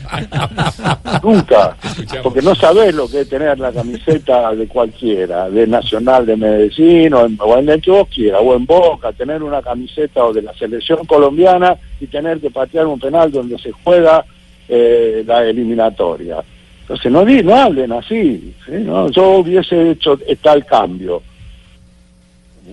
[1.23, 1.77] nunca.
[2.23, 7.13] Porque no sabés lo que es tener la camiseta de cualquiera, de Nacional de Medellín
[7.13, 10.33] o en, o en el que vos quieras, o en Boca, tener una camiseta o
[10.33, 14.25] de la selección colombiana y tener que patear un penal donde se juega
[14.69, 16.43] eh, la eliminatoria.
[16.83, 18.73] Entonces no, di- no hablen así, ¿sí?
[18.73, 19.09] ¿no?
[19.11, 21.23] yo hubiese hecho tal cambio.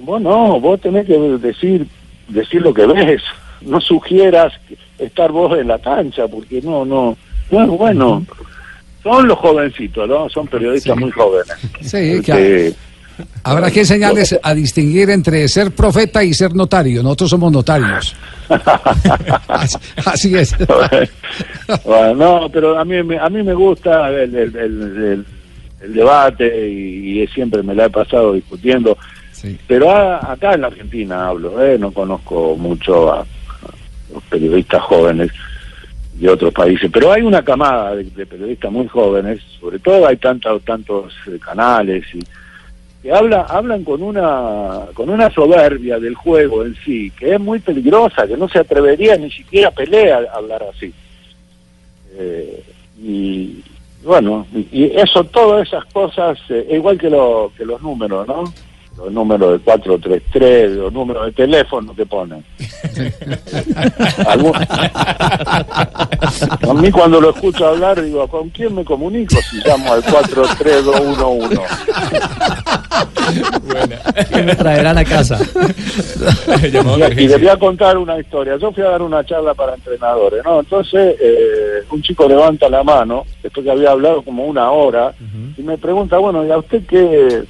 [0.04, 1.86] Vos no, vos tenés que decir,
[2.28, 3.22] decir lo que ves,
[3.62, 4.54] no sugieras
[5.00, 7.18] estar vos en la cancha, porque no, no,
[7.52, 8.26] no es bueno.
[9.04, 10.30] Son los jovencitos, ¿no?
[10.30, 11.48] Son periodistas muy jóvenes.
[11.82, 12.76] Sí, que Este,
[13.44, 17.02] habrá que enseñarles a distinguir entre ser profeta y ser notario.
[17.04, 18.16] Nosotros somos notarios.
[19.48, 20.56] así, así es.
[21.86, 25.26] Bueno, no, pero a mí, me- a mí me gusta el, el- el- el-
[25.82, 28.98] el debate y, y siempre me la he pasado discutiendo.
[29.68, 31.78] Pero a- acá en la Argentina hablo, ¿eh?
[31.80, 33.26] no conozco mucho a, a
[34.14, 35.32] los periodistas jóvenes
[36.14, 40.18] de otros países, pero hay una camada de, de periodistas muy jóvenes, sobre todo hay
[40.18, 42.20] tantos tantos eh, canales y
[43.02, 47.60] que habla, hablan con una con una soberbia del juego en sí, que es muy
[47.60, 50.94] peligrosa, que no se atrevería ni siquiera a pelear a hablar así.
[52.18, 52.64] Eh,
[53.02, 53.64] y
[54.04, 58.44] bueno, y, y eso, todas esas cosas, eh, igual que, lo, que los números, ¿no?
[58.98, 62.44] Los números de 433, los números de teléfono que ponen.
[64.28, 70.04] Algún- A mí cuando lo escucho hablar digo, ¿con quién me comunico si llamo al
[70.04, 71.62] 43211?
[74.30, 75.40] Que me traerán a casa.
[76.62, 76.68] Y,
[77.24, 78.58] y les voy a contar una historia.
[78.58, 80.60] Yo fui a dar una charla para entrenadores, ¿no?
[80.60, 85.14] Entonces, eh, un chico levanta la mano, después que había hablado como una hora,
[85.58, 87.44] y me pregunta, bueno, ¿y a usted qué,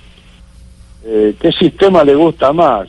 [1.05, 2.87] eh, qué sistema le gusta más?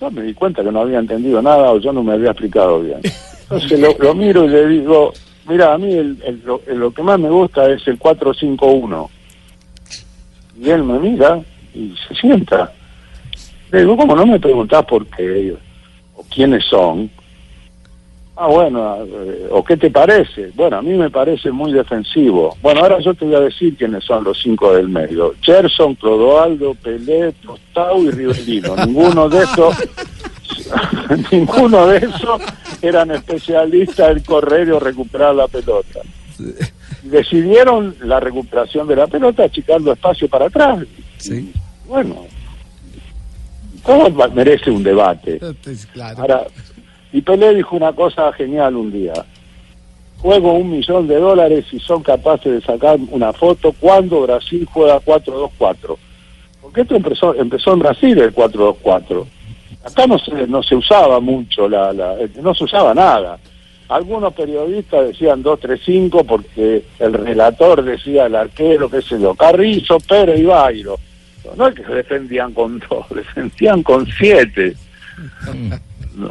[0.00, 2.80] Yo me di cuenta que no había entendido nada o yo no me había explicado
[2.80, 3.00] bien.
[3.42, 5.12] Entonces lo, lo miro y le digo,
[5.48, 9.10] mira, a mí el, el- lo, lo que más me gusta es el 451.
[10.60, 11.40] Y él me mira
[11.74, 12.72] y se sienta.
[13.70, 15.54] Le digo, ¿cómo no me preguntás por qué
[16.14, 17.10] o quiénes son?
[18.40, 20.52] Ah, bueno, eh, ¿o qué te parece?
[20.54, 22.56] Bueno, a mí me parece muy defensivo.
[22.62, 25.34] Bueno, ahora yo te voy a decir quiénes son los cinco del medio.
[25.42, 28.76] Gerson, Clodoaldo, Pelé, Tostau y Rivelino.
[28.86, 29.74] Ninguno de esos,
[31.32, 32.40] ninguno de esos
[32.80, 35.98] eran especialistas en correr o recuperar la pelota.
[37.02, 40.78] Decidieron la recuperación de la pelota achicando espacio para atrás.
[41.16, 41.52] Sí.
[41.88, 42.24] Bueno,
[43.84, 45.40] todo merece un debate.
[46.16, 46.46] Ahora,
[47.12, 49.12] y Pelé dijo una cosa genial un día.
[50.18, 55.00] Juego un millón de dólares y son capaces de sacar una foto cuando Brasil juega
[55.00, 55.96] 4-2-4.
[56.60, 59.24] Porque esto empezó, empezó en Brasil el 4-2-4.
[59.84, 63.38] Acá no se, no se usaba mucho, la, la- no se usaba nada.
[63.88, 70.40] Algunos periodistas decían 2-3-5 porque el relator decía el arquero, qué sé yo, Carrizo, Pérez
[70.40, 70.98] y Bairo.
[71.56, 74.74] No es que se defendían con dos, defendían con siete.
[76.16, 76.30] No.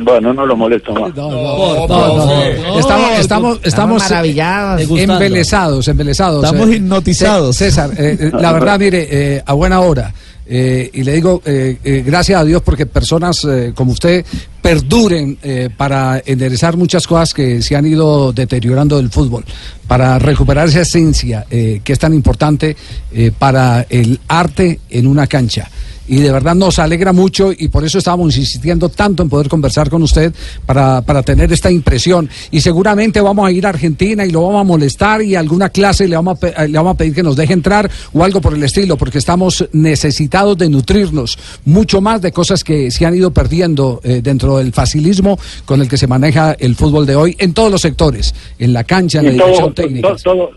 [0.00, 1.14] Bueno, no lo molesto más.
[1.14, 2.78] No, no, no.
[2.78, 4.82] Estamos, estamos, estamos maravillados.
[4.98, 6.44] embelesados, embelesados.
[6.44, 6.76] Estamos eh.
[6.76, 7.56] hipnotizados.
[7.56, 10.12] Cé- César, eh, eh, la verdad, mire, eh, a buena hora.
[10.48, 14.24] eh, y le digo, eh, eh, gracias a Dios porque personas eh, como usted
[14.62, 19.44] perduren eh, para enderezar muchas cosas que se han ido deteriorando del fútbol,
[19.88, 22.76] para recuperar esa esencia eh, que es tan importante
[23.12, 25.68] eh, para el arte en una cancha
[26.08, 29.90] y de verdad nos alegra mucho y por eso estábamos insistiendo tanto en poder conversar
[29.90, 30.32] con usted
[30.64, 34.60] para, para tener esta impresión y seguramente vamos a ir a Argentina y lo vamos
[34.60, 37.52] a molestar y alguna clase le vamos a, le vamos a pedir que nos deje
[37.52, 42.62] entrar o algo por el estilo porque estamos necesitados de nutrirnos mucho más de cosas
[42.64, 46.76] que se han ido perdiendo eh, dentro del facilismo con el que se maneja el
[46.76, 50.08] fútbol de hoy en todos los sectores, en la cancha, en la dirección todo- técnica.
[50.22, 50.50] todo-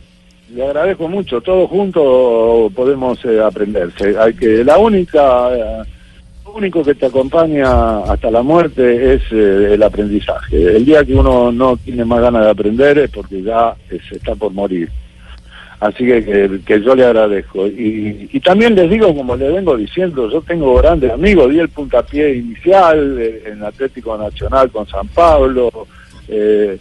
[0.53, 3.89] le agradezco mucho, todos juntos podemos eh, aprender.
[3.97, 5.83] Se- Hay que, la única, eh,
[6.45, 10.75] lo único que te acompaña hasta la muerte es eh, el aprendizaje.
[10.77, 14.15] El día que uno no tiene más ganas de aprender es porque ya eh, se
[14.15, 14.89] está por morir.
[15.81, 17.65] Así que, que, yo le agradezco.
[17.65, 21.69] Y, y también les digo, como le vengo diciendo, yo tengo grandes amigos, di el
[21.69, 25.71] puntapié inicial en Atlético Nacional con San Pablo,
[26.27, 26.77] eh,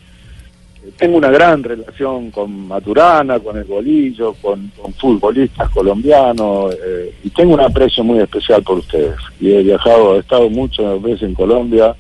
[0.97, 7.31] tengo una gran relación con Maturana, con el Bolillo, con, con futbolistas colombianos eh, y
[7.31, 9.17] tengo un aprecio muy especial por ustedes.
[9.41, 11.95] Y he viajado, he estado muchas veces en Colombia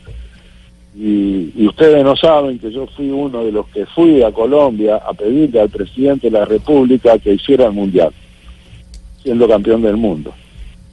[0.96, 4.96] y, y ustedes no saben que yo fui uno de los que fui a Colombia
[4.96, 8.10] a pedirle al presidente de la República que hiciera el Mundial,
[9.22, 10.34] siendo campeón del mundo.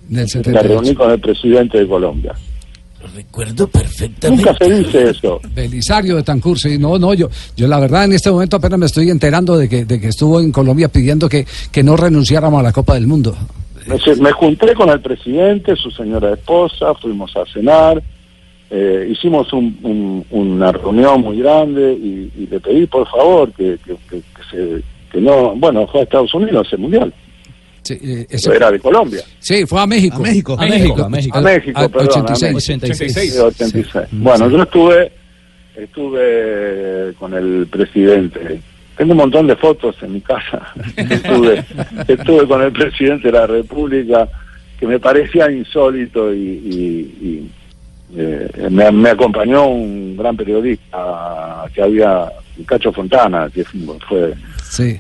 [0.09, 0.67] Me 78.
[0.67, 2.35] reuní con el presidente de Colombia.
[3.14, 4.45] Recuerdo perfectamente.
[4.45, 5.40] Nunca se dice eso.
[5.53, 8.86] Belisario de Tancur, sí, no, no, yo, yo la verdad en este momento apenas me
[8.86, 12.64] estoy enterando de que, de que estuvo en Colombia pidiendo que, que no renunciáramos a
[12.64, 13.36] la Copa del Mundo.
[14.19, 18.02] Me, junté con el presidente, su señora esposa, fuimos a cenar,
[18.72, 23.77] eh, hicimos un- un- una reunión muy grande y, y le pedí por favor que,
[23.86, 27.14] que, que- que se, que no, bueno, fue a Estados Unidos ese mundial,
[27.85, 29.21] Sí, eh, era de Colombia.
[29.39, 30.15] Sí, fue a México.
[30.17, 30.53] A México.
[30.59, 31.03] A México.
[31.03, 32.43] A México, Al- al perdón, 86.
[32.43, 33.19] a México.
[33.21, 34.05] Sí, 86.
[34.11, 35.11] Bueno, yo estuve,
[35.75, 38.59] estuve con el presidente.
[38.97, 40.73] Tengo un montón de fotos en mi casa.
[40.97, 41.63] estuve,
[42.07, 44.27] estuve con el presidente de la República,
[44.79, 47.51] que me parecía insólito y, y- y,
[48.17, 52.25] eh, me, me acompañó un gran periodista que había,
[52.65, 54.33] Cacho Fontana, que fue
[54.69, 54.99] Sí.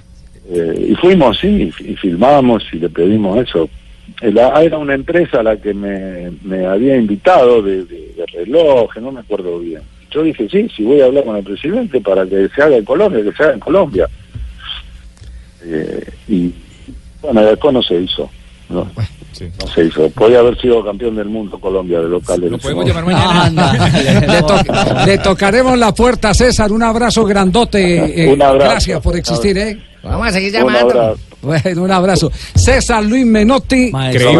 [0.51, 3.69] Eh, y fuimos, sí, y, y filmamos y le pedimos eso.
[4.21, 8.95] Era, era una empresa a la que me, me había invitado de, de, de reloj,
[9.01, 9.81] no me acuerdo bien.
[10.11, 12.85] Yo dije, sí, sí, voy a hablar con el presidente para que se haga en
[12.85, 14.07] Colombia, que se haga en Colombia.
[15.63, 16.53] Eh, y
[17.21, 18.29] bueno, después no se hizo.
[18.69, 20.09] No, no se hizo.
[20.11, 22.39] Podía haber sido campeón del mundo Colombia de local.
[22.49, 23.73] Lo podemos llamar mañana.
[24.27, 26.71] le, to- le tocaremos la puerta, César.
[26.71, 28.23] Un abrazo grandote.
[28.29, 28.69] eh, Un abrazo.
[28.71, 29.77] Gracias por existir, ¿eh?
[30.05, 31.01] Vamos a seguir Un llamando.
[31.01, 31.19] abrazo.
[31.45, 32.31] Bueno, un abrazo.
[32.55, 33.91] César Luis Menotti.
[33.91, 34.31] Maestro.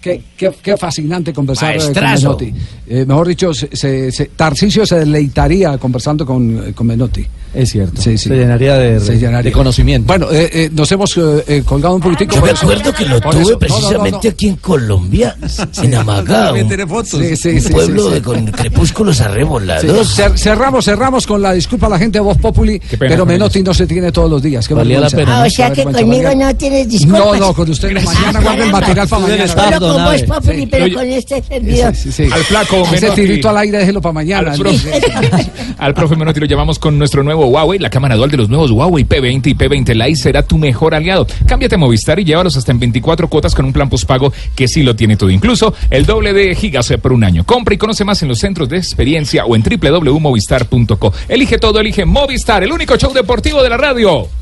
[0.00, 2.22] Qué, qué- qué fascinante conversar eh, con Maestrazo.
[2.38, 2.54] Menotti.
[2.88, 7.26] Eh, mejor dicho, se, se- se- Tarcisio se deleitaría conversando con, eh, con Menotti.
[7.52, 8.00] Es cierto.
[8.00, 8.28] Sí, sí.
[8.28, 9.42] Se llenaría de, Se llenaría.
[9.50, 10.06] de conocimiento.
[10.06, 12.36] Bueno, eh, eh, nos hemos eh, eh, colgado un poquitico.
[12.36, 14.30] Yo me eso- acuerdo que lo por tuve eso- no, no, no, precisamente no.
[14.32, 15.36] aquí en Colombia,
[15.82, 16.54] en Amagao.
[17.04, 18.14] Sí, sí, un sí, pueblo sí, sí.
[18.14, 20.18] de- con crepúsculos Sí, arrebolados.
[20.18, 23.28] cer- cerramos, cerramos con la disculpa a la gente de Voz Populi, pena pero con
[23.28, 24.66] Menotti no se tiene todos los días.
[24.68, 25.42] Qué Valía la pena, ¿no?
[25.42, 27.40] Ah, o sea que conmigo no tienes No, disculpas.
[27.40, 29.44] no, con usted mañana guarda el material para mañana.
[29.64, 31.94] Solo con Populi, pero Oye, con este servidor.
[31.94, 32.28] Sí, sí.
[32.32, 34.52] Al flaco Ese tirito al aire déjelo para mañana.
[34.52, 35.00] Al profe,
[35.78, 38.70] al profe Menotti lo llamamos con nuestro nuevo Huawei, la cámara dual de los nuevos
[38.70, 41.26] Huawei P20 y P20 Lite será tu mejor aliado.
[41.46, 44.82] Cámbiate a Movistar y llévalos hasta en 24 cuotas con un plan postpago que sí
[44.82, 47.44] lo tiene todo, incluso el doble de gigas por un año.
[47.44, 51.12] Compra y conoce más en los centros de experiencia o en www.movistar.co.
[51.28, 54.39] Elige todo, elige Movistar, el único show deportivo de la radio.